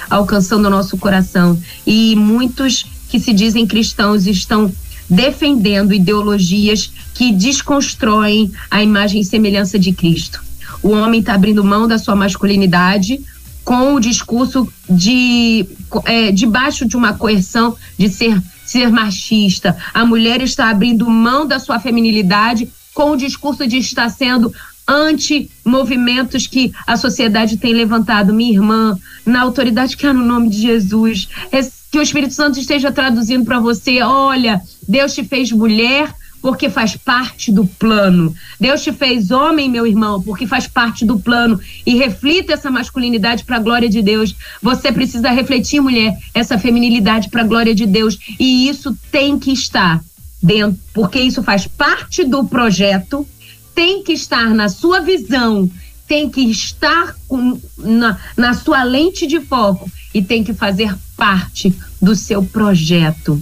alcançando 0.10 0.68
o 0.68 0.70
nosso 0.70 0.98
coração. 0.98 1.60
E 1.86 2.16
muitos 2.16 2.86
que 3.10 3.20
se 3.20 3.34
dizem 3.34 3.66
cristãos 3.66 4.28
estão 4.28 4.72
defendendo 5.10 5.94
ideologias 5.94 6.92
que 7.14 7.32
desconstroem 7.32 8.52
a 8.70 8.84
imagem 8.84 9.22
e 9.22 9.26
semelhança 9.26 9.80
de 9.80 9.92
Cristo. 9.92 10.42
O 10.84 10.90
homem 10.90 11.20
está 11.20 11.34
abrindo 11.34 11.64
mão 11.64 11.88
da 11.88 11.98
sua 11.98 12.16
masculinidade 12.16 13.20
com 13.66 13.96
o 13.96 14.00
discurso 14.00 14.72
de 14.90 15.66
é, 16.06 16.32
debaixo 16.32 16.86
de 16.86 16.96
uma 16.96 17.14
coerção 17.14 17.76
de 17.98 18.10
ser 18.10 18.42
ser 18.66 18.92
machista. 18.92 19.76
A 19.94 20.06
mulher 20.06 20.42
está 20.42 20.70
abrindo 20.70 21.10
mão 21.10 21.46
da 21.46 21.58
sua 21.58 21.80
feminilidade 21.80 22.70
com 23.00 23.12
o 23.12 23.16
discurso 23.16 23.66
de 23.66 23.78
estar 23.78 24.10
sendo 24.10 24.54
anti-movimentos 24.86 26.46
que 26.46 26.74
a 26.86 26.98
sociedade 26.98 27.56
tem 27.56 27.74
levantado. 27.74 28.34
Minha 28.34 28.56
irmã, 28.56 29.00
na 29.26 29.42
autoridade 29.42 29.96
que 29.96 30.06
há 30.06 30.14
no 30.14 30.26
nome 30.26 30.50
de 30.50 30.60
Jesus, 30.60 31.30
é 31.50 31.62
que 31.90 31.98
o 31.98 32.02
Espírito 32.02 32.34
Santo 32.34 32.60
esteja 32.60 32.92
traduzindo 32.92 33.46
para 33.46 33.58
você: 33.58 34.02
olha, 34.02 34.62
Deus 34.86 35.14
te 35.14 35.24
fez 35.24 35.50
mulher 35.50 36.14
porque 36.42 36.70
faz 36.70 36.98
parte 36.98 37.54
do 37.54 37.66
plano. 37.66 38.36
Deus 38.60 38.84
te 38.84 38.92
fez 38.92 39.32
homem, 39.32 39.70
meu 39.70 39.88
irmão, 39.88 40.22
porque 40.22 40.46
faz 40.46 40.68
parte 40.68 41.06
do 41.06 41.18
plano. 41.18 41.58
E 41.86 41.96
reflita 41.96 42.52
essa 42.52 42.70
masculinidade 42.70 43.46
para 43.46 43.56
a 43.56 43.62
glória 43.62 43.88
de 43.88 44.02
Deus. 44.02 44.36
Você 44.62 44.92
precisa 44.92 45.30
refletir, 45.30 45.80
mulher, 45.80 46.18
essa 46.34 46.60
feminilidade 46.60 47.30
para 47.30 47.44
a 47.44 47.48
glória 47.48 47.74
de 47.74 47.86
Deus. 47.86 48.20
E 48.38 48.68
isso 48.68 48.94
tem 49.10 49.40
que 49.40 49.54
estar 49.54 50.02
dentro, 50.42 50.80
porque 50.94 51.20
isso 51.20 51.44
faz 51.44 51.68
parte 51.68 52.24
do 52.24 52.46
projeto, 52.46 53.28
tem 53.76 54.04
que 54.04 54.14
estar 54.14 54.50
na 54.54 54.70
sua 54.70 55.00
visão, 55.00 55.70
tem 56.08 56.30
que 56.30 56.42
estar 56.42 57.16
com, 57.28 57.60
na, 57.78 58.18
na 58.36 58.54
sua 58.54 58.84
lente 58.84 59.28
de 59.28 59.40
foco 59.40 59.90
e 60.14 60.22
tem 60.22 60.44
que 60.44 60.54
fazer 60.54 60.96
parte 61.16 61.74
do 62.02 62.16
seu 62.16 62.44
projeto, 62.44 63.42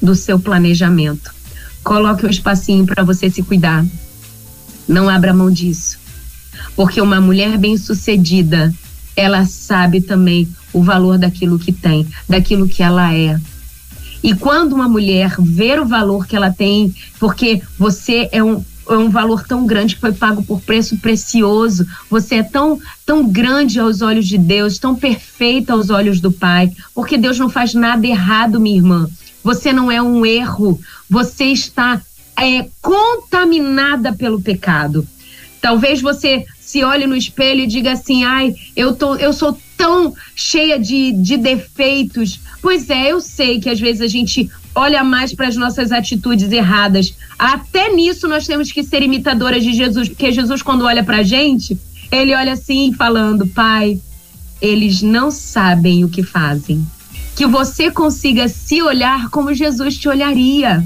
do 0.00 0.14
seu 0.14 0.38
planejamento. 0.38 1.34
Coloque 1.82 2.24
um 2.24 2.30
espacinho 2.30 2.86
para 2.86 3.02
você 3.02 3.28
se 3.28 3.42
cuidar. 3.42 3.84
Não 4.86 5.08
abra 5.08 5.34
mão 5.34 5.50
disso. 5.50 5.98
Porque 6.76 7.00
uma 7.00 7.20
mulher 7.20 7.58
bem-sucedida, 7.58 8.72
ela 9.16 9.44
sabe 9.46 10.00
também 10.00 10.48
o 10.72 10.82
valor 10.82 11.18
daquilo 11.18 11.58
que 11.58 11.72
tem, 11.72 12.06
daquilo 12.28 12.68
que 12.68 12.82
ela 12.82 13.12
é. 13.12 13.38
E 14.24 14.34
quando 14.34 14.72
uma 14.72 14.88
mulher 14.88 15.36
ver 15.38 15.78
o 15.78 15.84
valor 15.84 16.26
que 16.26 16.34
ela 16.34 16.50
tem, 16.50 16.94
porque 17.20 17.60
você 17.78 18.26
é 18.32 18.42
um, 18.42 18.64
é 18.88 18.96
um 18.96 19.10
valor 19.10 19.46
tão 19.46 19.66
grande 19.66 19.96
que 19.96 20.00
foi 20.00 20.14
pago 20.14 20.42
por 20.42 20.62
preço 20.62 20.96
precioso. 20.96 21.86
Você 22.08 22.36
é 22.36 22.42
tão, 22.42 22.80
tão 23.04 23.28
grande 23.28 23.78
aos 23.78 24.00
olhos 24.00 24.26
de 24.26 24.38
Deus, 24.38 24.78
tão 24.78 24.94
perfeita 24.96 25.74
aos 25.74 25.90
olhos 25.90 26.20
do 26.20 26.32
Pai, 26.32 26.72
porque 26.94 27.18
Deus 27.18 27.38
não 27.38 27.50
faz 27.50 27.74
nada 27.74 28.06
errado, 28.06 28.58
minha 28.58 28.78
irmã. 28.78 29.10
Você 29.42 29.74
não 29.74 29.92
é 29.92 30.00
um 30.00 30.24
erro. 30.24 30.80
Você 31.10 31.44
está 31.44 32.00
é, 32.34 32.66
contaminada 32.80 34.10
pelo 34.14 34.40
pecado. 34.40 35.06
Talvez 35.60 36.00
você 36.00 36.46
se 36.58 36.82
olhe 36.82 37.06
no 37.06 37.14
espelho 37.14 37.60
e 37.60 37.66
diga 37.66 37.92
assim: 37.92 38.24
ai, 38.24 38.54
eu, 38.74 38.94
tô, 38.94 39.16
eu 39.16 39.34
sou 39.34 39.58
tão 39.76 40.14
cheia 40.34 40.78
de, 40.78 41.12
de 41.12 41.36
defeitos. 41.36 42.40
Pois 42.60 42.88
é, 42.90 43.12
eu 43.12 43.20
sei 43.20 43.60
que 43.60 43.68
às 43.68 43.80
vezes 43.80 44.00
a 44.00 44.06
gente 44.06 44.50
olha 44.74 45.04
mais 45.04 45.34
para 45.34 45.48
as 45.48 45.56
nossas 45.56 45.92
atitudes 45.92 46.50
erradas. 46.50 47.14
Até 47.38 47.92
nisso 47.92 48.26
nós 48.26 48.46
temos 48.46 48.72
que 48.72 48.82
ser 48.82 49.02
imitadoras 49.02 49.62
de 49.62 49.72
Jesus, 49.72 50.08
porque 50.08 50.32
Jesus, 50.32 50.62
quando 50.62 50.84
olha 50.84 51.04
para 51.04 51.18
a 51.18 51.22
gente, 51.22 51.78
ele 52.10 52.34
olha 52.34 52.52
assim, 52.52 52.92
falando: 52.92 53.46
Pai, 53.46 54.00
eles 54.60 55.02
não 55.02 55.30
sabem 55.30 56.04
o 56.04 56.08
que 56.08 56.22
fazem 56.22 56.84
que 57.34 57.46
você 57.46 57.90
consiga 57.90 58.48
se 58.48 58.80
olhar 58.80 59.28
como 59.28 59.52
Jesus 59.52 59.98
te 59.98 60.08
olharia, 60.08 60.84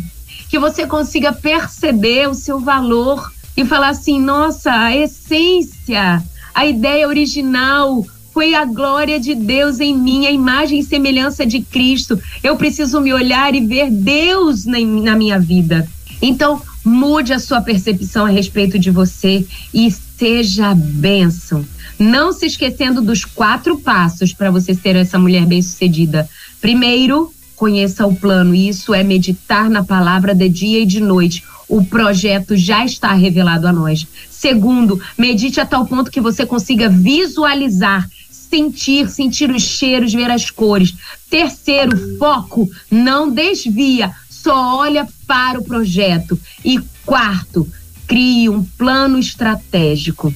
que 0.49 0.59
você 0.59 0.86
consiga 0.86 1.32
perceber 1.32 2.28
o 2.28 2.34
seu 2.34 2.59
valor 2.59 3.30
e 3.57 3.64
falar 3.64 3.91
assim: 3.91 4.20
nossa, 4.20 4.72
a 4.72 4.97
essência, 4.97 6.22
a 6.55 6.66
ideia 6.66 7.07
original 7.07 8.05
foi 8.39 8.55
a 8.55 8.64
glória 8.64 9.18
de 9.18 9.34
Deus 9.34 9.80
em 9.80 9.93
mim, 9.99 10.24
a 10.24 10.30
imagem 10.30 10.78
e 10.78 10.84
semelhança 10.84 11.45
de 11.45 11.61
Cristo. 11.61 12.22
Eu 12.41 12.55
preciso 12.55 13.01
me 13.01 13.12
olhar 13.12 13.53
e 13.53 13.66
ver 13.66 13.91
Deus 13.91 14.64
na, 14.64 14.78
minha 15.16 15.41
vida. 15.41 15.89
Então, 16.22 16.62
mude 16.84 17.32
a 17.32 17.41
sua 17.41 17.61
percepção 17.61 18.26
a 18.26 18.28
respeito 18.28 18.78
de 18.78 18.93
você 18.93 19.45
e 19.74 19.91
seja 19.91 20.72
bênção. 20.72 21.66
Não 21.99 22.32
se 22.32 22.47
esquecendo 22.47 23.03
dos 23.03 23.24
quatro 23.24 23.76
passos 23.80 24.32
para 24.32 24.53
você 24.53 24.72
ser 24.72 24.95
essa 24.95 25.18
mulher 25.18 25.45
bem-sucedida. 25.45 26.30
Primeiro, 26.61 27.34
conheça 27.57 28.07
o 28.07 28.14
plano. 28.14 28.55
Isso 28.55 28.95
é 28.95 29.03
meditar 29.03 29.68
na 29.68 29.82
palavra 29.82 30.32
de 30.32 30.49
dia 30.49 30.82
e 30.82 30.86
de 30.86 31.01
noite. 31.01 31.43
O 31.68 31.84
projeto 31.84 32.57
já 32.57 32.84
está 32.84 33.12
revelado 33.14 33.66
a 33.66 33.72
nós. 33.72 34.07
Segundo, 34.30 35.01
medite 35.18 35.61
a 35.61 35.66
tal 35.66 35.84
ponto 35.84 36.09
que 36.09 36.20
você 36.20 36.47
consiga 36.47 36.89
visualizar, 36.89 38.09
sentir, 38.49 39.09
sentir 39.09 39.51
os 39.51 39.62
cheiros, 39.62 40.12
ver 40.12 40.30
as 40.30 40.51
cores. 40.51 40.94
Terceiro, 41.30 42.18
foco, 42.18 42.68
não 42.90 43.30
desvia, 43.30 44.12
só 44.28 44.78
olha 44.78 45.07
para 45.26 45.59
o 45.59 45.64
projeto. 45.64 46.38
E 46.64 46.80
quarto, 47.05 47.66
crie 48.07 48.49
um 48.49 48.64
plano 48.64 49.18
estratégico. 49.18 50.34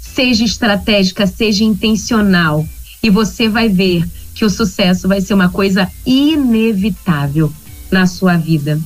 Seja 0.00 0.44
estratégica, 0.44 1.26
seja 1.26 1.64
intencional. 1.64 2.66
E 3.02 3.10
você 3.10 3.48
vai 3.48 3.68
ver 3.68 4.06
que 4.34 4.44
o 4.44 4.50
sucesso 4.50 5.08
vai 5.08 5.20
ser 5.20 5.34
uma 5.34 5.48
coisa 5.48 5.90
inevitável 6.04 7.52
na 7.90 8.06
sua 8.06 8.36
vida. 8.36 8.80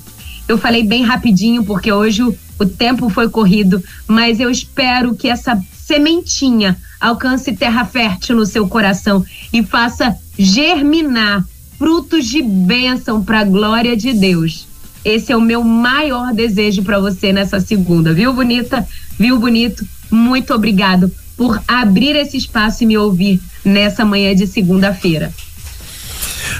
Eu 0.46 0.58
falei 0.58 0.82
bem 0.82 1.04
rapidinho 1.04 1.64
porque 1.64 1.92
hoje 1.92 2.22
o, 2.22 2.36
o 2.58 2.66
tempo 2.66 3.08
foi 3.08 3.28
corrido, 3.28 3.82
mas 4.06 4.40
eu 4.40 4.50
espero 4.50 5.14
que 5.14 5.28
essa 5.28 5.60
sementinha 5.72 6.76
alcance 7.01 7.53
terra 7.53 7.84
fértil 7.84 8.36
no 8.36 8.46
seu 8.46 8.68
coração 8.68 9.24
e 9.53 9.62
faça 9.62 10.16
germinar 10.38 11.44
frutos 11.78 12.26
de 12.26 12.42
bênção 12.42 13.24
para 13.24 13.40
a 13.40 13.44
glória 13.44 13.96
de 13.96 14.12
Deus. 14.12 14.66
Esse 15.05 15.32
é 15.32 15.36
o 15.36 15.40
meu 15.40 15.64
maior 15.64 16.34
desejo 16.34 16.82
para 16.82 17.01
você 17.01 17.32
nessa 17.32 17.59
segunda, 17.59 18.12
viu, 18.12 18.34
bonita? 18.34 18.86
Viu, 19.18 19.38
bonito? 19.38 19.86
Muito 20.11 20.53
obrigado 20.53 21.11
por 21.36 21.62
abrir 21.66 22.16
esse 22.16 22.36
espaço 22.36 22.84
e 22.84 22.86
me 22.86 22.98
ouvir 22.98 23.40
nessa 23.64 24.05
manhã 24.05 24.34
de 24.34 24.46
segunda-feira. 24.46 25.32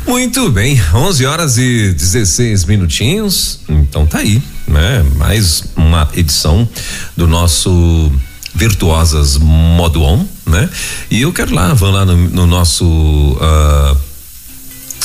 Muito 0.07 0.51
bem, 0.51 0.81
11 0.95 1.27
horas 1.27 1.59
e 1.59 1.93
16 1.93 2.65
minutinhos. 2.65 3.61
Então 3.69 4.07
tá 4.07 4.19
aí, 4.19 4.43
né? 4.67 5.05
Mais 5.17 5.65
uma 5.77 6.09
edição 6.15 6.67
do 7.15 7.27
nosso 7.27 8.11
Virtuosas 8.55 9.37
Modo 9.37 10.03
On, 10.03 10.25
né? 10.47 10.69
E 11.11 11.23
eu 11.23 11.33
quero 11.33 11.55
lá, 11.55 11.73
vão 11.75 11.91
lá 11.91 12.05
no, 12.05 12.17
no 12.17 12.47
nosso 12.47 12.85
uh, 12.85 13.97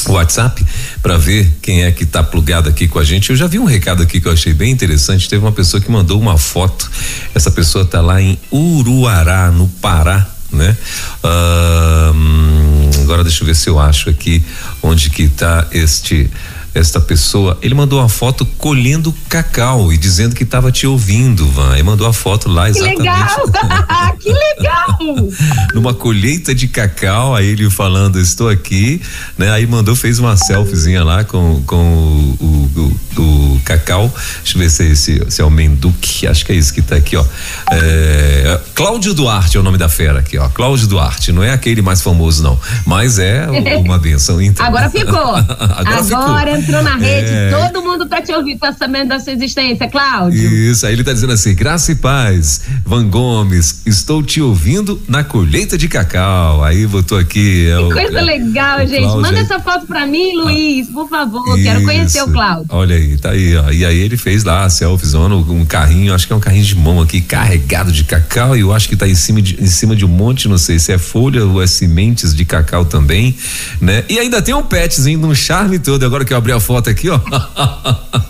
WhatsApp 0.07 0.65
para 1.01 1.17
ver 1.17 1.57
quem 1.61 1.83
é 1.83 1.91
que 1.91 2.05
tá 2.05 2.23
plugado 2.23 2.69
aqui 2.69 2.87
com 2.87 2.99
a 2.99 3.03
gente. 3.03 3.29
Eu 3.29 3.35
já 3.35 3.47
vi 3.47 3.59
um 3.59 3.65
recado 3.65 4.01
aqui 4.03 4.19
que 4.19 4.27
eu 4.27 4.31
achei 4.31 4.53
bem 4.53 4.71
interessante. 4.71 5.29
Teve 5.29 5.43
uma 5.43 5.51
pessoa 5.51 5.81
que 5.81 5.89
mandou 5.89 6.19
uma 6.19 6.37
foto. 6.37 6.89
Essa 7.33 7.51
pessoa 7.51 7.85
tá 7.85 8.01
lá 8.01 8.21
em 8.21 8.37
Uruará, 8.51 9.51
no 9.51 9.67
Pará, 9.67 10.27
né? 10.51 10.75
Uh, 11.23 13.01
agora 13.03 13.23
deixa 13.23 13.43
eu 13.43 13.47
ver 13.47 13.55
se 13.55 13.69
eu 13.69 13.79
acho 13.79 14.09
aqui 14.09 14.43
onde 14.81 15.09
que 15.09 15.27
tá 15.27 15.67
este 15.71 16.29
esta 16.75 16.99
pessoa, 16.99 17.57
ele 17.61 17.73
mandou 17.73 17.99
uma 17.99 18.09
foto 18.09 18.45
colhendo 18.57 19.15
cacau 19.29 19.93
e 19.93 19.97
dizendo 19.97 20.35
que 20.35 20.43
estava 20.43 20.71
te 20.73 20.85
ouvindo, 20.85 21.47
Van. 21.47 21.77
E 21.77 21.81
mandou 21.81 22.05
a 22.05 22.11
foto 22.13 22.49
lá 22.49 22.69
exatamente. 22.69 22.95
Que 22.95 23.03
legal! 23.03 24.17
que 24.19 24.33
legal! 24.33 24.74
Numa 25.73 25.93
colheita 25.93 26.53
de 26.53 26.67
cacau, 26.67 27.35
aí 27.35 27.47
ele 27.47 27.69
falando, 27.69 28.19
estou 28.19 28.49
aqui, 28.49 29.01
né? 29.37 29.51
Aí 29.51 29.65
mandou, 29.65 29.95
fez 29.95 30.19
uma 30.19 30.35
selfiezinha 30.37 31.03
lá 31.03 31.23
com, 31.23 31.61
com 31.65 31.75
o, 31.75 32.37
o, 32.39 32.91
o, 33.17 33.55
o 33.55 33.61
cacau. 33.63 34.13
Deixa 34.43 34.57
eu 34.57 34.61
ver 34.61 34.69
se, 34.69 34.91
é 34.91 34.95
se, 34.95 35.31
se 35.31 35.41
é 35.41 35.45
o 35.45 35.49
Menduque, 35.49 36.27
acho 36.27 36.45
que 36.45 36.51
é 36.51 36.55
isso 36.55 36.73
que 36.73 36.79
está 36.79 36.95
aqui, 36.95 37.15
ó. 37.15 37.25
É, 37.71 38.59
Cláudio 38.73 39.13
Duarte 39.13 39.57
é 39.57 39.59
o 39.59 39.63
nome 39.63 39.77
da 39.77 39.89
fera 39.89 40.19
aqui, 40.19 40.37
ó. 40.37 40.47
Cláudio 40.49 40.87
Duarte, 40.87 41.31
não 41.31 41.43
é 41.43 41.51
aquele 41.51 41.81
mais 41.81 42.01
famoso, 42.01 42.43
não. 42.43 42.59
Mas 42.85 43.19
é 43.19 43.47
uma 43.83 43.97
benção. 43.97 44.41
Então. 44.41 44.65
Agora 44.65 44.89
ficou. 44.89 45.35
Agora, 45.35 45.99
Agora 45.99 46.03
ficou. 46.03 46.55
entrou 46.55 46.83
na 46.83 46.95
rede, 46.95 47.29
é... 47.29 47.49
todo 47.51 47.81
mundo 47.81 48.05
tá 48.05 48.21
te 48.21 48.31
ouvindo, 48.33 48.59
tá 48.59 48.73
sabendo 48.73 49.09
da 49.09 49.19
sua 49.19 49.33
existência, 49.33 49.87
Cláudio. 49.87 50.39
Isso, 50.39 50.85
aí 50.85 50.93
ele 50.93 51.03
tá 51.03 51.13
dizendo 51.13 51.33
assim: 51.33 51.53
graça 51.53 51.91
e 51.91 51.95
paz, 51.95 52.61
Van 52.85 53.07
Gomes, 53.07 53.81
estou 53.85 54.21
te 54.21 54.41
ouvindo 54.41 54.74
na 55.07 55.23
colheita 55.23 55.77
de 55.77 55.87
cacau. 55.87 56.63
Aí 56.63 56.85
botou 56.87 57.17
aqui. 57.17 57.67
É 57.67 57.77
que 57.77 57.83
o, 57.83 57.91
coisa 57.91 58.21
legal, 58.21 58.79
gente. 58.79 59.01
Cláudio 59.01 59.21
Manda 59.21 59.37
aí. 59.37 59.43
essa 59.43 59.59
foto 59.59 59.85
pra 59.85 60.05
mim, 60.05 60.35
Luiz, 60.35 60.87
por 60.89 61.09
favor. 61.09 61.55
Isso. 61.55 61.63
Quero 61.63 61.83
conhecer 61.83 62.21
o 62.23 62.31
Cláudio. 62.31 62.65
Olha 62.69 62.95
aí, 62.95 63.17
tá 63.17 63.31
aí, 63.31 63.55
ó. 63.55 63.71
E 63.71 63.85
aí 63.85 63.99
ele 63.99 64.17
fez 64.17 64.43
lá 64.43 64.65
a 64.65 64.69
selfiezona, 64.69 65.35
um 65.35 65.65
carrinho, 65.65 66.13
acho 66.13 66.27
que 66.27 66.33
é 66.33 66.35
um 66.35 66.39
carrinho 66.39 66.65
de 66.65 66.75
mão 66.75 67.01
aqui, 67.01 67.21
carregado 67.21 67.91
de 67.91 68.03
cacau, 68.03 68.55
e 68.55 68.61
eu 68.61 68.73
acho 68.73 68.87
que 68.89 68.95
tá 68.95 69.07
em 69.07 69.15
cima 69.15 69.41
de, 69.41 69.61
em 69.61 69.67
cima 69.67 69.95
de 69.95 70.05
um 70.05 70.09
monte, 70.09 70.47
não 70.47 70.57
sei 70.57 70.79
se 70.79 70.91
é 70.91 70.97
folha 70.97 71.45
ou 71.45 71.61
é 71.61 71.67
sementes 71.67 72.33
de 72.33 72.45
cacau 72.45 72.85
também, 72.85 73.35
né? 73.79 74.03
E 74.09 74.19
ainda 74.19 74.41
tem 74.41 74.53
um 74.53 74.63
petzinho, 74.63 75.25
um 75.25 75.35
charme 75.35 75.79
todo. 75.79 76.05
Agora 76.05 76.25
que 76.25 76.33
eu 76.33 76.37
abri 76.37 76.51
a 76.51 76.59
foto 76.59 76.89
aqui, 76.89 77.09
ó. 77.09 77.19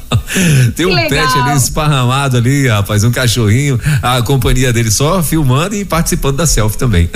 Tem 0.76 0.86
um 0.86 0.96
pet 0.96 1.40
ali 1.40 1.58
esparramado 1.58 2.38
ali, 2.38 2.68
rapaz, 2.68 3.04
um 3.04 3.12
cachorrinho, 3.12 3.80
a 4.02 4.22
companhia 4.22 4.74
dele 4.74 4.92
só 4.92 5.22
filmando 5.24 5.76
e 5.76 5.86
participando 5.86 6.35
da 6.36 6.46
selfie 6.46 6.78
também. 6.78 7.10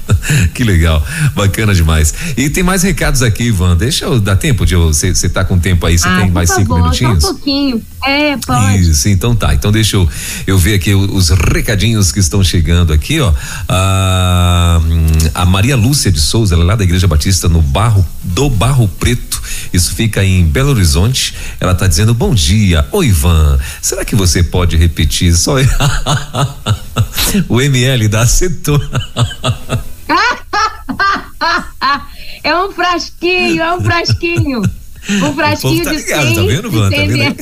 que 0.54 0.64
legal, 0.64 1.02
bacana 1.34 1.74
demais. 1.74 2.14
E 2.36 2.50
tem 2.50 2.62
mais 2.62 2.82
recados 2.82 3.22
aqui, 3.22 3.44
Ivan. 3.44 3.76
Deixa 3.76 4.04
eu 4.04 4.20
dar 4.20 4.36
tempo 4.36 4.66
de 4.66 4.76
você. 4.76 5.14
Você 5.14 5.28
tá 5.28 5.44
com 5.44 5.58
tempo 5.58 5.86
aí? 5.86 5.98
Você 5.98 6.08
ah, 6.08 6.20
tem 6.20 6.30
mais 6.30 6.50
favor, 6.50 6.62
cinco 6.62 6.74
minutinhos? 6.76 7.22
Só 7.22 7.30
um 7.30 7.34
pouquinho. 7.34 7.82
É, 8.06 8.36
pode. 8.36 8.90
Isso, 8.90 9.08
então 9.08 9.34
tá. 9.34 9.54
Então 9.54 9.72
deixa 9.72 9.96
eu, 9.96 10.08
eu 10.46 10.58
ver 10.58 10.74
aqui 10.74 10.94
os 10.94 11.30
recadinhos 11.30 12.12
que 12.12 12.20
estão 12.20 12.44
chegando 12.44 12.92
aqui, 12.92 13.20
ó. 13.20 13.32
A, 13.68 14.80
a 15.34 15.46
Maria 15.46 15.74
Lúcia 15.76 16.12
de 16.12 16.20
Souza, 16.20 16.54
ela 16.54 16.64
é 16.64 16.66
lá 16.66 16.76
da 16.76 16.84
Igreja 16.84 17.08
Batista 17.08 17.48
no 17.48 17.62
Barro 17.62 18.06
do 18.22 18.50
Barro 18.50 18.86
Preto. 18.88 19.42
Isso 19.72 19.94
fica 19.94 20.22
em 20.24 20.44
Belo 20.44 20.70
Horizonte. 20.70 21.34
Ela 21.58 21.74
tá 21.74 21.86
dizendo 21.86 22.12
bom 22.12 22.34
dia. 22.34 22.86
Oi, 22.92 23.06
Ivan. 23.06 23.58
Será 23.80 24.04
que 24.04 24.14
você 24.14 24.42
pode 24.42 24.76
repetir 24.76 25.34
só 25.34 25.54
o 27.48 27.60
ML 27.60 28.08
da 28.08 28.22
acetona? 28.22 28.90
é 32.42 32.54
um 32.56 32.70
frasquinho, 32.72 33.62
é 33.62 33.74
um 33.74 33.80
frasquinho. 33.80 34.62
Um 35.08 35.34
frasquinho 35.34 35.84
tá 35.84 35.90
de 35.90 35.96
ligado, 35.96 36.26
100 36.26 36.34
tá 36.34 36.42
vendo, 36.42 36.70
Van? 36.70 36.90
Tá 36.90 36.96
vendo? 36.96 37.36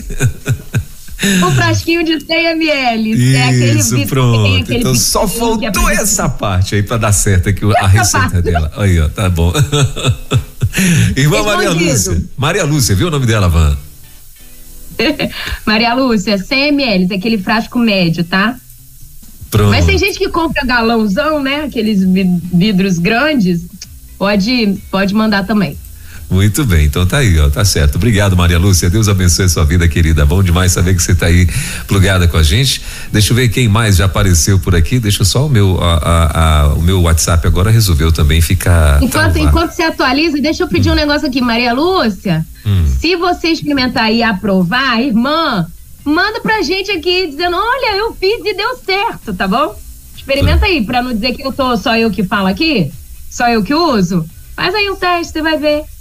um 1.47 1.51
frasquinho 1.53 2.05
de 2.05 2.21
100 2.21 2.47
ml. 2.47 3.11
Isso, 3.13 3.37
é 3.37 3.45
aquele 3.45 4.07
pronto. 4.07 4.63
Aquele 4.63 4.79
então 4.81 4.95
só 4.95 5.29
faltou 5.29 5.91
é 5.91 5.95
essa 5.95 6.29
parte 6.29 6.75
aí 6.75 6.83
para 6.83 6.97
dar 6.97 7.13
certo 7.13 7.49
aqui 7.49 7.65
a 7.77 7.87
receita 7.87 8.31
parte. 8.31 8.43
dela. 8.43 8.73
Aí, 8.77 9.01
ó, 9.01 9.09
tá 9.09 9.29
bom. 9.29 9.53
Irmã 11.17 11.43
Maria 11.43 11.71
Lúcia. 11.71 12.23
Maria 12.37 12.65
Lúcia, 12.65 12.95
viu 12.97 13.09
o 13.09 13.11
nome 13.11 13.27
dela, 13.27 13.49
Van? 13.49 13.77
Maria 15.65 15.95
Lúcia, 15.95 16.39
100 16.39 16.69
ml, 16.69 17.15
aquele 17.15 17.39
frasco 17.39 17.79
médio, 17.79 18.25
tá? 18.25 18.57
Pronto. 19.51 19.71
Mas 19.71 19.85
tem 19.85 19.99
gente 19.99 20.19
que 20.19 20.29
compra 20.29 20.65
galãozão, 20.65 21.43
né? 21.43 21.65
Aqueles 21.65 22.03
vidros 22.03 22.99
grandes. 22.99 23.67
Pode, 24.19 24.79
pode 24.91 25.15
mandar 25.15 25.47
também. 25.47 25.77
Muito 26.33 26.65
bem, 26.65 26.87
então 26.87 27.05
tá 27.05 27.19
aí, 27.19 27.39
ó, 27.39 27.51
tá 27.51 27.63
certo. 27.63 27.97
Obrigado, 27.97 28.35
Maria 28.35 28.59
Lúcia. 28.59 28.89
Deus 28.89 29.07
abençoe 29.07 29.45
a 29.45 29.49
sua 29.51 29.67
vida, 29.67 29.87
querida. 29.87 30.25
Bom 30.25 30.43
demais 30.43 30.73
saber 30.73 30.97
que 30.97 31.03
você 31.03 31.15
tá 31.15 31.27
aí 31.27 31.47
plugada 31.87 32.27
com 32.27 32.39
a 32.39 32.43
gente. 32.43 32.81
Deixa 33.13 33.33
eu 33.33 33.37
ver 33.37 33.51
quem 33.51 33.69
mais 33.69 33.97
já 33.97 34.07
apareceu 34.07 34.59
por 34.59 34.75
aqui. 34.75 34.99
Deixa 34.99 35.25
só 35.25 35.45
o 35.45 35.51
meu, 35.51 35.79
a, 35.79 35.95
a, 35.97 36.63
a, 36.63 36.69
o 36.73 36.81
meu 36.81 37.03
WhatsApp 37.03 37.47
agora 37.47 37.71
resolveu 37.71 38.11
também 38.11 38.41
ficar. 38.41 39.03
Enquanto, 39.03 39.37
enquanto 39.37 39.73
você 39.73 39.83
atualiza, 39.83 40.41
deixa 40.41 40.63
eu 40.63 40.69
pedir 40.69 40.89
hum. 40.89 40.93
um 40.93 40.97
negócio 40.97 41.29
aqui, 41.29 41.43
Maria 41.43 41.75
Lúcia. 41.75 42.47
Hum. 42.65 42.87
Se 42.87 43.15
você 43.15 43.49
experimentar 43.49 44.11
e 44.11 44.23
aprovar, 44.23 45.03
irmã, 45.03 45.67
manda 46.03 46.41
pra 46.41 46.63
gente 46.63 46.91
aqui 46.91 47.27
dizendo: 47.27 47.59
olha, 47.59 47.97
eu 47.97 48.15
fiz 48.15 48.41
e 48.43 48.55
deu 48.55 48.75
certo, 48.77 49.35
tá 49.35 49.47
bom? 49.47 49.79
Experimenta 50.17 50.61
tá. 50.61 50.67
aí, 50.67 50.83
pra 50.83 51.03
não 51.03 51.13
dizer 51.13 51.35
que 51.35 51.47
eu 51.47 51.53
tô 51.53 51.77
só 51.77 51.95
eu 51.95 52.11
que 52.11 52.25
falo 52.25 52.47
aqui, 52.47 52.91
só 53.31 53.51
eu 53.51 53.63
que 53.63 53.75
uso. 53.75 54.25
Faz 54.57 54.75
aí 54.75 54.89
um 54.89 54.97
teste, 54.97 55.35
você 55.35 55.43
vai 55.43 55.59
ver. 55.59 55.92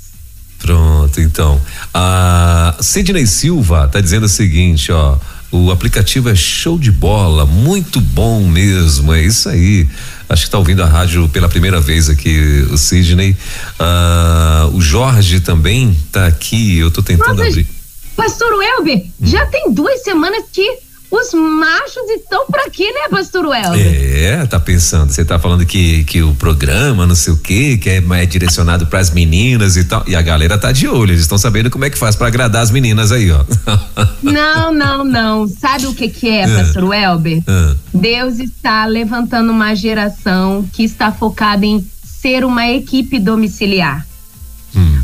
Pronto, 0.62 1.20
então. 1.20 1.60
A 1.94 2.78
Sidney 2.80 3.26
Silva 3.26 3.88
tá 3.88 4.00
dizendo 4.00 4.26
o 4.26 4.30
seguinte, 4.30 4.92
ó. 4.92 5.18
O 5.52 5.70
aplicativo 5.70 6.30
é 6.30 6.36
show 6.36 6.80
de 6.80 6.92
bola, 6.92 7.46
muito 7.46 8.00
bom 8.00 8.48
mesmo, 8.48 9.14
é 9.14 9.22
isso 9.22 9.50
aí. 9.50 9.86
Acho 10.30 10.44
que 10.44 10.48
está 10.48 10.58
ouvindo 10.58 10.82
a 10.82 10.86
rádio 10.86 11.28
pela 11.28 11.50
primeira 11.50 11.82
vez 11.82 12.10
aqui, 12.10 12.66
o 12.72 12.78
Sidney. 12.78 13.36
Ah, 13.78 14.70
o 14.72 14.80
Jorge 14.80 15.42
também 15.42 15.98
tá 16.10 16.28
aqui, 16.28 16.78
eu 16.78 16.90
tô 16.90 17.04
tentando 17.04 17.36
Nossa, 17.36 17.50
abrir. 17.50 17.68
Pastor 18.16 18.54
Welber, 18.54 18.98
hum. 18.98 19.28
já 19.28 19.46
tem 19.48 19.74
duas 19.74 20.02
semanas 20.04 20.46
que 20.54 20.78
os 21.12 21.34
machos 21.34 22.10
estão 22.10 22.46
por 22.48 22.60
aqui, 22.62 22.86
né, 22.86 23.10
pastor 23.10 23.46
Welber? 23.46 23.80
É, 23.80 24.46
tá 24.46 24.60
pensando, 24.60 25.12
você 25.12 25.26
tá 25.26 25.38
falando 25.38 25.66
que, 25.66 26.06
que 26.06 26.24
o 26.24 26.34
programa, 26.36 27.06
não 27.06 27.16
sei 27.16 27.34
o 27.34 27.38
quê, 27.38 27.78
que 27.78 27.90
é, 27.90 27.98
é 27.98 28.26
direcionado 28.26 28.88
para 28.88 29.00
as 29.00 29.10
meninas 29.10 29.76
e 29.76 29.84
tal, 29.84 30.04
e 30.08 30.16
a 30.16 30.22
galera 30.22 30.58
tá 30.58 30.72
de 30.72 30.88
olho, 30.88 31.12
eles 31.12 31.22
estão 31.22 31.38
sabendo 31.38 31.70
como 31.70 31.84
é 31.84 31.90
que 31.90 31.98
faz 31.98 32.16
para 32.16 32.28
agradar 32.28 32.64
as 32.64 32.72
meninas 32.72 33.12
aí, 33.12 33.30
ó. 33.30 33.44
Não, 34.24 34.72
não, 34.72 35.04
não, 35.04 35.48
sabe 35.48 35.88
o 35.88 35.94
que 35.94 36.08
que 36.08 36.30
é, 36.30 36.44
é. 36.44 36.48
pastor 36.48 36.86
Welber? 36.86 37.42
É. 37.46 37.76
Deus 37.94 38.40
está 38.40 38.86
levantando 38.86 39.52
uma 39.52 39.76
geração 39.76 40.66
que 40.72 40.84
está 40.84 41.12
focada 41.12 41.66
em 41.66 41.86
ser 42.04 42.46
uma 42.46 42.70
equipe 42.70 43.20
domiciliar. 43.20 44.06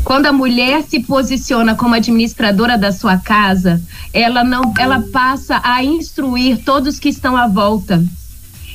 Quando 0.04 0.26
a 0.26 0.32
mulher 0.32 0.82
se 0.82 1.00
posiciona 1.00 1.74
como 1.74 1.94
administradora 1.94 2.78
da 2.78 2.92
sua 2.92 3.18
casa, 3.18 3.80
ela 4.12 4.42
não, 4.42 4.72
ela 4.78 5.04
passa 5.12 5.60
a 5.62 5.84
instruir 5.84 6.64
todos 6.64 6.98
que 6.98 7.08
estão 7.08 7.36
à 7.36 7.46
volta. 7.46 8.02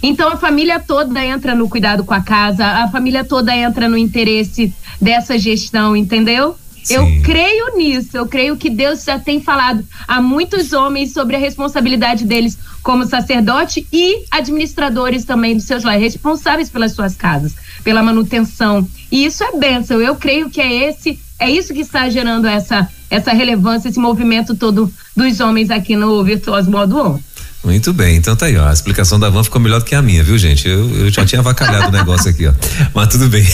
Então 0.01 0.29
a 0.29 0.37
família 0.37 0.79
toda 0.79 1.25
entra 1.25 1.55
no 1.55 1.69
cuidado 1.69 2.03
com 2.03 2.13
a 2.13 2.21
casa, 2.21 2.65
a 2.65 2.87
família 2.89 3.23
toda 3.23 3.55
entra 3.55 3.87
no 3.87 3.97
interesse 3.97 4.73
dessa 5.01 5.37
gestão, 5.37 5.95
entendeu? 5.95 6.57
Sim. 6.83 6.95
Eu 6.95 7.23
creio 7.23 7.77
nisso, 7.77 8.17
eu 8.17 8.27
creio 8.27 8.57
que 8.57 8.69
Deus 8.69 9.03
já 9.03 9.17
tem 9.17 9.41
falado 9.41 9.85
a 10.07 10.21
muitos 10.21 10.73
homens 10.73 11.13
sobre 11.13 11.35
a 11.35 11.39
responsabilidade 11.39 12.25
deles 12.25 12.57
como 12.81 13.05
sacerdote 13.05 13.87
e 13.91 14.25
administradores 14.29 15.23
também 15.23 15.55
dos 15.55 15.65
seus 15.65 15.83
lares, 15.83 16.01
responsáveis 16.01 16.69
pelas 16.69 16.91
suas 16.91 17.15
casas, 17.15 17.55
pela 17.83 18.03
manutenção. 18.03 18.87
E 19.09 19.23
isso 19.25 19.43
é 19.43 19.57
bênção. 19.57 20.01
Eu 20.01 20.15
creio 20.15 20.49
que 20.49 20.59
é 20.59 20.89
esse, 20.89 21.17
é 21.39 21.49
isso 21.49 21.73
que 21.73 21.79
está 21.79 22.09
gerando 22.09 22.45
essa 22.45 22.89
essa 23.13 23.31
relevância, 23.31 23.89
esse 23.89 23.99
movimento 23.99 24.55
todo 24.55 24.91
dos 25.15 25.39
homens 25.39 25.69
aqui 25.69 25.95
no 25.95 26.23
Virtuoso 26.23 26.71
Modo 26.71 26.97
On. 26.97 27.19
Muito 27.63 27.93
bem, 27.93 28.17
então 28.17 28.35
tá 28.35 28.47
aí, 28.47 28.57
ó. 28.57 28.67
A 28.67 28.73
explicação 28.73 29.17
da 29.17 29.29
Van 29.29 29.41
ficou 29.41 29.61
melhor 29.61 29.79
do 29.79 29.85
que 29.85 29.95
a 29.95 30.01
minha, 30.01 30.21
viu, 30.21 30.37
gente? 30.37 30.67
Eu, 30.67 30.89
eu 30.97 31.09
já 31.09 31.25
tinha 31.25 31.39
avacalhado 31.39 31.87
o 31.87 31.91
negócio 31.91 32.29
aqui, 32.29 32.45
ó. 32.45 32.53
Mas 32.93 33.07
tudo 33.07 33.29
bem. 33.29 33.45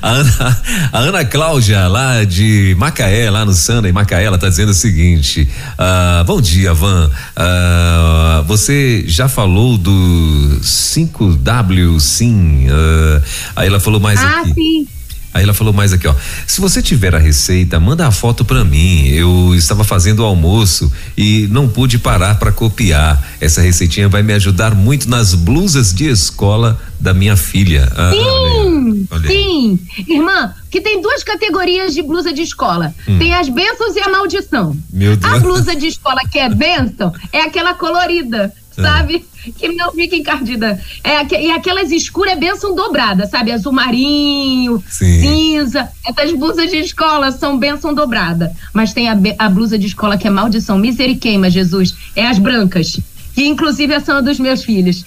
A 0.00 0.08
Ana, 0.08 0.62
a 0.90 0.98
Ana 0.98 1.24
Cláudia, 1.24 1.86
lá 1.86 2.24
de 2.24 2.74
Macaé, 2.78 3.28
lá 3.30 3.44
no 3.44 3.52
Sanda, 3.52 3.88
em 3.88 3.92
Macaé, 3.92 4.24
ela 4.24 4.38
tá 4.38 4.48
dizendo 4.48 4.70
o 4.70 4.74
seguinte: 4.74 5.46
ah, 5.76 6.24
Bom 6.26 6.40
dia, 6.40 6.72
Van. 6.72 7.10
Ah, 7.36 8.42
você 8.46 9.04
já 9.06 9.28
falou 9.28 9.76
do 9.76 10.60
5W 10.62 12.00
sim? 12.00 12.66
Ah, 12.70 13.22
aí 13.56 13.68
ela 13.68 13.78
falou 13.78 14.00
mais 14.00 14.18
ah, 14.18 14.40
aqui. 14.40 14.50
Ah, 14.50 14.54
sim. 14.54 14.88
Aí 15.34 15.44
ela 15.44 15.54
falou 15.54 15.72
mais 15.72 15.92
aqui, 15.92 16.06
ó. 16.06 16.14
Se 16.46 16.60
você 16.60 16.82
tiver 16.82 17.14
a 17.14 17.18
receita, 17.18 17.80
manda 17.80 18.06
a 18.06 18.10
foto 18.10 18.44
para 18.44 18.64
mim. 18.64 19.08
Eu 19.08 19.54
estava 19.54 19.82
fazendo 19.82 20.20
o 20.20 20.24
almoço 20.24 20.92
e 21.16 21.48
não 21.50 21.68
pude 21.68 21.98
parar 21.98 22.38
para 22.38 22.52
copiar. 22.52 23.22
Essa 23.40 23.62
receitinha 23.62 24.08
vai 24.08 24.22
me 24.22 24.34
ajudar 24.34 24.74
muito 24.74 25.08
nas 25.08 25.34
blusas 25.34 25.94
de 25.94 26.06
escola 26.08 26.78
da 27.00 27.14
minha 27.14 27.36
filha. 27.36 27.90
Ah, 27.96 28.10
sim, 28.12 28.18
olha, 28.20 29.06
olha 29.10 29.28
sim. 29.28 29.78
Irmã, 30.06 30.54
que 30.70 30.80
tem 30.80 31.00
duas 31.00 31.24
categorias 31.24 31.94
de 31.94 32.02
blusa 32.02 32.32
de 32.32 32.42
escola. 32.42 32.94
Hum. 33.08 33.18
Tem 33.18 33.34
as 33.34 33.48
bênçãos 33.48 33.96
e 33.96 34.00
a 34.00 34.08
maldição. 34.08 34.76
Meu 34.92 35.16
Deus. 35.16 35.32
A 35.32 35.38
blusa 35.38 35.74
de 35.74 35.86
escola 35.86 36.20
que 36.30 36.38
é 36.38 36.48
bênção 36.48 37.12
é 37.32 37.40
aquela 37.40 37.74
colorida. 37.74 38.52
Sabe? 38.72 39.24
Que 39.58 39.68
não 39.68 39.92
fica 39.92 40.16
encardida. 40.16 40.80
É, 41.02 41.40
e 41.40 41.50
aquelas 41.50 41.90
escuras 41.90 42.32
é 42.32 42.36
benção 42.36 42.74
dobrada, 42.74 43.26
sabe? 43.26 43.52
Azul 43.52 43.72
marinho, 43.72 44.82
Sim. 44.88 45.20
cinza. 45.20 45.88
Essas 46.06 46.32
blusas 46.32 46.70
de 46.70 46.78
escola 46.78 47.30
são 47.30 47.58
benção 47.58 47.92
dobrada. 47.92 48.52
Mas 48.72 48.92
tem 48.92 49.08
a, 49.08 49.18
a 49.38 49.48
blusa 49.48 49.78
de 49.78 49.86
escola 49.86 50.16
que 50.16 50.26
é 50.26 50.30
maldição, 50.30 50.78
miseriqueima, 50.78 51.50
Jesus. 51.50 51.94
É 52.14 52.26
as 52.26 52.38
brancas. 52.38 52.98
Que 53.34 53.46
inclusive 53.46 53.98
são 54.00 54.22
dos 54.22 54.38
meus 54.38 54.62
filhos. 54.62 55.04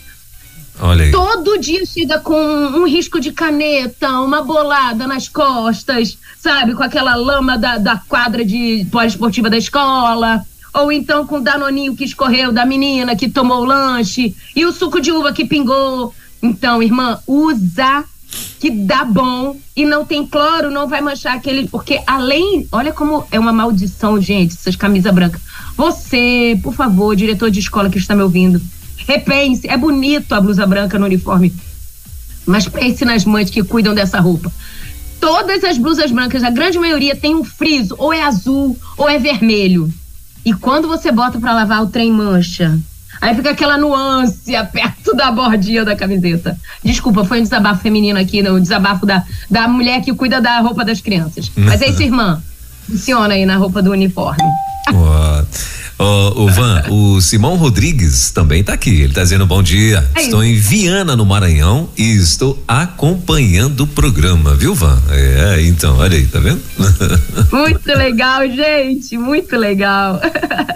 Olha 0.79 1.05
aí. 1.05 1.11
Todo 1.11 1.57
dia 1.57 1.85
chega 1.85 2.19
com 2.19 2.35
um 2.35 2.85
risco 2.85 3.19
de 3.19 3.31
caneta, 3.31 4.19
uma 4.19 4.41
bolada 4.41 5.07
nas 5.07 5.29
costas, 5.29 6.17
sabe? 6.37 6.73
Com 6.73 6.83
aquela 6.83 7.15
lama 7.15 7.57
da, 7.57 7.77
da 7.77 7.97
quadra 7.97 8.43
de 8.43 8.85
pós-esportiva 8.91 9.49
da 9.49 9.57
escola 9.57 10.45
ou 10.75 10.91
então 10.91 11.25
com 11.25 11.37
o 11.37 11.41
danoninho 11.41 11.95
que 11.95 12.03
escorreu 12.03 12.51
da 12.51 12.65
menina 12.65 13.15
que 13.15 13.29
tomou 13.29 13.61
o 13.61 13.65
lanche 13.65 14.35
e 14.53 14.65
o 14.65 14.73
suco 14.73 14.99
de 14.99 15.11
uva 15.11 15.31
que 15.31 15.45
pingou. 15.45 16.13
Então, 16.43 16.83
irmã, 16.83 17.17
usa 17.25 18.03
que 18.59 18.69
dá 18.69 19.05
bom 19.05 19.57
e 19.73 19.85
não 19.85 20.05
tem 20.05 20.27
cloro, 20.27 20.69
não 20.69 20.87
vai 20.87 20.99
manchar 20.99 21.35
aquele. 21.35 21.69
Porque 21.69 22.01
além. 22.05 22.67
Olha 22.71 22.91
como 22.91 23.25
é 23.31 23.39
uma 23.39 23.53
maldição, 23.53 24.19
gente, 24.19 24.53
essas 24.53 24.75
camisas 24.75 25.13
brancas. 25.13 25.41
Você, 25.77 26.59
por 26.61 26.73
favor, 26.73 27.15
diretor 27.15 27.49
de 27.49 27.61
escola 27.61 27.89
que 27.89 27.97
está 27.97 28.13
me 28.13 28.21
ouvindo, 28.21 28.61
repense. 29.07 29.67
É 29.69 29.77
bonito 29.77 30.33
a 30.33 30.41
blusa 30.41 30.67
branca 30.67 30.99
no 30.99 31.05
uniforme. 31.05 31.53
Mas 32.45 32.67
pense 32.67 33.05
nas 33.05 33.23
mães 33.23 33.49
que 33.49 33.63
cuidam 33.63 33.95
dessa 33.95 34.19
roupa. 34.19 34.51
Todas 35.21 35.63
as 35.63 35.77
blusas 35.77 36.11
brancas, 36.11 36.43
a 36.43 36.49
grande 36.49 36.77
maioria 36.77 37.15
tem 37.15 37.33
um 37.33 37.43
friso, 37.43 37.95
ou 37.97 38.13
é 38.13 38.21
azul 38.21 38.77
ou 38.97 39.09
é 39.09 39.17
vermelho. 39.17 39.91
E 40.45 40.53
quando 40.53 40.87
você 40.87 41.11
bota 41.11 41.39
para 41.39 41.53
lavar, 41.53 41.81
o 41.81 41.87
trem 41.87 42.11
mancha. 42.11 42.77
Aí 43.19 43.33
fica 43.33 43.49
aquela 43.49 43.77
nuance 43.77 44.51
perto 44.71 45.15
da 45.15 45.31
bordinha 45.31 45.83
da 45.83 45.95
camiseta. 45.95 46.55
Desculpa, 46.83 47.25
foi 47.25 47.39
um 47.39 47.43
desabafo 47.43 47.81
feminino 47.81 48.19
aqui, 48.19 48.41
o 48.41 48.55
um 48.55 48.61
desabafo 48.61 49.05
da, 49.05 49.23
da 49.49 49.67
mulher 49.67 50.01
que 50.01 50.13
cuida 50.13 50.39
da 50.39 50.59
roupa 50.59 50.85
das 50.85 51.01
crianças. 51.01 51.51
Mas 51.55 51.81
é 51.81 51.87
isso, 51.87 52.03
irmã. 52.03 52.41
Funciona 52.87 53.33
aí 53.33 53.45
na 53.45 53.55
roupa 53.55 53.81
do 53.81 53.91
uniforme. 53.91 54.43
Ô, 54.93 55.45
oh, 55.97 56.47
Van, 56.49 56.83
o 56.89 57.21
Simão 57.21 57.55
Rodrigues 57.55 58.31
também 58.31 58.61
está 58.61 58.73
aqui. 58.73 58.89
Ele 58.89 59.05
está 59.05 59.23
dizendo 59.23 59.45
bom 59.45 59.63
dia. 59.63 60.05
É 60.15 60.23
estou 60.23 60.43
em 60.43 60.55
Viana, 60.55 61.15
no 61.15 61.25
Maranhão, 61.25 61.89
e 61.97 62.11
estou 62.15 62.61
acompanhando 62.67 63.81
o 63.81 63.87
programa, 63.87 64.55
viu, 64.55 64.75
Van? 64.75 65.01
É, 65.09 65.61
então, 65.61 65.97
olha 65.97 66.17
aí, 66.17 66.25
tá 66.25 66.39
vendo? 66.39 66.61
Muito 67.51 67.87
legal, 67.87 68.41
gente. 68.47 69.17
Muito 69.17 69.55
legal. 69.55 70.19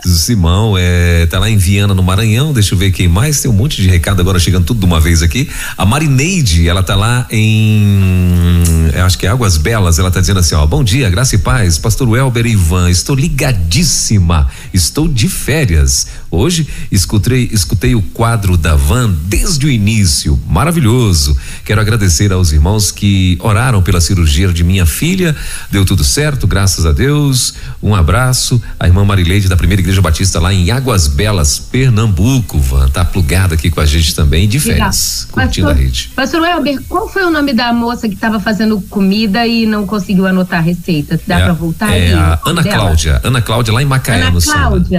O 0.06 0.10
Simão 0.10 0.76
é, 0.78 1.26
tá 1.26 1.40
lá 1.40 1.50
em 1.50 1.58
Viana, 1.58 1.94
no 1.94 2.02
Maranhão. 2.02 2.54
Deixa 2.54 2.74
eu 2.74 2.78
ver 2.78 2.92
quem 2.92 3.08
mais. 3.08 3.42
Tem 3.42 3.52
um 3.52 3.54
monte 3.54 3.82
de 3.82 3.90
recado 3.90 4.22
agora 4.22 4.40
chegando 4.40 4.66
tudo 4.66 4.80
de 4.80 4.86
uma 4.86 5.00
vez 5.00 5.22
aqui. 5.22 5.50
A 5.78 5.86
Marineide, 5.86 6.68
ela 6.68 6.82
tá 6.82 6.96
lá 6.96 7.28
em. 7.30 8.64
Acho 9.04 9.18
que 9.18 9.28
é 9.28 9.30
Águas 9.30 9.58
Belas. 9.58 10.00
Ela 10.00 10.10
tá 10.10 10.20
dizendo 10.20 10.40
assim: 10.40 10.56
ó, 10.56 10.66
bom 10.66 10.84
dia, 10.84 11.10
graça 11.10 11.36
e 11.36 11.38
paz, 11.38 11.78
Pastor 11.78 12.08
Welber 12.08 12.46
e 12.46 12.52
Ivan. 12.52 12.90
Estou 12.90 13.16
ligadíssima. 13.16 14.48
Estou 14.74 15.09
de 15.10 15.28
férias. 15.28 16.08
Hoje 16.32 16.68
escutei, 16.92 17.50
escutei 17.52 17.96
o 17.96 18.02
quadro 18.02 18.56
da 18.56 18.76
Van 18.76 19.12
desde 19.26 19.66
o 19.66 19.70
início. 19.70 20.40
Maravilhoso. 20.48 21.36
Quero 21.66 21.82
agradecer 21.82 22.32
aos 22.32 22.52
irmãos 22.52 22.92
que 22.92 23.38
oraram 23.42 23.82
pela 23.82 24.00
cirurgia 24.00 24.48
de 24.54 24.64
minha 24.64 24.86
filha. 24.86 25.36
Deu 25.72 25.86
tudo 25.86 26.04
certo, 26.04 26.48
graças 26.48 26.86
a 26.86 26.92
Deus. 26.92 27.54
Um 27.82 27.96
abraço. 27.96 28.62
A 28.80 28.88
irmã 28.88 29.04
Marileide 29.04 29.48
da 29.48 29.58
Primeira 29.58 29.82
Igreja 29.82 30.02
Batista 30.02 30.40
lá 30.40 30.54
em 30.54 30.72
Águas 30.72 31.08
Belas, 31.08 31.60
Pernambuco. 31.60 32.60
Van 32.60 32.88
tá 32.90 33.04
plugada 33.04 33.56
aqui 33.56 33.70
com 33.70 33.82
a 33.82 33.86
gente 33.86 34.16
também 34.16 34.48
de 34.48 34.60
férias, 34.60 35.28
Legal. 35.30 35.46
curtindo 35.46 35.68
Pastor, 35.68 35.82
a 35.82 35.86
rede. 35.86 36.12
Pastor 36.16 36.42
Welber, 36.42 36.82
qual 36.88 37.10
foi 37.10 37.24
o 37.24 37.30
nome 37.30 37.54
da 37.54 37.74
moça 37.74 38.08
que 38.08 38.16
estava 38.16 38.40
fazendo 38.40 38.80
comida 38.90 39.46
e 39.46 39.66
não 39.66 39.86
conseguiu 39.86 40.26
anotar 40.28 40.60
a 40.60 40.62
receita? 40.62 41.20
Dá 41.26 41.40
é, 41.40 41.44
para 41.44 41.54
voltar? 41.54 41.92
É 41.92 42.08
aí, 42.08 42.14
a 42.14 42.40
Ana 42.46 42.62
dela? 42.62 42.76
Cláudia. 42.78 43.22
Ana 43.24 43.42
Cláudia 43.42 43.74
lá 43.74 43.82
em 43.82 43.86
Macaé, 43.86 44.22
Ana 44.22 44.32
no 44.32 44.42
Cláudia. 44.42 44.99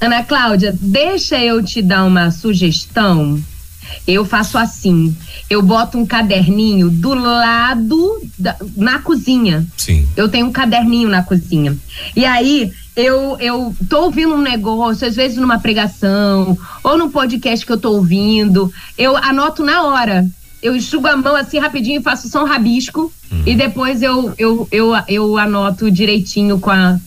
Ana 0.00 0.24
Cláudia, 0.24 0.74
deixa 0.80 1.38
eu 1.38 1.62
te 1.62 1.82
dar 1.82 2.04
uma 2.04 2.30
sugestão. 2.30 3.38
Eu 4.06 4.24
faço 4.24 4.56
assim, 4.56 5.14
eu 5.48 5.60
boto 5.60 5.98
um 5.98 6.06
caderninho 6.06 6.88
do 6.88 7.12
lado 7.12 8.22
da, 8.38 8.56
na 8.76 9.00
cozinha. 9.00 9.66
Sim. 9.76 10.08
Eu 10.16 10.28
tenho 10.28 10.46
um 10.46 10.52
caderninho 10.52 11.08
na 11.08 11.22
cozinha. 11.22 11.76
E 12.16 12.24
aí 12.24 12.72
eu 12.96 13.36
eu 13.38 13.74
tô 13.88 14.04
ouvindo 14.04 14.34
um 14.34 14.40
negócio, 14.40 15.06
às 15.06 15.16
vezes 15.16 15.36
numa 15.36 15.58
pregação 15.58 16.56
ou 16.82 16.96
num 16.96 17.10
podcast 17.10 17.66
que 17.66 17.72
eu 17.72 17.78
tô 17.78 17.92
ouvindo, 17.92 18.72
eu 18.96 19.16
anoto 19.16 19.62
na 19.62 19.82
hora. 19.82 20.26
Eu 20.62 20.76
enxugo 20.76 21.06
a 21.06 21.16
mão 21.16 21.36
assim 21.36 21.58
rapidinho, 21.58 22.02
faço 22.02 22.28
só 22.28 22.42
um 22.42 22.46
rabisco 22.46 23.12
uhum. 23.30 23.42
e 23.46 23.54
depois 23.54 24.02
eu, 24.02 24.34
eu, 24.38 24.68
eu, 24.70 24.92
eu 25.08 25.38
anoto 25.38 25.90
direitinho 25.90 26.58
com 26.58 26.70
a 26.70 26.98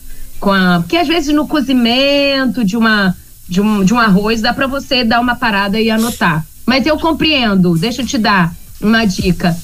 com 0.44 0.52
a, 0.52 0.80
porque 0.80 0.98
às 0.98 1.08
vezes 1.08 1.34
no 1.34 1.48
cozimento 1.48 2.62
de 2.62 2.76
uma 2.76 3.16
de 3.48 3.62
um, 3.62 3.82
de 3.82 3.94
um 3.94 3.98
arroz 3.98 4.42
dá 4.42 4.52
para 4.52 4.66
você 4.66 5.02
dar 5.02 5.18
uma 5.18 5.34
parada 5.34 5.80
e 5.80 5.90
anotar. 5.90 6.44
Mas 6.66 6.84
eu 6.84 6.98
compreendo. 6.98 7.76
Deixa 7.78 8.02
eu 8.02 8.06
te 8.06 8.18
dar 8.18 8.54
uma 8.78 9.06
dica. 9.06 9.56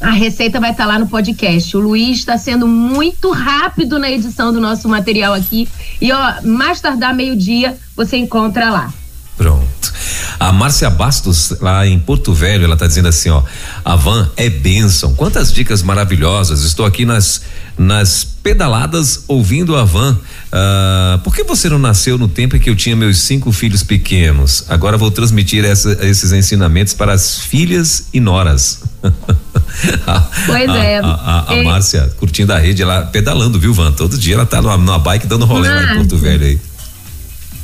A 0.00 0.10
receita 0.10 0.58
vai 0.58 0.72
estar 0.72 0.84
tá 0.84 0.92
lá 0.92 0.98
no 0.98 1.06
podcast. 1.06 1.76
O 1.76 1.80
Luiz 1.80 2.18
está 2.18 2.36
sendo 2.36 2.66
muito 2.66 3.30
rápido 3.30 4.00
na 4.00 4.10
edição 4.10 4.52
do 4.52 4.60
nosso 4.60 4.88
material 4.88 5.32
aqui. 5.32 5.68
E 6.00 6.10
ó, 6.10 6.42
mais 6.42 6.80
tardar 6.80 7.14
meio-dia, 7.14 7.76
você 7.94 8.16
encontra 8.16 8.70
lá. 8.70 8.92
Pronto. 9.36 9.92
A 10.38 10.52
Márcia 10.52 10.90
Bastos, 10.90 11.54
lá 11.60 11.86
em 11.86 11.98
Porto 11.98 12.32
Velho, 12.32 12.64
ela 12.64 12.74
está 12.74 12.86
dizendo 12.86 13.08
assim, 13.08 13.28
ó, 13.28 13.42
a 13.84 13.94
van 13.94 14.28
é 14.36 14.48
bênção. 14.48 15.14
Quantas 15.14 15.52
dicas 15.52 15.82
maravilhosas. 15.82 16.62
Estou 16.64 16.86
aqui 16.86 17.04
nas 17.04 17.42
nas 17.80 18.24
pedaladas 18.24 19.24
ouvindo 19.26 19.74
a 19.74 19.84
van. 19.84 20.12
Uh, 20.12 21.18
por 21.20 21.34
que 21.34 21.42
você 21.42 21.66
não 21.70 21.78
nasceu 21.78 22.18
no 22.18 22.28
tempo 22.28 22.54
em 22.54 22.60
que 22.60 22.68
eu 22.68 22.76
tinha 22.76 22.94
meus 22.94 23.20
cinco 23.20 23.50
filhos 23.52 23.82
pequenos? 23.82 24.66
Agora 24.68 24.98
vou 24.98 25.10
transmitir 25.10 25.64
essa, 25.64 25.96
esses 26.06 26.30
ensinamentos 26.30 26.92
para 26.92 27.14
as 27.14 27.40
filhas 27.40 28.08
e 28.12 28.20
noras. 28.20 28.82
pois 30.44 30.68
a, 30.68 30.76
é. 30.76 30.98
A, 30.98 31.06
a, 31.06 31.54
a. 31.54 31.62
Márcia 31.62 32.12
curtindo 32.18 32.52
a 32.52 32.58
rede, 32.58 32.82
ela 32.82 33.06
pedalando, 33.06 33.58
viu, 33.58 33.72
Van? 33.72 33.92
Todo 33.92 34.18
dia 34.18 34.34
ela 34.34 34.44
tá 34.44 34.60
numa, 34.60 34.76
numa 34.76 34.98
bike 34.98 35.26
dando 35.26 35.46
rolê 35.46 35.70
Márcia, 35.70 35.86
lá 35.86 35.92
em 35.94 35.96
Porto 35.96 36.18
Velho 36.18 36.44
aí. 36.44 36.60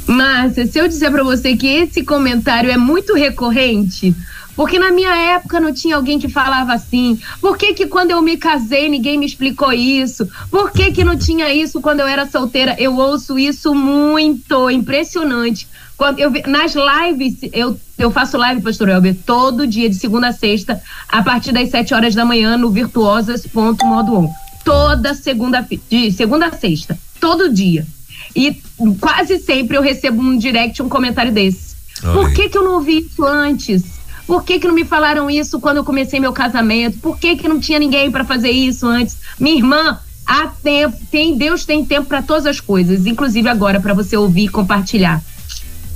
Márcia, 0.07 0.67
se 0.67 0.79
eu 0.79 0.89
disser 0.89 1.11
para 1.11 1.25
você 1.25 1.55
que 1.57 1.67
esse 1.67 2.03
comentário 2.03 2.71
é 2.71 2.79
muito 2.79 3.13
recorrente, 3.13 4.17
porque 4.57 4.79
na 4.79 4.91
minha 4.91 5.15
época 5.15 5.61
não 5.61 5.73
tinha 5.73 5.95
alguém 5.95 6.19
que 6.19 6.29
falava 6.29 6.73
assim. 6.73 7.21
Por 7.41 7.59
que 7.59 7.75
que 7.75 7.87
quando 7.87 8.11
eu 8.11 8.23
me 8.23 8.39
casei 8.39 8.89
ninguém 8.89 9.19
me 9.19 9.27
explicou 9.27 9.73
isso? 9.73 10.27
Por 10.51 10.73
que 10.73 10.91
que 10.91 11.05
não 11.05 11.17
tinha 11.17 11.53
isso 11.53 11.81
quando 11.81 12.01
eu 12.01 12.09
era 12.09 12.27
solteira? 12.27 12.75
Eu 12.79 12.97
ouço 12.97 13.39
isso 13.39 13.75
muito, 13.75 14.71
impressionante. 14.71 15.69
Quando 15.97 16.19
eu 16.19 16.31
nas 16.47 16.75
lives, 16.75 17.39
eu, 17.53 17.79
eu 17.99 18.11
faço 18.11 18.39
live, 18.39 18.63
pastor 18.63 18.89
Elber, 18.89 19.15
todo 19.27 19.67
dia, 19.67 19.89
de 19.89 19.97
segunda 19.97 20.29
a 20.29 20.33
sexta, 20.33 20.83
a 21.09 21.23
partir 21.23 21.53
das 21.53 21.71
7 21.71 21.95
horas 21.95 22.15
da 22.15 22.25
manhã, 22.25 22.57
no 22.57 22.71
virtuosas.modo 22.71 24.29
Toda 24.65 25.15
segunda, 25.15 25.67
de 25.89 26.11
segunda 26.11 26.47
a 26.47 26.53
sexta, 26.53 26.99
todo 27.21 27.53
dia. 27.53 27.87
E 28.35 28.61
quase 29.01 29.39
sempre 29.39 29.77
eu 29.77 29.83
recebo 29.83 30.21
um 30.21 30.37
direct, 30.37 30.83
um 30.83 30.89
comentário 30.89 31.33
desse. 31.33 31.77
Por 32.01 32.33
que, 32.33 32.49
que 32.49 32.59
eu 32.59 32.65
não 32.65 32.75
ouvi 32.75 32.99
isso 32.99 33.25
antes? 33.25 33.96
Por 34.27 34.43
que, 34.43 34.59
que 34.59 34.67
não 34.67 34.75
me 34.75 34.85
falaram 34.85 35.31
isso 35.31 35.61
quando 35.61 35.79
eu 35.79 35.85
comecei 35.85 36.19
meu 36.19 36.33
casamento? 36.33 36.99
Por 36.99 37.19
que, 37.19 37.37
que 37.37 37.49
não 37.49 37.61
tinha 37.61 37.79
ninguém 37.79 38.11
para 38.11 38.25
fazer 38.25 38.51
isso 38.51 38.87
antes? 38.87 39.17
Minha 39.39 39.57
irmã, 39.57 39.99
há 40.27 40.49
tempo, 40.49 40.97
tem, 41.11 41.37
Deus 41.37 41.65
tem 41.65 41.85
tempo 41.85 42.09
para 42.09 42.23
todas 42.23 42.47
as 42.47 42.61
coisas, 42.61 43.07
inclusive 43.07 43.49
agora 43.49 43.81
para 43.81 43.95
você 43.95 44.17
ouvir 44.17 44.47
e 44.47 44.49
compartilhar. 44.49 45.23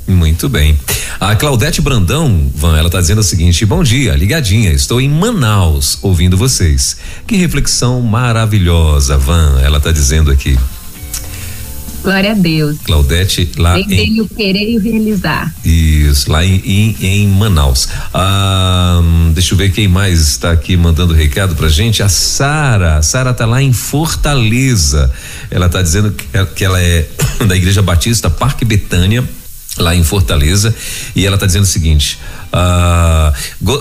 Muito 0.06 0.48
bem. 0.48 0.78
A 1.20 1.36
Claudete 1.36 1.80
Brandão, 1.80 2.50
Van, 2.54 2.76
ela 2.76 2.86
está 2.86 3.00
dizendo 3.00 3.20
o 3.20 3.24
seguinte: 3.24 3.64
bom 3.66 3.82
dia, 3.82 4.16
ligadinha, 4.16 4.72
estou 4.72 5.00
em 5.00 5.08
Manaus 5.08 5.98
ouvindo 6.02 6.36
vocês. 6.36 6.96
Que 7.26 7.36
reflexão 7.36 8.00
maravilhosa, 8.00 9.16
Van, 9.18 9.60
ela 9.62 9.78
está 9.78 9.92
dizendo 9.92 10.30
aqui. 10.30 10.58
Glória 12.02 12.32
a 12.32 12.34
Deus. 12.34 12.78
Claudete, 12.84 13.50
lá 13.58 13.78
em... 13.78 14.20
o 14.20 14.28
querer 14.28 14.70
e 14.70 14.78
realizar. 14.78 15.54
Isso, 15.64 16.30
lá 16.30 16.44
em, 16.44 16.62
em, 16.64 16.96
em 17.00 17.28
Manaus. 17.28 17.88
Ah, 18.12 19.00
deixa 19.34 19.52
eu 19.52 19.58
ver 19.58 19.70
quem 19.70 19.86
mais 19.86 20.20
está 20.20 20.50
aqui 20.50 20.76
mandando 20.76 21.12
recado 21.12 21.54
pra 21.54 21.68
gente. 21.68 22.02
A 22.02 22.08
Sara. 22.08 22.96
A 22.96 23.02
Sara 23.02 23.34
tá 23.34 23.44
lá 23.44 23.62
em 23.62 23.72
Fortaleza. 23.72 25.12
Ela 25.50 25.68
tá 25.68 25.82
dizendo 25.82 26.10
que, 26.10 26.26
que 26.54 26.64
ela 26.64 26.80
é 26.80 27.06
da 27.46 27.54
Igreja 27.54 27.82
Batista 27.82 28.30
Parque 28.30 28.64
Betânia 28.64 29.22
lá 29.78 29.94
em 29.94 30.02
Fortaleza 30.02 30.74
e 31.14 31.24
ela 31.24 31.38
tá 31.38 31.46
dizendo 31.46 31.62
o 31.62 31.66
seguinte 31.66 32.18
ah, 32.52 33.32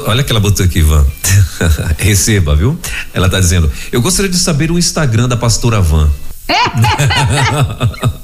olha 0.05 0.23
que 0.23 0.31
ela 0.31 0.39
botou 0.39 0.63
aqui 0.63 0.81
Van 0.81 1.03
receba 1.97 2.55
viu 2.55 2.79
ela 3.11 3.27
tá 3.27 3.39
dizendo 3.39 3.69
eu 3.91 3.99
gostaria 3.99 4.29
de 4.29 4.37
saber 4.37 4.71
o 4.71 4.77
Instagram 4.77 5.27
da 5.27 5.35
pastora 5.35 5.81
Van 5.81 6.09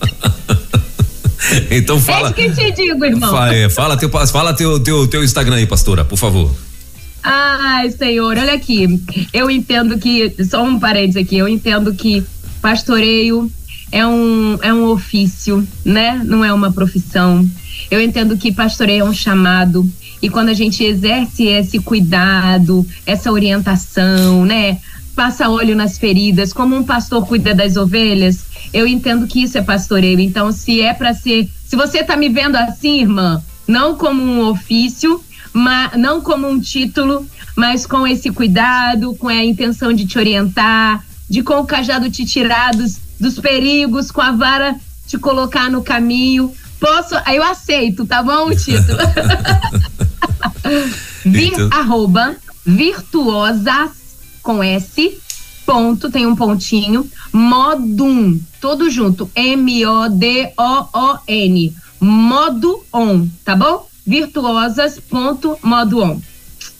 Então 1.69 1.99
fala. 1.99 2.29
É 2.29 2.33
que 2.33 2.49
te 2.51 2.71
digo, 2.71 3.05
irmão. 3.05 3.29
Fala, 3.29 3.55
é, 3.55 3.69
fala, 3.69 3.97
teu, 3.97 4.09
fala 4.09 4.53
teu, 4.53 4.79
teu, 4.79 5.07
teu 5.07 5.23
Instagram 5.23 5.57
aí, 5.57 5.67
pastora, 5.67 6.03
por 6.03 6.17
favor. 6.17 6.53
Ai, 7.23 7.89
Senhor, 7.91 8.37
olha 8.37 8.53
aqui. 8.53 9.01
Eu 9.33 9.49
entendo 9.49 9.97
que, 9.97 10.33
só 10.43 10.63
um 10.63 10.79
parênteses 10.79 11.23
aqui, 11.23 11.37
eu 11.37 11.47
entendo 11.47 11.93
que 11.93 12.23
pastoreio 12.61 13.51
é 13.91 14.05
um, 14.05 14.57
é 14.61 14.73
um 14.73 14.85
ofício, 14.85 15.67
né? 15.83 16.21
Não 16.23 16.43
é 16.43 16.53
uma 16.53 16.71
profissão. 16.71 17.47
Eu 17.89 18.01
entendo 18.01 18.37
que 18.37 18.51
pastoreio 18.51 19.01
é 19.01 19.09
um 19.09 19.13
chamado. 19.13 19.89
E 20.21 20.29
quando 20.29 20.49
a 20.49 20.53
gente 20.53 20.83
exerce 20.83 21.45
esse 21.45 21.79
cuidado, 21.79 22.85
essa 23.05 23.31
orientação, 23.31 24.45
né? 24.45 24.77
Passa 25.15 25.49
olho 25.49 25.75
nas 25.75 25.97
feridas, 25.97 26.51
como 26.51 26.75
um 26.75 26.83
pastor 26.83 27.25
cuida 27.25 27.55
das 27.55 27.77
ovelhas, 27.77 28.45
eu 28.73 28.85
entendo 28.85 29.25
que 29.25 29.43
isso 29.43 29.57
é 29.57 29.61
pastoreio. 29.61 30.19
Então, 30.19 30.51
se 30.51 30.81
é 30.81 30.93
para 30.93 31.13
ser. 31.13 31.49
Se 31.65 31.75
você 31.75 32.03
tá 32.03 32.17
me 32.17 32.27
vendo 32.27 32.57
assim, 32.57 33.01
irmã, 33.01 33.41
não 33.65 33.95
como 33.95 34.21
um 34.21 34.49
ofício, 34.49 35.23
mas, 35.53 35.97
não 35.97 36.19
como 36.19 36.47
um 36.47 36.59
título, 36.59 37.25
mas 37.55 37.85
com 37.85 38.05
esse 38.05 38.29
cuidado, 38.29 39.15
com 39.15 39.29
a 39.29 39.43
intenção 39.43 39.93
de 39.93 40.05
te 40.05 40.17
orientar, 40.19 41.05
de 41.29 41.41
com 41.41 41.59
o 41.59 41.65
cajado 41.65 42.11
te 42.11 42.25
tirar 42.25 42.71
dos, 42.75 42.99
dos 43.17 43.39
perigos, 43.39 44.11
com 44.11 44.21
a 44.21 44.31
vara 44.33 44.75
te 45.07 45.17
colocar 45.17 45.71
no 45.71 45.81
caminho. 45.81 46.51
Posso? 46.77 47.15
Eu 47.33 47.43
aceito, 47.43 48.05
tá 48.05 48.21
bom, 48.21 48.49
Tito? 48.51 48.95
Vir, 51.25 51.53
então... 51.53 51.69
arroba, 51.71 52.35
virtuosas 52.65 54.04
com 54.45 54.63
S, 54.63 55.19
ponto, 55.65 56.09
tem 56.11 56.25
um 56.27 56.35
pontinho, 56.35 57.09
modum, 57.33 58.39
todo 58.61 58.89
junto, 58.89 59.29
M-O-D-O-O-N, 59.35 60.45
modo 61.99 62.83
on, 62.93 63.27
tá 63.43 63.55
bom? 63.55 63.87
Virtuosas.modo 64.05 65.99
on. 65.99 66.21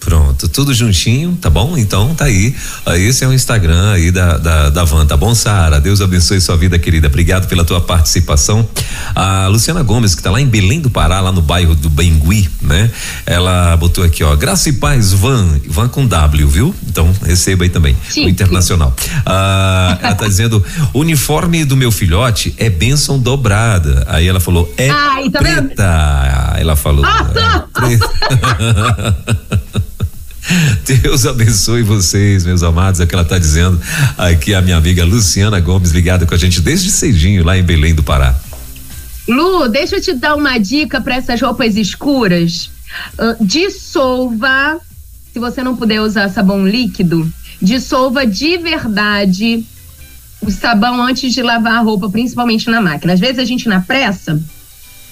Pronto, 0.06 0.48
tudo 0.48 0.72
juntinho, 0.72 1.36
tá 1.42 1.50
bom? 1.50 1.76
Então 1.76 2.14
tá 2.14 2.26
aí. 2.26 2.56
Esse 2.94 3.24
é 3.24 3.28
o 3.28 3.34
Instagram 3.34 3.92
aí 3.92 4.12
da, 4.12 4.38
da, 4.38 4.70
da 4.70 4.84
Van, 4.84 5.04
tá 5.04 5.18
bom, 5.18 5.34
Sara? 5.34 5.82
Deus 5.82 6.00
abençoe 6.00 6.40
sua 6.40 6.56
vida, 6.56 6.78
querida. 6.78 7.08
Obrigado 7.08 7.48
pela 7.48 7.66
tua 7.66 7.82
participação. 7.82 8.70
A 9.16 9.48
Luciana 9.48 9.82
Gomes, 9.82 10.14
que 10.14 10.22
tá 10.22 10.30
lá 10.30 10.40
em 10.40 10.46
Belém 10.46 10.80
do 10.80 10.92
Pará, 10.92 11.22
lá 11.22 11.32
no 11.32 11.42
bairro 11.42 11.74
do 11.74 11.90
Bengui, 11.90 12.48
né? 12.62 12.92
Ela 13.26 13.76
botou 13.78 14.04
aqui, 14.04 14.24
ó, 14.24 14.36
Graça 14.36 14.70
e 14.70 14.74
Paz 14.74 15.12
Van, 15.12 15.60
Van 15.68 15.88
com 15.88 16.06
W, 16.06 16.48
viu? 16.48 16.76
Então 16.88 17.12
receba 17.24 17.64
aí 17.64 17.70
também, 17.70 17.98
sim, 18.08 18.28
o 18.28 18.30
internacional. 18.30 18.96
Ah, 19.26 19.98
ela 20.00 20.14
tá 20.14 20.28
dizendo, 20.28 20.64
uniforme 20.94 21.66
do 21.66 21.76
meu 21.76 21.92
filhote 21.92 22.54
é 22.60 22.70
bênção 22.70 23.18
dobrada. 23.18 24.06
Aí 24.08 24.28
ela 24.28 24.40
falou, 24.40 24.72
é 24.78 24.88
Ai, 24.88 25.32
tá 25.32 25.40
preta. 25.40 25.62
Vendo? 25.62 26.62
Ela 26.62 26.76
falou. 26.76 27.04
Ah, 27.04 27.24
tá. 27.24 27.68
é 27.76 27.98
preta. 27.98 29.56
Deus 30.86 31.26
abençoe 31.26 31.82
vocês, 31.82 32.46
meus 32.46 32.64
amados. 32.64 33.00
É 33.00 33.04
o 33.04 33.08
que 33.08 33.16
ela 33.16 33.24
está 33.24 33.38
dizendo 33.38 33.80
aqui 34.18 34.54
a 34.54 34.62
minha 34.62 34.78
amiga 34.78 35.04
Luciana 35.04 35.60
Gomes, 35.60 35.92
ligada 35.92 36.26
com 36.26 36.34
a 36.34 36.38
gente 36.38 36.62
desde 36.62 36.92
cedinho 36.92 37.44
lá 37.44 37.58
em 37.58 37.64
Belém 37.64 37.96
do 37.96 38.04
Pará. 38.04 38.36
Lu, 39.28 39.68
deixa 39.68 39.96
eu 39.96 40.02
te 40.02 40.14
dar 40.14 40.36
uma 40.36 40.58
dica 40.58 41.02
para 41.02 41.16
essas 41.16 41.42
roupas 41.42 41.76
escuras. 41.76 42.70
Uh, 43.18 43.44
dissolva, 43.44 44.80
se 45.34 45.40
você 45.40 45.64
não 45.64 45.76
puder 45.76 46.02
usar 46.02 46.30
sabão 46.30 46.68
líquido, 46.68 47.30
dissolva 47.62 48.26
de 48.26 48.58
verdade 48.58 49.66
o 50.42 50.52
sabão 50.52 51.02
antes 51.02 51.34
de 51.34 51.42
lavar 51.42 51.74
a 51.74 51.82
roupa, 51.82 52.10
principalmente 52.10 52.70
na 52.70 52.80
máquina. 52.80 53.14
Às 53.14 53.20
vezes 53.20 53.40
a 53.40 53.46
gente 53.46 53.68
na 53.68 53.82
pressa, 53.82 54.40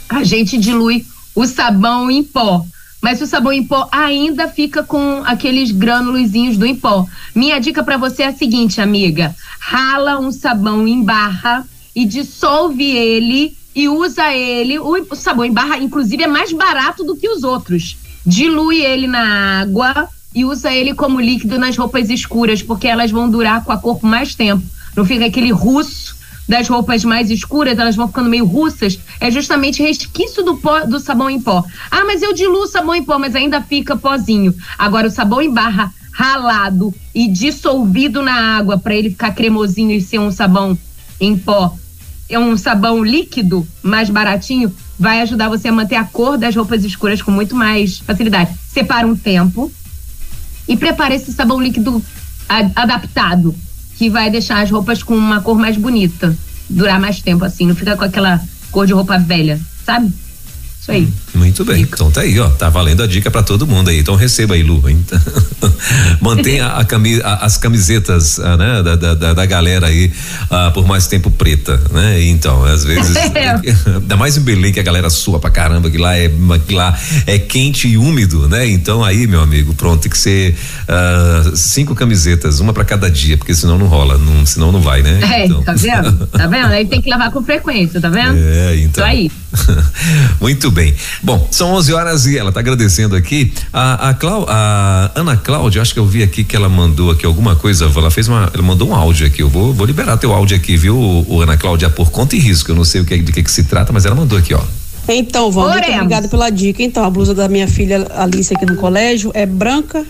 a 0.08 0.24
gente 0.24 0.60
dilui 0.60 1.06
o 1.34 1.48
sabão 1.48 2.12
em 2.12 2.24
pó 2.24 2.64
mas 3.04 3.22
o 3.22 3.28
sabão 3.28 3.52
em 3.52 3.62
pó 3.62 3.90
ainda 3.92 4.48
fica 4.48 4.82
com 4.82 5.22
aqueles 5.26 5.72
grânulozinhos 5.72 6.56
do 6.58 6.66
em 6.66 6.74
pó. 6.74 7.06
Minha 7.36 7.60
dica 7.60 7.84
para 7.84 7.98
você 7.98 8.24
é 8.24 8.28
a 8.28 8.34
seguinte, 8.34 8.80
amiga: 8.80 9.36
rala 9.60 10.18
um 10.18 10.32
sabão 10.32 10.88
em 10.88 11.04
barra 11.04 11.68
e 11.94 12.06
dissolve 12.06 12.90
ele 12.90 13.58
e 13.76 13.90
usa 13.90 14.34
ele. 14.34 14.80
O 14.80 15.16
sabão 15.16 15.44
em 15.44 15.52
barra, 15.52 15.80
inclusive, 15.80 16.24
é 16.24 16.28
mais 16.28 16.54
barato 16.54 17.04
do 17.04 17.18
que 17.18 17.28
os 17.28 17.44
outros. 17.44 17.98
Dilui 18.26 18.82
ele 18.82 19.06
na 19.06 19.60
água 19.60 20.08
e 20.34 20.46
usa 20.46 20.74
ele 20.74 20.94
como 20.94 21.20
líquido 21.20 21.60
nas 21.60 21.76
roupas 21.76 22.10
escuras, 22.10 22.64
porque 22.64 22.88
elas 22.88 23.12
vão 23.12 23.30
durar 23.30 23.66
com 23.66 23.74
a 23.74 23.78
cor 23.78 24.00
por 24.00 24.08
mais 24.08 24.34
tempo. 24.34 24.64
Não 24.96 25.04
fica 25.04 25.26
aquele 25.26 25.52
russo 25.52 26.16
das 26.48 26.68
roupas 26.68 27.04
mais 27.04 27.30
escuras, 27.30 27.78
elas 27.78 27.96
vão 27.96 28.08
ficando 28.08 28.30
meio 28.30 28.46
russas, 28.46 29.00
é 29.20 29.32
justamente 29.32 29.82
resquício 29.82 30.44
do, 30.44 30.58
pó, 30.58 30.82
do 30.82 31.00
sabão 31.00 31.30
em 31.30 31.40
pó. 31.40 31.64
Ah, 31.90 32.04
mas 32.06 32.22
eu 32.22 32.34
diluo 32.34 32.68
sabão 32.68 32.96
em 32.96 33.04
pó, 33.04 33.18
mas 33.18 33.36
ainda 33.36 33.62
fica 33.62 33.96
pozinho. 33.96 34.54
Agora, 34.78 35.08
o 35.08 35.12
sabão 35.12 35.42
em 35.42 35.52
barra 35.52 35.94
ralado 36.12 36.94
e 37.14 37.28
dissolvido 37.28 38.22
na 38.22 38.58
água 38.58 38.78
para 38.78 38.94
ele 38.94 39.10
ficar 39.10 39.32
cremosinho 39.32 39.92
e 39.92 40.02
ser 40.02 40.20
um 40.20 40.32
sabão 40.32 40.78
em 41.20 41.38
pó, 41.38 41.76
é 42.30 42.38
um 42.38 42.56
sabão 42.56 43.04
líquido 43.04 43.68
mais 43.82 44.10
baratinho, 44.10 44.74
vai 44.98 45.22
ajudar 45.22 45.50
você 45.50 45.68
a 45.68 45.72
manter 45.72 45.96
a 45.96 46.04
cor 46.04 46.38
das 46.38 46.56
roupas 46.56 46.84
escuras 46.84 47.22
com 47.22 47.32
muito 47.32 47.56
mais 47.56 48.00
facilidade. 48.00 48.54
Separa 48.70 49.08
um 49.08 49.16
tempo 49.16 49.72
e 50.68 50.78
prepara 50.78 51.16
esse 51.16 51.32
sabão 51.34 51.60
líquido 51.62 52.04
adaptado 52.76 53.56
que 53.98 54.10
vai 54.10 54.30
deixar 54.30 54.62
as 54.62 54.72
roupas 54.72 55.04
com 55.04 55.16
uma 55.16 55.42
cor 55.42 55.58
mais 55.58 55.78
bonita, 55.78 56.36
durar 56.70 57.00
mais 57.00 57.22
tempo 57.22 57.46
assim, 57.46 57.68
não 57.68 57.76
fica 57.76 57.96
com 57.96 58.04
aquela 58.04 58.42
cor 58.72 58.86
de 58.86 58.94
roupa 58.94 59.18
velha, 59.18 59.60
sabe? 59.86 60.12
Isso 60.84 60.92
aí. 60.92 61.08
Muito 61.34 61.64
bem. 61.64 61.84
Então 61.84 62.12
tá 62.12 62.22
aí, 62.22 62.38
ó. 62.38 62.50
Tá 62.50 62.70
valendo 62.70 63.02
a 63.02 63.08
dica 63.08 63.32
para 63.32 63.42
todo 63.42 63.66
mundo 63.66 63.90
aí. 63.90 64.00
Então 64.00 64.16
receba 64.16 64.56
aí, 64.56 64.64
Lu. 64.64 64.84
Então, 64.90 65.18
mantenha 66.20 66.68
a 66.68 66.82
a, 66.82 67.46
as 67.46 67.56
camisetas 67.56 68.38
a, 68.38 68.52
ah, 68.52 68.58
né, 68.58 68.84
da, 68.84 68.96
da, 69.16 69.34
da, 69.34 69.46
galera 69.46 69.88
aí 69.88 70.12
ah, 70.50 70.72
por 70.74 70.86
mais 70.86 71.08
tempo 71.08 71.32
preta, 71.32 71.82
né? 71.90 72.22
Então, 72.24 72.66
às 72.66 72.84
vezes. 72.84 73.16
ainda 73.96 74.18
mais 74.18 74.36
em 74.36 74.42
Belém 74.42 74.74
que 74.74 74.80
a 74.80 74.84
galera 74.84 75.10
sua 75.10 75.40
pra 75.40 75.50
caramba, 75.50 75.90
que 75.90 75.98
lá 75.98 76.18
é, 76.18 76.30
que 76.68 76.76
lá 76.76 77.00
é 77.26 77.40
quente 77.40 77.88
e 77.88 77.98
úmido, 77.98 78.50
né? 78.50 78.68
Então 78.68 79.06
aí, 79.06 79.26
meu 79.26 79.40
amigo, 79.40 79.74
pronto, 79.74 80.02
tem 80.02 80.12
que 80.12 80.18
ser 80.18 80.54
uh, 80.84 81.56
cinco 81.56 81.96
camisetas, 81.96 82.60
uma 82.60 82.74
para 82.74 82.84
cada 82.84 83.10
dia, 83.10 83.38
porque 83.38 83.56
senão 83.56 83.78
não 83.78 83.88
rola, 83.88 84.18
não, 84.18 84.46
senão 84.46 84.70
não 84.70 84.82
vai, 84.82 85.02
né? 85.02 85.20
É, 85.22 85.46
então. 85.46 85.64
tá 85.64 85.74
vendo? 85.74 86.28
Tá 86.34 86.48
vendo? 86.48 86.74
Aí 86.74 86.86
tem 86.86 87.02
que 87.02 87.10
lavar 87.10 87.32
com 87.32 87.42
frequência, 87.44 88.02
tá 88.02 88.10
vendo? 88.10 88.38
É, 88.38 88.76
então. 88.78 89.06
Isso 89.08 89.16
aí. 89.16 89.32
Muito 90.42 90.73
bem. 90.74 90.94
Bom, 91.22 91.48
são 91.52 91.72
11 91.74 91.94
horas 91.94 92.26
e 92.26 92.38
ela 92.38 92.50
está 92.50 92.60
agradecendo 92.60 93.16
aqui. 93.16 93.54
A, 93.72 94.10
a, 94.10 94.14
Clau, 94.14 94.46
a 94.50 95.12
Ana 95.16 95.38
Cláudia, 95.38 95.82
acho 95.82 95.94
que 95.94 96.00
eu 96.00 96.06
vi 96.06 96.24
aqui 96.24 96.44
que 96.44 96.56
ela 96.56 96.68
mandou 96.68 97.12
aqui 97.12 97.26
alguma 97.26 97.56
coisa. 97.56 97.90
Ela 97.96 98.12
fez 98.12 98.28
uma. 98.28 98.50
Ela 98.54 98.64
mandou 98.64 98.90
um 98.90 98.96
áudio 98.96 99.28
aqui. 99.28 99.42
Eu 99.42 99.50
vou, 99.50 99.74
vou 99.74 99.86
liberar 99.86 100.18
teu 100.18 100.34
áudio 100.34 100.58
aqui, 100.58 100.76
viu, 100.76 100.98
o, 100.98 101.42
Ana 101.42 101.56
Cláudia, 101.56 101.90
por 101.90 102.12
conta 102.12 102.36
e 102.36 102.40
risco. 102.40 102.72
Eu 102.72 102.76
não 102.76 102.84
sei 102.84 103.02
o 103.02 103.06
que, 103.06 103.18
de 103.18 103.32
que, 103.32 103.44
que 103.44 103.52
se 103.52 103.64
trata, 103.64 103.94
mas 103.94 104.06
ela 104.06 104.16
mandou 104.16 104.38
aqui, 104.38 104.54
ó. 104.54 104.62
Então, 105.08 105.52
vamos 105.52 105.74
muito 105.74 105.92
obrigada 105.92 106.28
pela 106.28 106.50
dica. 106.50 106.82
Então, 106.82 107.04
a 107.04 107.10
blusa 107.10 107.34
da 107.34 107.48
minha 107.48 107.68
filha 107.68 108.08
Alice 108.16 108.54
aqui 108.54 108.66
no 108.66 108.76
colégio 108.78 109.32
é 109.34 109.46
branca 109.46 110.06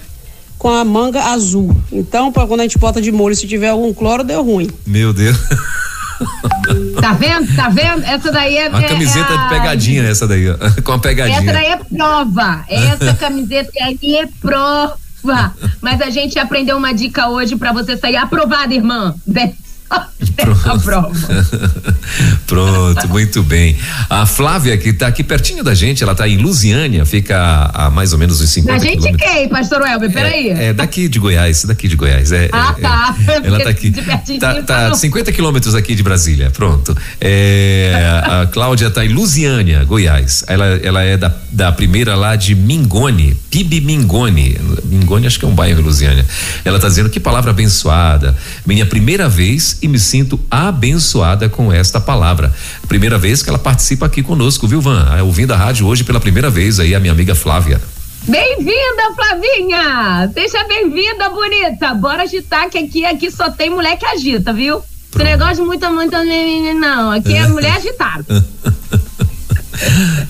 com 0.57 0.69
a 0.69 0.85
manga 0.85 1.21
azul. 1.21 1.75
Então, 1.91 2.31
para 2.31 2.47
quando 2.47 2.61
a 2.61 2.63
gente 2.63 2.77
bota 2.77 3.01
de 3.01 3.11
molho, 3.11 3.35
se 3.35 3.47
tiver 3.47 3.69
algum 3.69 3.93
cloro, 3.93 4.23
deu 4.23 4.43
ruim. 4.43 4.69
Meu 4.85 5.11
Deus. 5.11 5.37
Tá 7.03 7.11
vendo? 7.11 7.53
Tá 7.53 7.67
vendo? 7.67 8.01
Essa 8.05 8.31
daí 8.31 8.57
é. 8.57 8.69
Uma 8.69 8.81
camiseta 8.81 9.33
é 9.33 9.35
a... 9.35 9.43
de 9.43 9.49
pegadinha, 9.49 10.03
essa 10.03 10.25
daí, 10.25 10.45
com 10.85 10.93
a 10.93 10.99
pegadinha. 10.99 11.37
Essa 11.37 11.51
daí 11.51 11.65
é 11.65 11.75
prova. 11.75 12.65
Essa 12.69 13.13
camiseta 13.19 13.71
aí 13.81 14.15
é 14.15 14.25
prova. 14.39 15.53
Mas 15.81 15.99
a 15.99 16.09
gente 16.09 16.39
aprendeu 16.39 16.77
uma 16.77 16.93
dica 16.93 17.27
hoje 17.27 17.57
para 17.57 17.73
você 17.73 17.97
sair 17.97 18.15
aprovada, 18.15 18.73
irmã. 18.73 19.13
Pronto. 20.83 21.11
Pronto, 22.47 23.09
muito 23.09 23.43
bem. 23.43 23.75
A 24.09 24.25
Flávia, 24.25 24.77
que 24.77 24.89
está 24.89 25.07
aqui 25.07 25.23
pertinho 25.23 25.63
da 25.63 25.73
gente, 25.73 26.03
ela 26.03 26.13
está 26.13 26.27
em 26.27 26.37
Lusiânia, 26.37 27.05
fica 27.05 27.71
a, 27.73 27.89
mais 27.89 28.13
ou 28.13 28.19
menos 28.19 28.41
uns 28.41 28.49
50 28.49 28.79
Da 28.79 28.83
gente 28.83 29.13
quem, 29.17 29.49
pastor 29.49 29.81
Welber? 29.81 30.11
Peraí. 30.11 30.49
É, 30.49 30.65
é 30.65 30.73
daqui 30.73 31.07
de 31.07 31.19
Goiás, 31.19 31.65
daqui 31.65 31.87
de 31.87 31.95
Goiás. 31.95 32.31
É, 32.31 32.49
ah, 32.51 32.75
é, 32.77 32.81
tá. 32.81 33.15
É, 33.27 33.47
ela 33.47 33.57
está 33.57 33.69
aqui. 33.69 33.93
Tá, 34.39 34.63
tá 34.63 34.93
50 34.93 35.31
quilômetros 35.31 35.75
aqui 35.75 35.95
de 35.95 36.03
Brasília, 36.03 36.49
pronto. 36.51 36.95
É, 37.19 37.93
a 38.25 38.47
Cláudia 38.47 38.87
está 38.87 39.05
em 39.05 39.09
Lusiânia, 39.09 39.83
Goiás. 39.83 40.43
Ela, 40.47 40.65
ela 40.83 41.03
é 41.03 41.17
da, 41.17 41.33
da 41.51 41.71
primeira 41.71 42.15
lá 42.15 42.35
de 42.35 42.55
Mingone, 42.55 43.35
Pibi 43.49 43.81
Mingone. 43.81 44.57
Mingone 44.85 45.27
acho 45.27 45.39
que 45.39 45.45
é 45.45 45.47
um 45.47 45.55
bairro 45.55 45.79
em 45.79 45.83
Lusiânia. 45.83 46.25
Ela 46.65 46.77
está 46.77 46.87
dizendo 46.87 47.09
que 47.09 47.19
palavra 47.19 47.51
abençoada. 47.51 48.35
Minha 48.65 48.85
primeira 48.85 49.29
vez 49.29 49.72
e 49.81 49.87
me 49.87 49.99
sinto 49.99 50.39
abençoada 50.49 51.49
com 51.49 51.71
esta 51.71 51.99
palavra. 51.99 52.53
Primeira 52.87 53.17
vez 53.17 53.41
que 53.41 53.49
ela 53.49 53.59
participa 53.59 54.05
aqui 54.05 54.21
conosco, 54.21 54.67
viu, 54.67 54.81
Van? 54.81 55.05
Ah, 55.09 55.23
ouvindo 55.23 55.53
a 55.53 55.57
rádio 55.57 55.87
hoje 55.87 56.03
pela 56.03 56.19
primeira 56.19 56.49
vez 56.49 56.79
aí, 56.79 56.93
a 56.93 56.99
minha 56.99 57.13
amiga 57.13 57.33
Flávia. 57.33 57.81
Bem-vinda, 58.27 59.13
Flavinha! 59.15 60.31
Seja 60.33 60.63
bem-vinda, 60.65 61.29
bonita! 61.29 61.93
Bora 61.93 62.23
agitar, 62.23 62.69
que 62.69 62.77
aqui, 62.77 63.05
aqui 63.05 63.29
só 63.29 63.49
tem 63.49 63.69
mulher 63.69 63.97
que 63.97 64.05
agita, 64.05 64.53
viu? 64.53 64.81
Esse 65.13 65.23
negócio 65.23 65.55
de 65.57 65.61
muita, 65.61 65.91
muita. 65.91 66.23
Não, 66.23 67.11
aqui 67.11 67.33
é 67.33 67.47
mulher 67.47 67.75
agitada. 67.77 68.25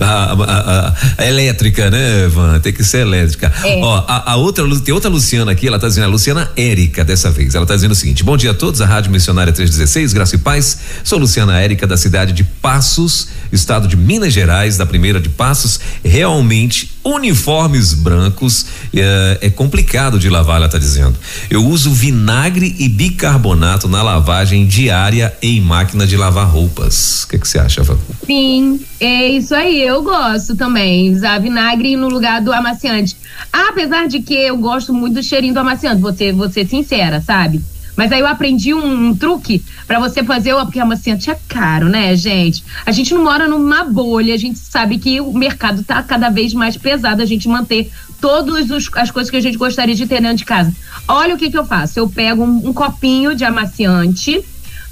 a, 0.00 0.04
a, 0.04 0.32
a, 0.32 0.94
a, 1.18 1.26
elétrica, 1.26 1.90
né, 1.90 2.28
Van? 2.28 2.58
Tem 2.60 2.72
que 2.72 2.84
ser 2.84 2.98
elétrica. 2.98 3.52
É. 3.64 3.80
Ó, 3.82 4.04
a, 4.06 4.36
outra, 4.36 4.64
tem 4.80 4.94
outra 4.94 5.10
Luciana 5.10 5.52
aqui, 5.52 5.66
ela 5.66 5.78
tá 5.78 5.88
dizendo, 5.88 6.04
a 6.04 6.08
Luciana 6.08 6.50
Érica 6.56 7.04
dessa 7.04 7.30
vez. 7.30 7.54
Ela 7.54 7.66
tá 7.66 7.74
dizendo 7.74 7.92
o 7.92 7.94
seguinte: 7.94 8.22
bom 8.22 8.36
dia 8.36 8.50
a 8.52 8.54
todos, 8.54 8.80
a 8.80 8.86
Rádio 8.86 9.10
Missionária 9.10 9.52
316, 9.52 10.12
Graça 10.12 10.36
e 10.36 10.38
Paz. 10.38 10.78
Sou 11.02 11.18
Luciana 11.18 11.60
Érica 11.60 11.86
da 11.86 11.96
cidade 11.96 12.32
de 12.32 12.44
Passos, 12.44 13.28
estado 13.52 13.86
de 13.88 13.96
Minas 13.96 14.32
Gerais, 14.32 14.76
da 14.76 14.86
primeira 14.86 15.20
de 15.20 15.28
Passos. 15.28 15.80
Realmente, 16.04 16.90
uniformes 17.04 17.94
brancos 17.94 18.66
é, 18.94 19.38
é 19.42 19.50
complicado 19.50 20.18
de 20.18 20.28
lavar, 20.28 20.56
ela 20.56 20.68
tá 20.68 20.78
dizendo. 20.78 21.16
Eu 21.50 21.64
uso 21.64 21.90
vinagre 21.90 22.74
e 22.78 22.88
bicarbonato 22.88 23.88
na 23.88 24.02
lavagem 24.02 24.66
diária 24.66 25.36
em 25.42 25.60
máquina 25.60 26.06
de 26.06 26.16
lavar 26.16 26.46
roupas. 26.46 27.24
O 27.24 27.28
que 27.28 27.38
você 27.38 27.58
acha, 27.58 27.82
Van? 27.82 27.98
Sim, 28.26 28.80
é 29.00 29.28
isso 29.28 29.54
aí. 29.54 29.82
Eu 29.82 30.02
gosto 30.02 30.56
também. 30.56 31.14
Usar 31.14 31.40
vinagre 31.40 31.96
no 31.96 32.08
lugar 32.08 32.40
do 32.40 32.52
amaciante. 32.52 33.16
Apesar 33.52 34.08
de 34.08 34.20
que 34.20 34.34
eu 34.34 34.56
gosto 34.56 34.92
muito 34.92 35.14
do 35.14 35.22
cheirinho 35.22 35.54
do 35.54 35.60
amaciante, 35.60 36.00
vou 36.00 36.50
ser 36.50 36.66
sincera, 36.66 37.20
sabe? 37.20 37.62
Mas 37.96 38.10
aí 38.10 38.20
eu 38.20 38.26
aprendi 38.26 38.74
um, 38.74 39.08
um 39.08 39.16
truque 39.16 39.62
para 39.86 40.00
você 40.00 40.24
fazer, 40.24 40.54
porque 40.54 40.80
amaciante 40.80 41.30
é 41.30 41.38
caro, 41.48 41.88
né, 41.88 42.16
gente? 42.16 42.64
A 42.84 42.90
gente 42.90 43.14
não 43.14 43.22
mora 43.22 43.46
numa 43.48 43.84
bolha, 43.84 44.34
a 44.34 44.38
gente 44.38 44.58
sabe 44.58 44.98
que 44.98 45.20
o 45.20 45.32
mercado 45.32 45.84
tá 45.84 46.02
cada 46.02 46.28
vez 46.28 46.52
mais 46.54 46.76
pesado, 46.76 47.22
a 47.22 47.26
gente 47.26 47.48
manter 47.48 47.90
todas 48.20 48.70
as 48.94 49.10
coisas 49.10 49.30
que 49.30 49.36
a 49.36 49.40
gente 49.40 49.58
gostaria 49.58 49.94
de 49.94 50.06
ter 50.06 50.20
dentro 50.20 50.38
de 50.38 50.44
casa. 50.44 50.72
Olha 51.06 51.34
o 51.34 51.38
que 51.38 51.50
que 51.50 51.58
eu 51.58 51.64
faço. 51.64 51.98
Eu 51.98 52.08
pego 52.08 52.42
um, 52.42 52.68
um 52.68 52.72
copinho 52.72 53.34
de 53.34 53.44
amaciante, 53.44 54.42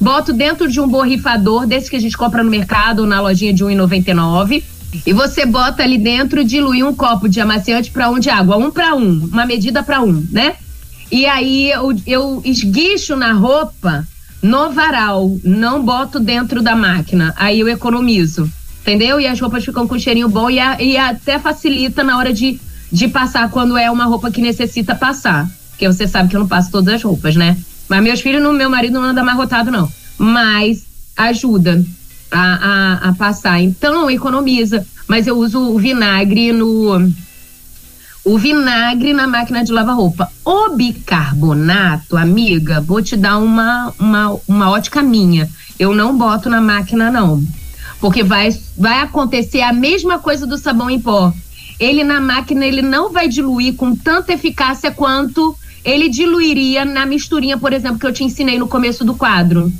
boto 0.00 0.32
dentro 0.32 0.70
de 0.70 0.80
um 0.80 0.86
borrifador 0.86 1.66
desse 1.66 1.88
que 1.88 1.96
a 1.96 2.00
gente 2.00 2.16
compra 2.16 2.44
no 2.44 2.50
mercado 2.50 3.00
ou 3.00 3.06
na 3.06 3.20
lojinha 3.20 3.52
de 3.52 3.64
R$1,99. 3.64 4.62
E 5.06 5.12
você 5.12 5.46
bota 5.46 5.82
ali 5.82 5.96
dentro, 5.96 6.44
dilui 6.44 6.82
um 6.82 6.94
copo 6.94 7.26
de 7.26 7.40
amaciante 7.40 7.90
para 7.90 8.10
um 8.10 8.18
de 8.18 8.28
água, 8.28 8.58
um 8.58 8.70
para 8.70 8.94
um, 8.94 9.28
uma 9.32 9.46
medida 9.46 9.82
para 9.82 10.02
um, 10.02 10.26
né? 10.30 10.56
E 11.12 11.26
aí 11.26 11.70
eu, 11.70 11.92
eu 12.06 12.42
esguicho 12.42 13.14
na 13.14 13.34
roupa 13.34 14.08
no 14.42 14.70
varal, 14.70 15.38
não 15.44 15.84
boto 15.84 16.18
dentro 16.18 16.62
da 16.62 16.74
máquina. 16.74 17.34
Aí 17.36 17.60
eu 17.60 17.68
economizo, 17.68 18.50
entendeu? 18.80 19.20
E 19.20 19.26
as 19.26 19.38
roupas 19.38 19.62
ficam 19.62 19.86
com 19.86 19.98
cheirinho 19.98 20.30
bom 20.30 20.48
e, 20.48 20.58
a, 20.58 20.82
e 20.82 20.96
até 20.96 21.38
facilita 21.38 22.02
na 22.02 22.16
hora 22.16 22.32
de, 22.32 22.58
de 22.90 23.08
passar 23.08 23.50
quando 23.50 23.76
é 23.76 23.90
uma 23.90 24.06
roupa 24.06 24.30
que 24.30 24.40
necessita 24.40 24.94
passar. 24.94 25.46
Porque 25.68 25.86
você 25.86 26.08
sabe 26.08 26.30
que 26.30 26.36
eu 26.36 26.40
não 26.40 26.48
passo 26.48 26.70
todas 26.70 26.94
as 26.94 27.02
roupas, 27.02 27.36
né? 27.36 27.58
Mas 27.90 28.02
meus 28.02 28.22
filhos, 28.22 28.42
meu 28.56 28.70
marido 28.70 28.94
não 28.94 29.08
anda 29.08 29.22
mais 29.22 29.36
rotado, 29.36 29.70
não. 29.70 29.92
Mas 30.16 30.86
ajuda 31.14 31.84
a, 32.30 32.40
a, 32.40 33.08
a 33.10 33.12
passar. 33.12 33.60
Então, 33.60 34.10
economiza. 34.10 34.86
Mas 35.06 35.26
eu 35.26 35.36
uso 35.36 35.60
o 35.60 35.78
vinagre 35.78 36.52
no. 36.52 37.12
O 38.24 38.38
vinagre 38.38 39.12
na 39.12 39.26
máquina 39.26 39.64
de 39.64 39.72
lavar 39.72 39.96
roupa. 39.96 40.30
O 40.44 40.70
bicarbonato, 40.70 42.16
amiga, 42.16 42.80
vou 42.80 43.02
te 43.02 43.16
dar 43.16 43.38
uma, 43.38 43.92
uma, 43.98 44.38
uma 44.46 44.70
ótica 44.70 45.02
minha. 45.02 45.50
Eu 45.78 45.92
não 45.94 46.16
boto 46.16 46.48
na 46.48 46.60
máquina, 46.60 47.10
não. 47.10 47.42
Porque 48.00 48.22
vai, 48.22 48.56
vai 48.78 49.00
acontecer 49.00 49.62
a 49.62 49.72
mesma 49.72 50.20
coisa 50.20 50.46
do 50.46 50.56
sabão 50.56 50.88
em 50.88 51.00
pó. 51.00 51.32
Ele 51.80 52.04
na 52.04 52.20
máquina, 52.20 52.64
ele 52.64 52.82
não 52.82 53.12
vai 53.12 53.28
diluir 53.28 53.74
com 53.74 53.96
tanta 53.96 54.32
eficácia 54.32 54.92
quanto 54.92 55.56
ele 55.84 56.08
diluiria 56.08 56.84
na 56.84 57.04
misturinha, 57.04 57.58
por 57.58 57.72
exemplo, 57.72 57.98
que 57.98 58.06
eu 58.06 58.12
te 58.12 58.22
ensinei 58.22 58.56
no 58.56 58.68
começo 58.68 59.04
do 59.04 59.14
quadro. 59.14 59.72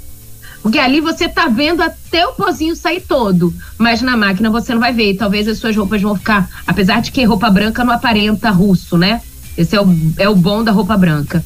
Porque 0.63 0.79
ali 0.79 1.01
você 1.01 1.29
tá 1.29 1.49
vendo 1.49 1.83
até 1.83 2.25
o 2.27 2.33
pozinho 2.33 2.77
sair 2.77 3.01
todo, 3.01 3.53
mas 3.77 4.01
na 4.01 4.17
máquina 4.17 4.49
você 4.49 4.73
não 4.73 4.81
vai 4.81 4.93
ver. 4.93 5.11
E 5.11 5.17
talvez 5.17 5.49
as 5.49 5.59
suas 5.59 5.77
roupas 5.77 6.01
vão 6.01 6.17
ficar, 6.17 6.49
apesar 6.67 7.03
de 7.03 7.11
que 7.11 7.25
roupa 7.25 7.51
branca 7.51 7.85
não 7.85 7.93
aparenta 7.93 8.51
russo, 8.51 8.97
né? 8.97 9.21
Esse 9.59 9.75
é 9.75 9.83
o, 9.83 9.87
é 10.19 10.29
o 10.29 10.35
bom 10.35 10.63
da 10.63 10.71
roupa 10.71 10.97
branca. 10.97 11.45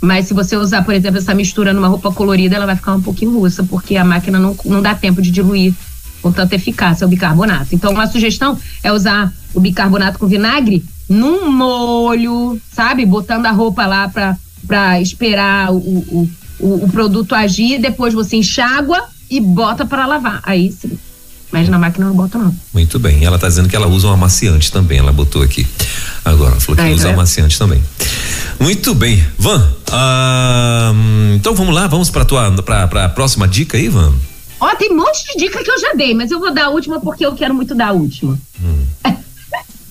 Mas 0.00 0.26
se 0.26 0.34
você 0.34 0.56
usar, 0.56 0.84
por 0.84 0.94
exemplo, 0.94 1.18
essa 1.18 1.34
mistura 1.34 1.72
numa 1.72 1.88
roupa 1.88 2.12
colorida, 2.12 2.56
ela 2.56 2.66
vai 2.66 2.76
ficar 2.76 2.94
um 2.94 3.02
pouquinho 3.02 3.32
russa, 3.32 3.64
porque 3.64 3.96
a 3.96 4.04
máquina 4.04 4.38
não, 4.38 4.56
não 4.64 4.80
dá 4.80 4.94
tempo 4.94 5.20
de 5.20 5.30
diluir 5.30 5.74
com 6.22 6.30
tanta 6.30 6.54
eficácia 6.54 7.06
o 7.06 7.10
bicarbonato. 7.10 7.74
Então, 7.74 7.92
uma 7.92 8.06
sugestão 8.06 8.58
é 8.82 8.92
usar 8.92 9.32
o 9.54 9.60
bicarbonato 9.60 10.18
com 10.18 10.26
vinagre 10.26 10.84
num 11.08 11.50
molho, 11.50 12.60
sabe? 12.72 13.04
Botando 13.06 13.46
a 13.46 13.50
roupa 13.50 13.86
lá 13.86 14.08
para 14.66 15.00
esperar 15.00 15.72
o, 15.72 15.78
o, 15.78 16.30
o, 16.58 16.84
o, 16.84 16.88
produto 16.90 17.34
agir, 17.34 17.78
depois 17.78 18.14
você 18.14 18.36
enxágua 18.36 19.04
e 19.30 19.40
bota 19.40 19.86
para 19.86 20.06
lavar. 20.06 20.40
Aí 20.42 20.72
sim. 20.72 20.98
Mas 21.50 21.68
na 21.68 21.78
máquina 21.78 22.06
não 22.06 22.14
bota, 22.14 22.36
não. 22.36 22.54
Muito 22.74 22.98
bem. 22.98 23.24
Ela 23.24 23.36
está 23.36 23.48
dizendo 23.48 23.68
que 23.68 23.76
ela 23.76 23.86
usa 23.86 24.06
um 24.08 24.12
amaciante 24.12 24.70
também. 24.70 24.98
Ela 24.98 25.12
botou 25.12 25.42
aqui. 25.42 25.66
Agora, 26.22 26.52
ela 26.52 26.60
falou 26.60 26.76
que 26.76 26.82
Aí, 26.82 26.92
usa 26.92 27.08
é. 27.08 27.12
amaciante 27.12 27.58
também. 27.58 27.82
Muito 28.60 28.94
bem. 28.94 29.24
Van, 29.38 29.66
ah, 29.90 30.92
então 31.34 31.54
vamos 31.54 31.74
lá, 31.74 31.86
vamos 31.86 32.10
para 32.10 32.24
tua 32.24 32.50
para 32.62 33.04
a 33.04 33.08
próxima 33.08 33.48
dica 33.48 33.78
aí, 33.78 33.88
Van. 33.88 34.12
Ó, 34.60 34.74
tem 34.74 34.92
um 34.92 34.96
monte 34.96 35.24
de 35.24 35.44
dica 35.44 35.62
que 35.62 35.70
eu 35.70 35.80
já 35.80 35.94
dei, 35.94 36.12
mas 36.14 36.30
eu 36.30 36.40
vou 36.40 36.52
dar 36.52 36.66
a 36.66 36.70
última 36.70 37.00
porque 37.00 37.24
eu 37.24 37.34
quero 37.34 37.54
muito 37.54 37.74
dar 37.74 37.88
a 37.88 37.92
última. 37.92 38.38
Hum. 38.62 38.84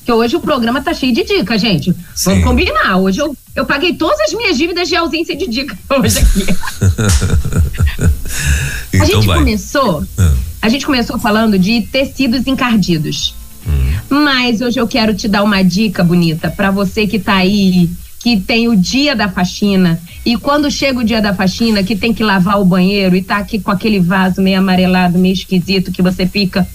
que 0.08 0.12
hoje 0.14 0.38
o 0.38 0.40
programa 0.40 0.82
tá 0.82 0.94
cheio 0.94 1.14
de 1.14 1.26
dicas, 1.26 1.60
gente. 1.60 1.94
Sim. 2.16 2.30
Vamos 2.30 2.46
combinar. 2.46 2.96
Hoje 2.96 3.20
eu, 3.20 3.36
eu 3.54 3.66
paguei 3.66 3.94
todas 3.94 4.18
as 4.22 4.34
minhas 4.34 4.58
dívidas 4.58 4.88
de 4.88 4.96
ausência 4.96 5.36
de 5.36 5.50
dica 5.50 5.78
hoje 6.00 6.20
aqui. 6.20 6.46
então 8.94 9.02
a 9.02 9.06
gente 9.06 9.28
vai. 9.28 9.40
começou, 9.40 10.06
ah. 10.18 10.34
a 10.62 10.70
gente 10.70 10.86
começou 10.86 11.20
falando 11.20 11.60
de 11.60 11.82
tecidos 11.82 12.48
encardidos. 12.48 13.36
Hum. 13.68 14.22
Mas 14.24 14.62
hoje 14.62 14.80
eu 14.80 14.88
quero 14.88 15.14
te 15.14 15.28
dar 15.28 15.44
uma 15.44 15.62
dica 15.62 16.06
bonita 16.06 16.50
para 16.50 16.72
você 16.72 17.06
que 17.06 17.20
tá 17.20 17.36
aí, 17.36 17.90
que 18.18 18.40
tem 18.40 18.70
o 18.70 18.78
dia 18.78 19.14
da 19.14 19.28
faxina 19.28 20.00
e 20.26 20.38
quando 20.38 20.72
chega 20.72 21.00
o 21.00 21.04
dia 21.04 21.22
da 21.22 21.34
faxina, 21.34 21.84
que 21.84 21.98
tem 21.98 22.14
que 22.14 22.24
lavar 22.24 22.62
o 22.62 22.66
banheiro 22.66 23.14
e 23.14 23.22
tá 23.22 23.40
aqui 23.40 23.60
com 23.60 23.72
aquele 23.72 24.00
vaso 24.00 24.42
meio 24.42 24.60
amarelado, 24.60 25.20
meio 25.20 25.34
esquisito, 25.34 25.92
que 25.92 26.02
você 26.02 26.26
fica, 26.26 26.66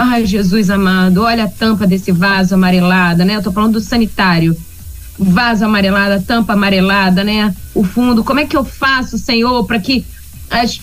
Ai, 0.00 0.24
Jesus 0.24 0.70
amado, 0.70 1.22
olha 1.22 1.42
a 1.42 1.48
tampa 1.48 1.84
desse 1.84 2.12
vaso 2.12 2.54
amarelada, 2.54 3.24
né? 3.24 3.34
Eu 3.34 3.42
tô 3.42 3.50
falando 3.50 3.72
do 3.72 3.80
sanitário. 3.80 4.56
Vaso 5.18 5.64
amarelada, 5.64 6.22
tampa 6.24 6.52
amarelada, 6.52 7.24
né? 7.24 7.52
O 7.74 7.82
fundo. 7.82 8.22
Como 8.22 8.38
é 8.38 8.46
que 8.46 8.56
eu 8.56 8.62
faço, 8.62 9.18
Senhor, 9.18 9.64
para 9.64 9.80
que 9.80 10.06
as, 10.48 10.80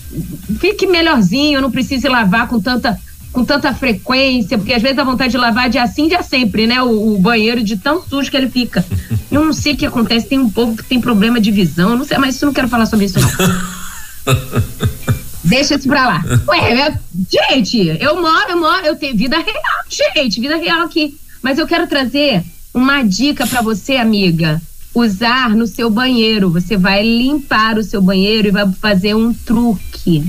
fique 0.60 0.86
melhorzinho, 0.86 1.56
eu 1.56 1.62
não 1.62 1.70
precise 1.70 2.06
lavar 2.06 2.46
com 2.46 2.60
tanta 2.60 3.00
com 3.32 3.42
tanta 3.42 3.72
frequência, 3.72 4.58
porque 4.58 4.74
às 4.74 4.82
vezes 4.82 4.98
a 4.98 5.04
vontade 5.04 5.30
de 5.30 5.38
lavar 5.38 5.70
de 5.70 5.78
assim 5.78 6.08
de 6.08 6.22
sempre, 6.22 6.66
né? 6.66 6.82
O, 6.82 7.14
o, 7.14 7.18
banheiro 7.18 7.64
de 7.64 7.78
tão 7.78 8.02
sujo 8.02 8.30
que 8.30 8.36
ele 8.36 8.50
fica. 8.50 8.84
Eu 9.32 9.44
não 9.44 9.52
sei 9.52 9.72
o 9.72 9.76
que 9.76 9.86
acontece, 9.86 10.26
tem 10.26 10.38
um 10.38 10.50
povo 10.50 10.76
que 10.76 10.84
tem 10.84 11.00
problema 11.00 11.40
de 11.40 11.50
visão, 11.50 11.96
não 11.96 12.04
sei, 12.04 12.16
mas 12.18 12.34
isso 12.34 12.46
não 12.46 12.52
quero 12.52 12.68
falar 12.68 12.86
sobre 12.86 13.06
isso 13.06 13.18
não. 13.18 13.28
Deixa 15.46 15.76
isso 15.76 15.88
pra 15.88 16.06
lá. 16.06 16.24
Ué, 16.48 16.98
gente, 17.28 17.96
eu 18.00 18.20
moro, 18.20 18.50
eu 18.50 18.58
moro, 18.58 18.84
eu 18.84 18.96
tenho 18.96 19.16
vida 19.16 19.36
real, 19.36 19.84
gente, 20.14 20.40
vida 20.40 20.56
real 20.56 20.82
aqui. 20.82 21.16
Mas 21.42 21.58
eu 21.58 21.66
quero 21.66 21.86
trazer 21.86 22.42
uma 22.74 23.02
dica 23.02 23.46
para 23.46 23.62
você, 23.62 23.96
amiga. 23.96 24.60
Usar 24.94 25.50
no 25.50 25.66
seu 25.66 25.88
banheiro. 25.90 26.50
Você 26.50 26.76
vai 26.76 27.02
limpar 27.02 27.78
o 27.78 27.82
seu 27.82 28.02
banheiro 28.02 28.48
e 28.48 28.50
vai 28.50 28.70
fazer 28.72 29.14
um 29.14 29.32
truque. 29.32 30.24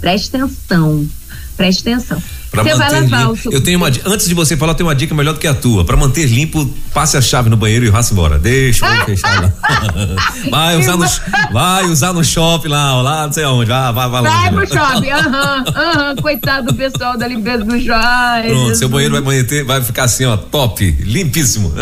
Preste 0.00 0.34
atenção. 0.34 1.08
Preste 1.56 1.80
atenção. 1.80 2.22
Você 2.62 2.74
vai 2.74 2.90
lavar 2.90 3.30
o 3.30 3.36
seu... 3.36 3.52
Eu 3.52 3.60
tenho 3.62 3.78
uma 3.78 3.88
antes 4.06 4.28
de 4.28 4.34
você 4.34 4.56
falar, 4.56 4.72
eu 4.72 4.76
tenho 4.76 4.88
uma 4.88 4.94
dica 4.94 5.14
melhor 5.14 5.34
do 5.34 5.40
que 5.40 5.46
a 5.46 5.54
tua. 5.54 5.84
Para 5.84 5.96
manter 5.96 6.26
limpo, 6.26 6.66
passe 6.92 7.16
a 7.16 7.20
chave 7.20 7.48
no 7.48 7.56
banheiro 7.56 7.84
e 7.84 7.90
vá 7.90 8.00
embora. 8.10 8.38
Deixa 8.38 8.86
eu 8.86 9.04
fechar 9.06 9.42
lá. 9.42 9.52
vai 10.50 10.76
usar 10.76 10.96
no 10.96 11.04
vai 11.52 11.84
usar 11.86 12.12
no 12.12 12.24
shopping 12.24 12.68
lá, 12.68 13.02
lá, 13.02 13.26
não 13.26 13.32
sei 13.32 13.44
aonde. 13.44 13.70
Vai, 13.70 13.92
vai, 13.92 14.08
vai. 14.08 14.22
Vai 14.22 14.52
pro 14.52 14.66
shopping. 14.66 15.10
Aham, 15.10 15.64
aham, 15.74 16.16
coitado 16.16 16.66
do 16.68 16.74
pessoal 16.74 17.16
da 17.16 17.26
limpeza 17.26 17.64
do 17.64 17.78
shopping. 17.80 18.48
Pronto, 18.48 18.74
seu 18.76 18.88
banheiro 18.88 19.14
vai 19.20 19.38
manter, 19.38 19.64
vai 19.64 19.82
ficar 19.82 20.04
assim, 20.04 20.24
ó, 20.24 20.36
top, 20.36 20.90
limpíssimo. 21.00 21.72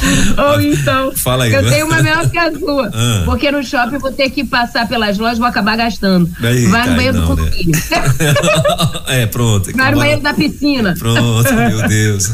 Ou 0.36 0.60
então, 0.60 1.12
Fala 1.16 1.44
aí, 1.44 1.52
eu 1.52 1.62
né? 1.62 1.70
tenho 1.70 1.86
uma 1.86 2.02
melhor 2.02 2.28
que 2.28 2.38
a 2.38 2.52
sua. 2.52 2.90
Ah. 2.96 3.22
Porque 3.24 3.50
no 3.50 3.62
shopping 3.62 3.98
vou 3.98 4.12
ter 4.12 4.30
que 4.30 4.44
passar 4.44 4.88
pelas 4.88 5.18
lojas, 5.18 5.38
vou 5.38 5.46
acabar 5.46 5.76
gastando. 5.76 6.30
Aí, 6.42 6.66
Vai 6.66 6.88
no 6.88 6.96
banheiro 6.96 7.18
não, 7.18 7.34
do 7.34 7.42
né? 7.42 7.50
Né? 7.50 7.82
é, 9.22 9.26
pronto. 9.26 9.70
Vai 9.76 9.90
no 9.90 9.98
banheiro 9.98 10.22
da 10.22 10.32
piscina. 10.32 10.94
Pronto, 10.98 11.54
meu 11.54 11.88
Deus. 11.88 12.32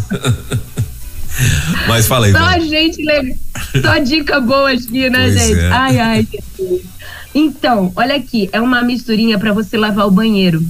Mas 1.88 2.06
fala 2.06 2.26
aí. 2.26 2.32
Só 2.32 2.60
gente 2.60 3.02
legal. 3.04 3.36
Só 3.82 3.98
dica 3.98 4.40
boa 4.40 4.70
aqui, 4.70 5.10
né, 5.10 5.24
pois 5.24 5.34
gente? 5.34 5.58
É. 5.58 5.72
Ai, 5.72 5.98
ai, 5.98 6.28
Então, 7.34 7.92
olha 7.96 8.16
aqui, 8.16 8.48
é 8.52 8.60
uma 8.60 8.82
misturinha 8.82 9.38
para 9.38 9.52
você 9.52 9.76
lavar 9.76 10.06
o 10.06 10.10
banheiro, 10.10 10.62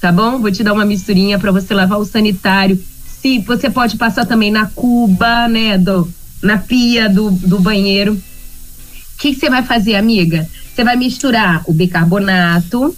tá 0.00 0.10
bom? 0.10 0.38
Vou 0.38 0.50
te 0.50 0.64
dar 0.64 0.72
uma 0.72 0.84
misturinha 0.84 1.38
para 1.38 1.52
você 1.52 1.74
lavar 1.74 1.98
o 1.98 2.04
sanitário. 2.04 2.82
Se 3.20 3.38
você 3.40 3.70
pode 3.70 3.96
passar 3.96 4.24
também 4.26 4.50
na 4.50 4.66
cuba, 4.66 5.48
né, 5.48 5.76
do 5.78 6.08
na 6.42 6.58
pia 6.58 7.08
do, 7.08 7.30
do 7.30 7.58
banheiro. 7.60 8.14
O 8.14 9.18
que 9.18 9.34
você 9.34 9.48
vai 9.48 9.62
fazer, 9.62 9.94
amiga? 9.94 10.48
Você 10.74 10.84
vai 10.84 10.96
misturar 10.96 11.62
o 11.66 11.72
bicarbonato, 11.72 12.94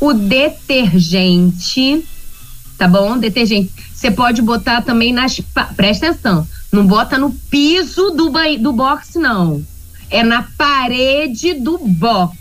o 0.00 0.14
detergente, 0.14 2.02
tá 2.78 2.88
bom? 2.88 3.18
Detergente. 3.18 3.70
Você 3.94 4.10
pode 4.10 4.40
botar 4.40 4.80
também 4.80 5.12
nas. 5.12 5.40
Presta 5.76 6.08
atenção. 6.08 6.48
Não 6.72 6.86
bota 6.86 7.18
no 7.18 7.30
piso 7.50 8.10
do, 8.10 8.32
do 8.58 8.72
box, 8.72 9.18
não. 9.18 9.62
É 10.08 10.22
na 10.22 10.42
parede 10.56 11.52
do 11.54 11.76
box. 11.76 12.38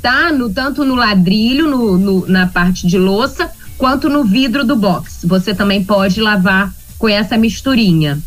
Tá? 0.00 0.32
No, 0.32 0.48
tanto 0.48 0.84
no 0.84 0.94
ladrilho, 0.94 1.68
no, 1.68 1.98
no, 1.98 2.26
na 2.26 2.46
parte 2.46 2.86
de 2.86 2.96
louça, 2.96 3.50
quanto 3.76 4.08
no 4.08 4.24
vidro 4.24 4.64
do 4.64 4.74
box. 4.74 5.26
Você 5.26 5.54
também 5.54 5.84
pode 5.84 6.20
lavar 6.20 6.72
com 6.98 7.08
essa 7.08 7.36
misturinha. 7.36 8.18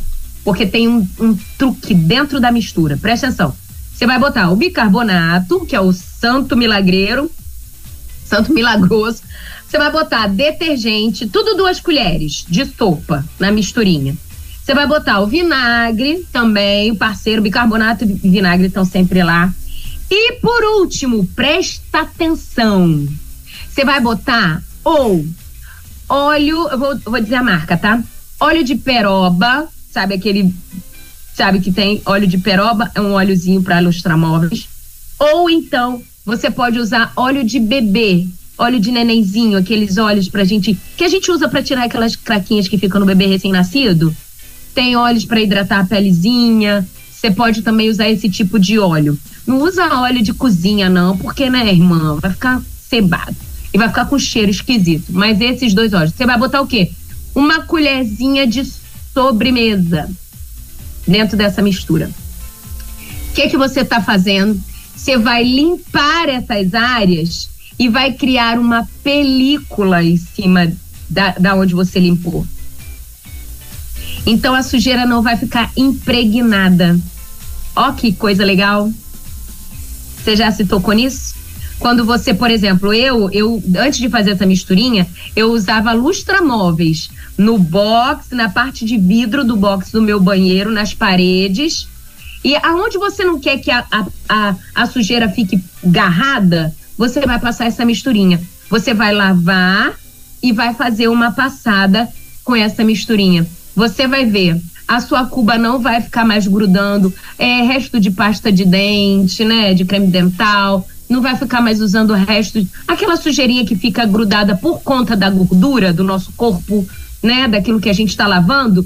Porque 0.46 0.66
tem 0.66 0.88
um, 0.88 1.06
um 1.20 1.36
truque 1.58 1.94
dentro 1.94 2.40
da 2.40 2.52
mistura. 2.52 2.96
Presta 2.96 3.28
atenção. 3.28 3.54
Você 3.94 4.06
vai 4.06 4.18
botar 4.18 4.50
o 4.52 4.56
bicarbonato, 4.56 5.66
que 5.66 5.76
é 5.76 5.82
o 5.82 5.92
santo 5.92 6.56
milagreiro, 6.56 7.30
santo 8.26 8.54
milagroso. 8.54 9.24
Você 9.68 9.78
vai 9.78 9.92
botar 9.92 10.28
detergente, 10.28 11.28
tudo 11.28 11.58
duas 11.58 11.80
colheres 11.80 12.46
de 12.48 12.66
sopa 12.66 13.26
na 13.40 13.52
misturinha. 13.52 14.16
Você 14.64 14.74
vai 14.74 14.88
botar 14.88 15.20
o 15.20 15.28
vinagre 15.28 16.26
também, 16.32 16.92
o 16.92 16.96
parceiro, 16.96 17.42
bicarbonato 17.42 18.04
e 18.04 18.30
vinagre 18.30 18.68
estão 18.68 18.86
sempre 18.86 19.24
lá. 19.24 19.54
E 20.10 20.34
por 20.34 20.64
último, 20.80 21.26
presta 21.36 22.02
atenção. 22.02 23.08
Você 23.70 23.84
vai 23.84 24.00
botar 24.00 24.64
ou 24.84 25.26
óleo, 26.08 26.68
eu 26.70 26.78
vou, 26.78 26.98
vou 27.00 27.20
dizer 27.20 27.36
a 27.36 27.44
marca, 27.44 27.76
tá? 27.76 28.02
Óleo 28.40 28.64
de 28.64 28.76
peroba, 28.76 29.68
sabe 29.96 30.14
aquele, 30.16 30.54
sabe 31.34 31.62
que 31.62 31.72
tem 31.72 32.02
óleo 32.06 32.28
de 32.28 32.38
peroba, 32.38 32.92
é 32.94 33.00
um 33.00 33.14
óleozinho 33.14 33.64
para 33.64 33.82
ilustrar 33.82 34.18
móveis. 34.18 34.68
Ou 35.18 35.50
então, 35.50 36.04
você 36.26 36.52
pode 36.52 36.78
usar 36.80 37.14
óleo 37.16 37.46
de 37.46 37.60
bebê, 37.60 38.28
óleo 38.58 38.78
de 38.78 38.92
nenenzinho, 38.92 39.58
aqueles 39.58 39.98
óleos 39.98 40.28
pra 40.28 40.44
gente, 40.44 40.78
que 40.98 41.06
a 41.06 41.08
gente 41.08 41.32
usa 41.32 41.48
para 41.48 41.64
tirar 41.64 41.86
aquelas 41.86 42.16
craquinhas 42.16 42.68
que 42.68 42.78
ficam 42.78 43.00
no 43.00 43.06
bebê 43.06 43.26
recém-nascido 43.26 44.14
tem 44.76 44.98
óleos 44.98 45.24
para 45.24 45.42
hidratar 45.42 45.80
a 45.80 45.86
pelezinha. 45.86 46.86
Você 47.10 47.32
pode 47.32 47.62
também 47.62 47.90
usar 47.90 48.10
esse 48.10 48.30
tipo 48.30 48.60
de 48.60 48.78
óleo. 48.78 49.18
Não 49.48 49.62
usa 49.62 50.02
óleo 50.02 50.22
de 50.22 50.34
cozinha, 50.34 50.90
não, 50.90 51.18
porque, 51.18 51.50
né, 51.50 51.72
irmã, 51.72 52.20
vai 52.22 52.32
ficar 52.32 52.62
cebado. 52.90 53.36
E 53.74 53.78
vai 53.78 53.88
ficar 53.88 54.06
com 54.06 54.20
cheiro 54.20 54.52
esquisito. 54.52 55.06
Mas 55.10 55.40
esses 55.40 55.74
dois 55.74 55.94
óleos. 55.94 56.12
Você 56.12 56.26
vai 56.26 56.38
botar 56.38 56.62
o 56.62 56.68
quê? 56.68 56.92
Uma 57.34 57.62
colherzinha 57.62 58.46
de 58.46 58.64
sobremesa 59.16 60.10
dentro 61.08 61.38
dessa 61.38 61.62
mistura. 61.62 62.12
O 63.30 63.34
que, 63.34 63.50
que 63.50 63.58
você 63.58 63.80
está 63.80 64.02
fazendo? 64.02 64.62
Você 64.94 65.18
vai 65.18 65.44
limpar 65.44 66.28
essas 66.28 66.74
áreas 66.74 67.50
e 67.80 67.88
vai 67.88 68.12
criar 68.12 68.60
uma 68.60 68.88
película 69.04 70.04
em 70.04 70.18
cima 70.18 70.72
da, 71.10 71.32
da 71.32 71.56
onde 71.56 71.74
você 71.74 72.00
limpou. 72.00 72.46
Então 74.26 74.54
a 74.54 74.64
sujeira 74.64 75.06
não 75.06 75.22
vai 75.22 75.38
ficar 75.38 75.72
impregnada. 75.78 77.00
Ó 77.76 77.92
que 77.94 78.12
coisa 78.14 78.44
legal. 78.44 78.92
Você 80.18 80.36
já 80.36 80.52
se 80.52 80.66
tocou 80.66 80.94
nisso? 80.94 81.35
Quando 81.80 82.06
você, 82.06 82.34
por 82.34 82.50
exemplo, 82.50 82.94
eu, 82.94 83.30
eu 83.32 83.62
antes 83.78 84.00
de 84.00 84.10
fazer 84.10 84.32
essa 84.32 84.46
misturinha, 84.46 85.08
eu 85.36 85.52
usava 85.52 85.92
lustramóveis 85.92 87.10
no 87.38 87.58
box, 87.58 88.34
na 88.34 88.50
parte 88.50 88.86
de 88.86 88.98
vidro 88.98 89.44
do 89.44 89.56
box 89.56 89.92
do 89.92 90.02
meu 90.02 90.20
banheiro, 90.20 90.72
nas 90.72 90.94
paredes. 90.94 91.88
E 92.44 92.56
aonde 92.58 92.98
você 92.98 93.24
não 93.26 93.40
quer 93.40 93.58
que 93.58 93.72
a, 93.72 93.86
a, 93.92 94.06
a, 94.30 94.56
a 94.74 94.86
sujeira 94.86 95.28
fique 95.28 95.62
garrada, 95.84 96.74
você 96.98 97.20
vai 97.22 97.40
passar 97.40 97.66
essa 97.66 97.84
misturinha. 97.84 98.42
Você 98.70 98.94
vai 98.94 99.14
lavar 99.14 99.94
e 100.42 100.52
vai 100.52 100.74
fazer 100.74 101.08
uma 101.08 101.32
passada 101.32 102.08
com 102.44 102.56
essa 102.56 102.84
misturinha 102.84 103.46
você 103.76 104.08
vai 104.08 104.26
ver 104.26 104.60
a 104.88 105.02
sua 105.02 105.26
cuba 105.26 105.58
não 105.58 105.80
vai 105.80 106.00
ficar 106.00 106.24
mais 106.24 106.48
grudando 106.48 107.14
é, 107.38 107.62
resto 107.64 108.00
de 108.00 108.12
pasta 108.12 108.52
de 108.52 108.64
dente, 108.64 109.44
né, 109.44 109.74
de 109.74 109.84
creme 109.84 110.08
dental, 110.08 110.88
não 111.08 111.22
vai 111.22 111.36
ficar 111.36 111.62
mais 111.62 111.82
usando 111.82 112.12
o 112.12 112.16
resto, 112.16 112.66
aquela 112.88 113.16
sujeirinha 113.16 113.66
que 113.66 113.76
fica 113.76 114.06
grudada 114.06 114.56
por 114.56 114.82
conta 114.82 115.16
da 115.16 115.30
gordura 115.30 115.94
do 115.94 116.04
nosso 116.04 116.32
corpo, 116.34 116.88
né, 117.22 117.48
daquilo 117.48 117.80
que 117.80 117.90
a 117.90 117.94
gente 117.94 118.10
está 118.10 118.28
lavando. 118.28 118.86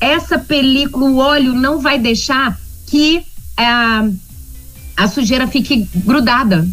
Essa 0.00 0.38
película, 0.38 1.04
o 1.04 1.18
óleo 1.18 1.52
não 1.52 1.80
vai 1.80 1.98
deixar 1.98 2.58
que 2.86 3.22
a, 3.56 4.08
a 4.96 5.08
sujeira 5.08 5.46
fique 5.46 5.88
grudada, 5.94 6.66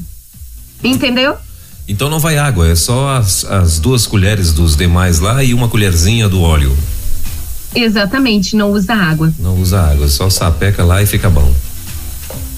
entendeu? 0.84 1.38
Então 1.88 2.09
não 2.09 2.19
vai 2.19 2.38
água, 2.38 2.67
é 2.67 2.75
só 2.75 3.17
as, 3.17 3.43
as 3.45 3.80
duas 3.80 4.05
colheres 4.05 4.53
dos 4.53 4.75
demais 4.75 5.19
lá 5.19 5.43
e 5.43 5.53
uma 5.53 5.67
colherzinha 5.67 6.30
do 6.30 6.41
óleo. 6.41 6.75
Exatamente, 7.73 8.55
não 8.55 8.71
usa 8.71 8.93
água. 8.93 9.34
Não 9.39 9.59
usa 9.59 9.82
água, 9.82 10.07
só 10.07 10.30
sapeca 10.30 10.84
lá 10.84 11.01
e 11.01 11.05
fica 11.05 11.30
bom. 11.30 11.53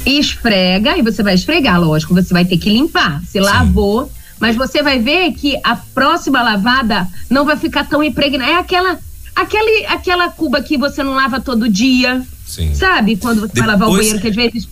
Esfrega, 0.05 0.97
e 0.97 1.01
você 1.01 1.21
vai 1.21 1.35
esfregar, 1.35 1.79
lógico, 1.79 2.13
você 2.13 2.33
vai 2.33 2.45
ter 2.45 2.57
que 2.57 2.69
limpar. 2.69 3.21
Se 3.21 3.33
Sim. 3.33 3.39
lavou, 3.39 4.11
mas 4.39 4.55
você 4.55 4.81
vai 4.81 4.99
ver 4.99 5.33
que 5.33 5.57
a 5.63 5.75
próxima 5.75 6.41
lavada 6.41 7.07
não 7.29 7.45
vai 7.45 7.57
ficar 7.57 7.87
tão 7.87 8.03
impregnada. 8.03 8.51
É 8.51 8.55
aquela, 8.55 8.99
aquele, 9.35 9.85
aquela 9.85 10.29
cuba 10.29 10.61
que 10.61 10.77
você 10.77 11.03
não 11.03 11.13
lava 11.13 11.39
todo 11.39 11.69
dia. 11.69 12.21
Sim. 12.45 12.73
Sabe? 12.73 13.15
Quando 13.17 13.41
você 13.41 13.53
Depois... 13.53 13.65
vai 13.65 13.67
lavar 13.67 13.89
o 13.89 13.97
banheiro, 13.97 14.19
que 14.19 14.27
às 14.27 14.35
vezes 14.35 14.67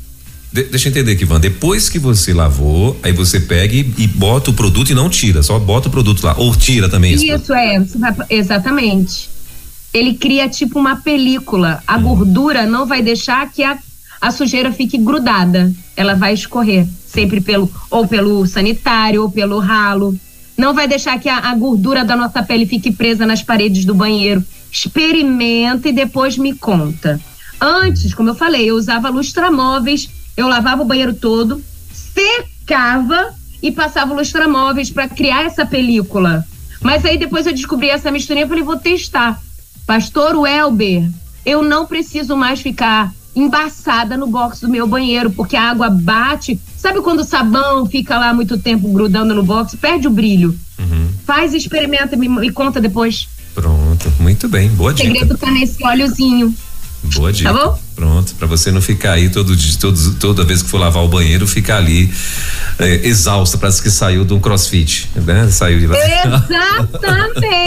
de, 0.52 0.64
deixa 0.64 0.88
eu 0.88 0.92
entender 0.92 1.12
aqui, 1.12 1.26
Van. 1.26 1.40
Depois 1.40 1.90
que 1.90 2.00
você 2.00 2.34
lavou, 2.34 3.00
aí 3.04 3.14
você 3.14 3.40
pega 3.40 3.76
e, 3.76 3.94
e, 4.00 4.08
bota 4.08 4.50
o 4.50 4.54
produto 4.54 4.90
e 4.90 4.96
não 4.96 5.08
tira, 5.08 5.44
só 5.44 5.60
bota 5.60 5.90
o 5.90 5.92
produto 5.92 6.24
lá. 6.24 6.34
Ou 6.40 6.56
tira 6.56 6.90
também 6.90 7.14
isso. 7.14 7.24
Isso, 7.24 7.54
é. 7.54 7.80
Exatamente 8.32 9.30
ele 9.94 10.14
cria 10.14 10.48
tipo 10.48 10.80
uma 10.80 10.98
película. 10.98 11.82
A 11.88 11.98
gordura 11.98 12.66
não 12.66 12.86
vai 12.86 13.02
deixar 13.02 13.52
que 13.52 13.64
a, 13.64 13.78
a 14.22 14.32
sujeira 14.32 14.72
fique 14.72 14.98
grudada. 14.98 15.72
Ela 15.96 16.14
vai 16.14 16.34
escorrer 16.34 16.86
sempre 17.08 17.42
pelo 17.42 17.72
ou 17.90 18.08
pelo 18.08 18.46
sanitário 18.46 19.24
ou 19.24 19.32
pelo 19.32 19.60
ralo. 19.60 20.18
Não 20.58 20.74
vai 20.74 20.88
deixar 20.88 21.20
que 21.20 21.30
a, 21.30 21.38
a 21.38 21.56
gordura 21.56 22.04
da 22.04 22.16
nossa 22.16 22.44
pele 22.44 22.66
fique 22.66 22.92
presa 22.92 23.26
nas 23.26 23.42
paredes 23.42 23.86
do 23.86 23.96
banheiro. 23.96 24.44
Experimenta 24.72 25.90
e 25.90 25.94
depois 25.94 26.38
me 26.38 26.54
conta. 26.54 27.20
Antes, 27.62 28.14
como 28.14 28.30
eu 28.30 28.36
falei, 28.36 28.70
eu 28.70 28.76
usava 28.76 29.10
lustramóveis, 29.10 30.10
eu 30.36 30.48
lavava 30.48 30.82
o 30.82 30.86
banheiro 30.86 31.14
todo, 31.14 31.62
secava 31.92 33.34
e 33.62 33.72
passava 33.72 34.14
lustramóveis 34.14 34.90
para 34.90 35.10
criar 35.10 35.44
essa 35.44 35.66
película. 35.66 36.46
Mas 36.82 37.04
aí 37.04 37.18
depois 37.18 37.46
eu 37.46 37.54
descobri 37.54 37.90
essa 37.90 38.12
misturinha 38.12 38.46
e 38.46 38.50
falei, 38.50 38.64
vou 38.64 38.78
testar. 38.78 39.42
Pastor 39.86 40.36
Welber, 40.36 41.10
eu 41.46 41.62
não 41.62 41.86
preciso 41.86 42.38
mais 42.38 42.62
ficar 42.62 43.14
embaçada 43.36 44.18
no 44.18 44.28
box 44.28 44.62
do 44.62 44.70
meu 44.70 44.88
banheiro, 44.88 45.32
porque 45.32 45.56
a 45.56 45.70
água 45.70 45.90
bate. 45.90 46.60
Sabe 46.78 47.02
quando 47.02 47.20
o 47.20 47.24
sabão 47.24 47.86
fica 47.86 48.18
lá 48.18 48.34
muito 48.34 48.58
tempo 48.58 48.92
grudando 48.92 49.34
no 49.34 49.44
box? 49.44 49.76
Perde 49.76 50.08
o 50.08 50.12
brilho. 50.12 50.58
Uhum. 50.78 51.10
Faz, 51.26 51.54
experimenta 51.54 52.16
e 52.16 52.18
me, 52.18 52.28
me 52.28 52.52
conta 52.52 52.82
depois. 52.82 53.28
Pronto, 53.54 54.12
muito 54.20 54.48
bem, 54.48 54.70
boa 54.70 54.94
dica. 54.94 55.10
O 55.10 55.14
segredo 55.14 55.38
tá 55.38 55.52
nesse 55.52 55.84
óleozinho. 55.84 56.54
Boa 57.16 57.32
dica. 57.32 57.52
Tá 57.52 57.66
bom? 57.66 57.80
Pronto, 58.00 58.34
para 58.36 58.48
você 58.48 58.72
não 58.72 58.82
ficar 58.82 59.12
aí 59.12 59.28
todo, 59.28 59.54
todo, 59.78 60.14
toda 60.14 60.46
vez 60.46 60.64
que 60.64 60.70
for 60.70 60.78
lavar 60.78 61.04
o 61.04 61.10
banheiro, 61.10 61.46
ficar 61.46 61.76
ali 61.76 62.10
é, 62.80 63.06
exausta, 63.06 63.58
parece 63.58 63.82
que 63.82 63.92
saiu 63.92 64.24
de 64.24 64.34
um 64.34 64.40
crossfit, 64.40 65.10
né? 65.18 65.50
Saiu 65.52 65.82
de 65.82 65.88
lá. 65.88 65.98
Exatamente! 65.98 67.60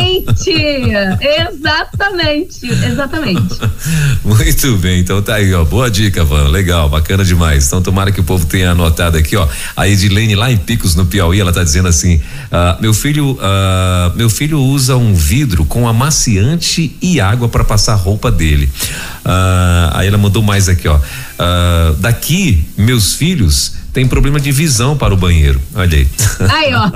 exatamente, 1.21 2.67
exatamente. 2.67 3.59
Muito 4.25 4.77
bem, 4.79 5.01
então 5.01 5.21
tá 5.21 5.35
aí, 5.35 5.53
ó. 5.53 5.67
Boa 5.67 5.91
dica, 5.91 6.25
Van. 6.25 6.49
Legal, 6.49 6.89
bacana 6.89 7.23
demais. 7.27 7.67
Então 7.67 7.83
tomara 7.83 8.11
que 8.11 8.21
o 8.21 8.25
povo 8.25 8.47
tenha 8.47 8.71
anotado 8.71 9.19
aqui, 9.19 9.37
ó. 9.37 9.47
A 9.77 9.87
Edilene 9.87 10.35
lá 10.35 10.51
em 10.51 10.57
Picos, 10.57 10.95
no 10.95 11.05
Piauí, 11.05 11.41
ela 11.41 11.53
tá 11.53 11.63
dizendo 11.63 11.89
assim: 11.89 12.23
ah, 12.51 12.79
meu 12.81 12.95
filho, 12.95 13.39
ah, 13.43 14.13
meu 14.17 14.31
filho 14.31 14.59
usa 14.59 14.97
um 14.97 15.13
vidro 15.13 15.67
com 15.67 15.87
amaciante 15.87 16.97
e 17.03 17.21
água 17.21 17.51
para 17.51 17.65
passar 17.65 17.93
a 17.93 17.97
roupa 17.97 18.31
dele. 18.31 18.71
Ah, 19.25 19.91
aí 19.95 20.09
ela 20.09 20.22
mandou 20.23 20.43
mais 20.43 20.69
aqui, 20.69 20.89
ó. 20.89 20.97
Uh, 20.97 21.95
daqui, 21.99 22.65
meus 22.77 23.15
filhos 23.15 23.75
têm 23.93 24.07
problema 24.07 24.41
de 24.41 24.51
visão 24.53 24.97
para 24.97 25.13
o 25.13 25.17
banheiro. 25.17 25.61
Olha 25.75 25.99
aí. 25.99 26.09
Aí, 26.49 26.73
ó. 26.75 26.91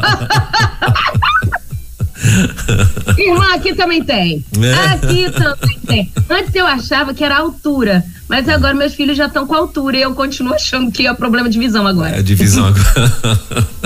Irmã, 3.18 3.55
aqui 3.55 3.74
também 3.74 4.03
tem. 4.03 4.45
É. 4.61 4.72
Aqui 4.95 5.31
também 5.31 5.79
tem. 5.87 6.12
Antes 6.31 6.55
eu 6.55 6.66
achava 6.66 7.12
que 7.12 7.22
era 7.22 7.37
altura, 7.37 8.03
mas 8.29 8.49
agora 8.49 8.74
meus 8.74 8.95
filhos 8.95 9.16
já 9.16 9.27
estão 9.27 9.47
com 9.47 9.55
altura 9.55 9.99
e 9.99 10.03
eu 10.03 10.14
continuo 10.14 10.55
achando 10.55 10.91
que 10.91 11.07
é 11.07 11.14
problema 11.14 11.49
de 11.49 11.59
visão 11.59 11.87
agora. 11.87 12.18
É 12.18 12.22
de 12.22 12.35
visão 12.35 12.66
agora. 12.66 13.39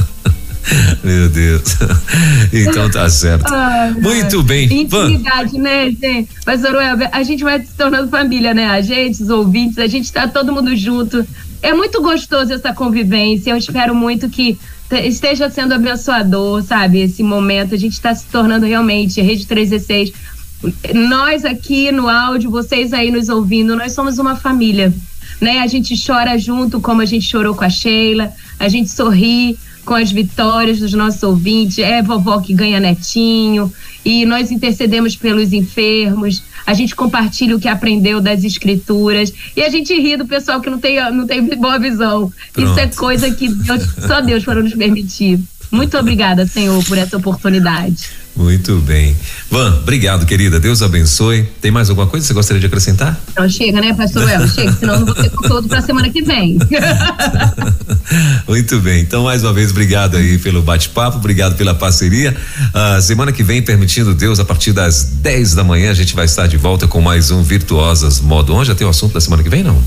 Meu 1.02 1.28
Deus. 1.28 1.62
Então 2.52 2.90
tá 2.90 3.08
certo. 3.08 3.52
Ai, 3.52 3.92
Muito 3.92 4.42
bem. 4.42 4.64
Intimidade, 4.64 5.56
né, 5.56 5.88
gente? 5.90 6.30
Mas, 6.44 6.64
Oruel, 6.64 6.96
a 7.12 7.22
gente 7.22 7.44
vai 7.44 7.60
se 7.60 7.72
tornando 7.76 8.08
família, 8.08 8.52
né? 8.52 8.66
A 8.66 8.80
gente, 8.80 9.22
os 9.22 9.30
ouvintes, 9.30 9.78
a 9.78 9.86
gente 9.86 10.12
tá 10.12 10.26
todo 10.26 10.52
mundo 10.52 10.74
junto. 10.74 11.24
É 11.62 11.72
muito 11.72 12.02
gostoso 12.02 12.52
essa 12.52 12.72
convivência. 12.72 13.50
Eu 13.50 13.56
espero 13.56 13.94
muito 13.94 14.28
que 14.28 14.58
esteja 15.04 15.48
sendo 15.48 15.74
abençoador, 15.74 16.62
sabe? 16.62 17.00
Esse 17.00 17.22
momento, 17.22 17.74
a 17.74 17.78
gente 17.78 17.92
está 17.92 18.12
se 18.14 18.26
tornando 18.26 18.66
realmente 18.66 19.20
Rede 19.20 19.46
316. 19.46 20.12
Nós 20.94 21.44
aqui 21.44 21.92
no 21.92 22.08
áudio, 22.08 22.50
vocês 22.50 22.92
aí 22.92 23.10
nos 23.10 23.28
ouvindo, 23.28 23.76
nós 23.76 23.92
somos 23.92 24.18
uma 24.18 24.36
família, 24.36 24.92
né? 25.40 25.60
A 25.60 25.66
gente 25.66 25.94
chora 26.04 26.36
junto, 26.36 26.80
como 26.80 27.00
a 27.00 27.06
gente 27.06 27.26
chorou 27.26 27.54
com 27.54 27.64
a 27.64 27.70
Sheila, 27.70 28.32
a 28.58 28.68
gente 28.68 28.90
sorri 28.90 29.56
com 29.84 29.94
as 29.94 30.10
vitórias 30.12 30.78
dos 30.78 30.92
nossos 30.92 31.22
ouvintes. 31.22 31.78
É 31.78 32.02
vovó 32.02 32.40
que 32.40 32.54
ganha 32.54 32.80
netinho, 32.80 33.72
e 34.04 34.24
nós 34.24 34.50
intercedemos 34.50 35.14
pelos 35.14 35.52
enfermos, 35.52 36.42
a 36.66 36.74
gente 36.74 36.94
compartilha 36.94 37.56
o 37.56 37.60
que 37.60 37.68
aprendeu 37.68 38.20
das 38.20 38.44
escrituras 38.44 39.32
e 39.56 39.62
a 39.62 39.68
gente 39.68 39.92
ri 39.94 40.16
do 40.16 40.26
pessoal 40.26 40.60
que 40.60 40.70
não 40.70 40.78
tem, 40.78 40.98
não 41.12 41.26
tem 41.26 41.44
boa 41.56 41.78
visão. 41.78 42.32
Pronto. 42.52 42.70
Isso 42.70 42.80
é 42.80 42.86
coisa 42.86 43.30
que 43.34 43.48
Deus, 43.48 43.82
só 44.06 44.20
Deus 44.20 44.44
para 44.44 44.62
nos 44.62 44.74
permitir. 44.74 45.40
Muito 45.70 45.96
obrigada, 45.96 46.46
Senhor, 46.46 46.82
por 46.84 46.98
essa 46.98 47.16
oportunidade. 47.16 48.08
Muito 48.34 48.76
bem. 48.78 49.14
Van, 49.50 49.78
obrigado, 49.82 50.24
querida. 50.24 50.58
Deus 50.58 50.82
abençoe. 50.82 51.42
Tem 51.60 51.70
mais 51.70 51.90
alguma 51.90 52.06
coisa 52.06 52.24
que 52.24 52.28
você 52.28 52.34
gostaria 52.34 52.60
de 52.60 52.66
acrescentar? 52.66 53.20
Não, 53.36 53.48
chega, 53.48 53.80
né, 53.80 53.92
pastor 53.94 54.28
El? 54.28 54.46
Chega, 54.48 54.72
senão 54.72 54.94
eu 54.94 55.00
não 55.00 55.06
vou 55.06 55.14
ter 55.14 55.30
conteúdo 55.30 55.68
para 55.68 55.82
semana 55.82 56.08
que 56.08 56.22
vem. 56.22 56.58
Muito 58.48 58.80
bem. 58.80 59.02
Então, 59.02 59.24
mais 59.24 59.42
uma 59.44 59.52
vez, 59.52 59.70
obrigado 59.70 60.16
aí 60.16 60.38
pelo 60.38 60.62
bate-papo, 60.62 61.18
obrigado 61.18 61.56
pela 61.56 61.74
parceria. 61.74 62.36
Uh, 62.74 63.00
semana 63.02 63.30
que 63.30 63.42
vem, 63.42 63.62
permitindo 63.62 64.14
Deus, 64.14 64.40
a 64.40 64.44
partir 64.44 64.72
das 64.72 65.04
10 65.04 65.54
da 65.54 65.64
manhã, 65.64 65.90
a 65.90 65.94
gente 65.94 66.14
vai 66.14 66.24
estar 66.24 66.46
de 66.46 66.56
volta 66.56 66.88
com 66.88 67.00
mais 67.00 67.30
um 67.30 67.42
Virtuosas 67.42 68.20
Modo 68.20 68.54
On. 68.54 68.64
Já 68.64 68.74
tem 68.74 68.86
o 68.86 68.90
assunto 68.90 69.12
da 69.12 69.20
semana 69.20 69.42
que 69.42 69.48
vem, 69.48 69.62
não? 69.62 69.80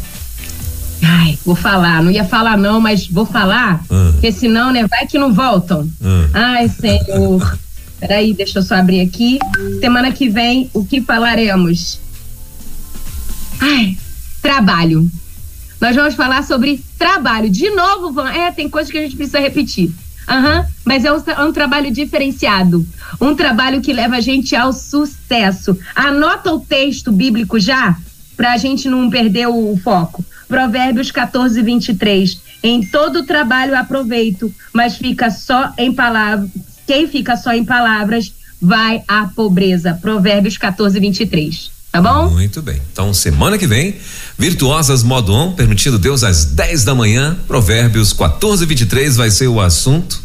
Ai, 1.04 1.38
vou 1.46 1.56
falar, 1.56 2.02
não 2.02 2.12
ia 2.12 2.24
falar 2.24 2.58
não, 2.58 2.80
mas 2.80 3.08
vou 3.08 3.26
falar, 3.26 3.84
hum. 3.92 4.12
porque 4.14 4.32
senão, 4.32 4.72
né, 4.72 4.88
vai 4.88 5.06
que 5.06 5.20
não 5.20 5.34
voltam. 5.34 5.82
Hum. 6.02 6.30
Ai, 6.34 6.70
Senhor. 6.70 7.60
Peraí, 8.00 8.34
deixa 8.34 8.60
eu 8.60 8.64
só 8.64 8.76
abrir 8.76 9.02
aqui. 9.02 9.40
Semana 9.80 10.12
que 10.12 10.30
vem, 10.30 10.70
o 10.74 10.86
que 10.86 11.02
falaremos? 11.02 12.00
Ai, 13.60 13.98
trabalho. 14.42 15.10
Nós 15.80 15.96
vamos 15.96 16.16
falar 16.16 16.44
sobre 16.44 16.84
trabalho. 16.98 17.50
De 17.50 17.70
novo, 17.70 18.12
Van, 18.12 18.30
é, 18.30 18.52
tem 18.52 18.70
coisas 18.70 18.92
que 18.92 18.98
a 18.98 19.02
gente 19.02 19.16
precisa 19.16 19.40
repetir. 19.40 19.94
Uhum, 20.30 20.66
mas 20.86 21.04
é 21.04 21.12
um, 21.12 21.22
é 21.26 21.44
um, 21.44 21.52
trabalho 21.52 21.92
diferenciado. 21.92 22.86
Um 23.20 23.36
trabalho 23.36 23.82
que 23.82 23.92
leva 23.92 24.16
a 24.16 24.22
gente 24.22 24.56
ao 24.56 24.72
sucesso. 24.72 25.78
Anota 25.94 26.54
o 26.54 26.60
texto 26.60 27.12
bíblico 27.12 27.60
já, 27.60 27.98
para 28.36 28.54
a 28.54 28.58
gente 28.58 28.90
não 28.90 29.10
perder 29.10 29.48
o, 29.48 29.78
foco. 29.84 30.24
Provérbios 30.48 31.12
14, 31.12 31.62
23. 31.62 32.42
Em 32.62 32.86
todo 32.86 33.24
trabalho 33.24 33.78
aproveito, 33.78 34.54
mas 34.72 34.98
fica 34.98 35.30
só 35.30 35.74
em 35.78 35.92
palavras. 35.94 36.50
Quem 36.86 37.08
fica 37.08 37.36
só 37.36 37.54
em 37.54 37.66
palavras 37.66 38.34
vai 38.62 39.04
à 39.08 39.26
pobreza. 39.26 39.98
Provérbios 40.02 40.58
14, 40.58 41.00
23. 41.00 41.72
Tá 41.92 42.02
bom? 42.02 42.32
Muito 42.32 42.60
bem. 42.60 42.82
Então, 42.92 43.14
semana 43.14 43.56
que 43.56 43.68
vem, 43.68 43.96
Virtuosas 44.36 45.04
Modo 45.04 45.32
On, 45.32 45.52
permitido 45.52 46.00
Deus 46.00 46.24
às 46.24 46.44
10 46.46 46.84
da 46.84 46.96
manhã, 46.96 47.38
Provérbios 47.48 48.12
14, 48.14 48.66
23 48.66 49.16
vai 49.16 49.30
ser 49.30 49.48
o 49.48 49.62
assunto. 49.62 50.23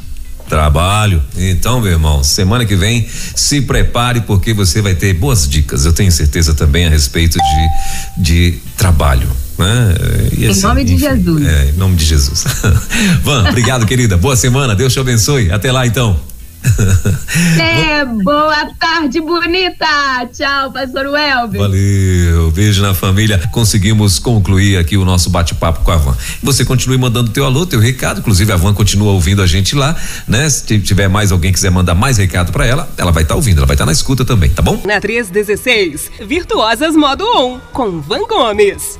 Trabalho. 0.48 1.22
Então, 1.36 1.80
meu 1.80 1.92
irmão, 1.92 2.24
semana 2.24 2.64
que 2.64 2.74
vem, 2.74 3.06
se 3.34 3.60
prepare 3.60 4.22
porque 4.22 4.52
você 4.52 4.80
vai 4.80 4.94
ter 4.94 5.14
boas 5.14 5.48
dicas. 5.48 5.84
Eu 5.84 5.92
tenho 5.92 6.10
certeza 6.10 6.54
também 6.54 6.86
a 6.86 6.90
respeito 6.90 7.38
de, 7.38 8.22
de 8.22 8.58
trabalho. 8.76 9.28
Né? 9.58 9.94
E 10.38 10.44
em 10.44 10.48
assim, 10.48 10.62
nome 10.62 10.84
de 10.84 10.96
Jesus. 10.96 11.46
É, 11.46 11.70
em 11.70 11.72
nome 11.72 11.96
de 11.96 12.04
Jesus. 12.04 12.44
Van, 13.22 13.48
obrigado, 13.48 13.84
querida. 13.86 14.16
Boa 14.16 14.36
semana. 14.36 14.74
Deus 14.74 14.92
te 14.92 15.00
abençoe. 15.00 15.50
Até 15.50 15.70
lá, 15.70 15.86
então. 15.86 16.18
É, 17.58 18.04
boa 18.04 18.70
tarde, 18.78 19.20
bonita. 19.20 19.86
Tchau, 20.32 20.72
pastor 20.72 21.06
Welber. 21.06 21.60
Valeu, 21.60 22.50
beijo 22.50 22.82
na 22.82 22.94
família. 22.94 23.38
Conseguimos 23.50 24.18
concluir 24.18 24.76
aqui 24.76 24.96
o 24.96 25.04
nosso 25.04 25.30
bate-papo 25.30 25.84
com 25.84 25.90
a 25.90 25.96
Van. 25.96 26.16
Você 26.42 26.64
continue 26.64 26.96
mandando 26.96 27.30
teu 27.30 27.44
alô, 27.44 27.66
teu 27.66 27.80
recado. 27.80 28.20
Inclusive, 28.20 28.52
a 28.52 28.56
Van 28.56 28.72
continua 28.72 29.12
ouvindo 29.12 29.42
a 29.42 29.46
gente 29.46 29.74
lá, 29.74 29.96
né? 30.26 30.48
Se 30.48 30.78
tiver 30.78 31.08
mais 31.08 31.32
alguém 31.32 31.50
que 31.50 31.56
quiser 31.56 31.70
mandar 31.70 31.94
mais 31.94 32.18
recado 32.18 32.52
para 32.52 32.66
ela, 32.66 32.88
ela 32.96 33.10
vai 33.10 33.22
estar 33.22 33.34
tá 33.34 33.36
ouvindo, 33.36 33.58
ela 33.58 33.66
vai 33.66 33.74
estar 33.74 33.84
tá 33.84 33.86
na 33.86 33.92
escuta 33.92 34.24
também, 34.24 34.50
tá 34.50 34.62
bom? 34.62 34.80
Na 34.84 35.00
316, 35.00 36.10
Virtuosas 36.26 36.94
Modo 36.94 37.24
1, 37.24 37.60
com 37.72 38.00
Van 38.00 38.26
Gomes. 38.28 38.98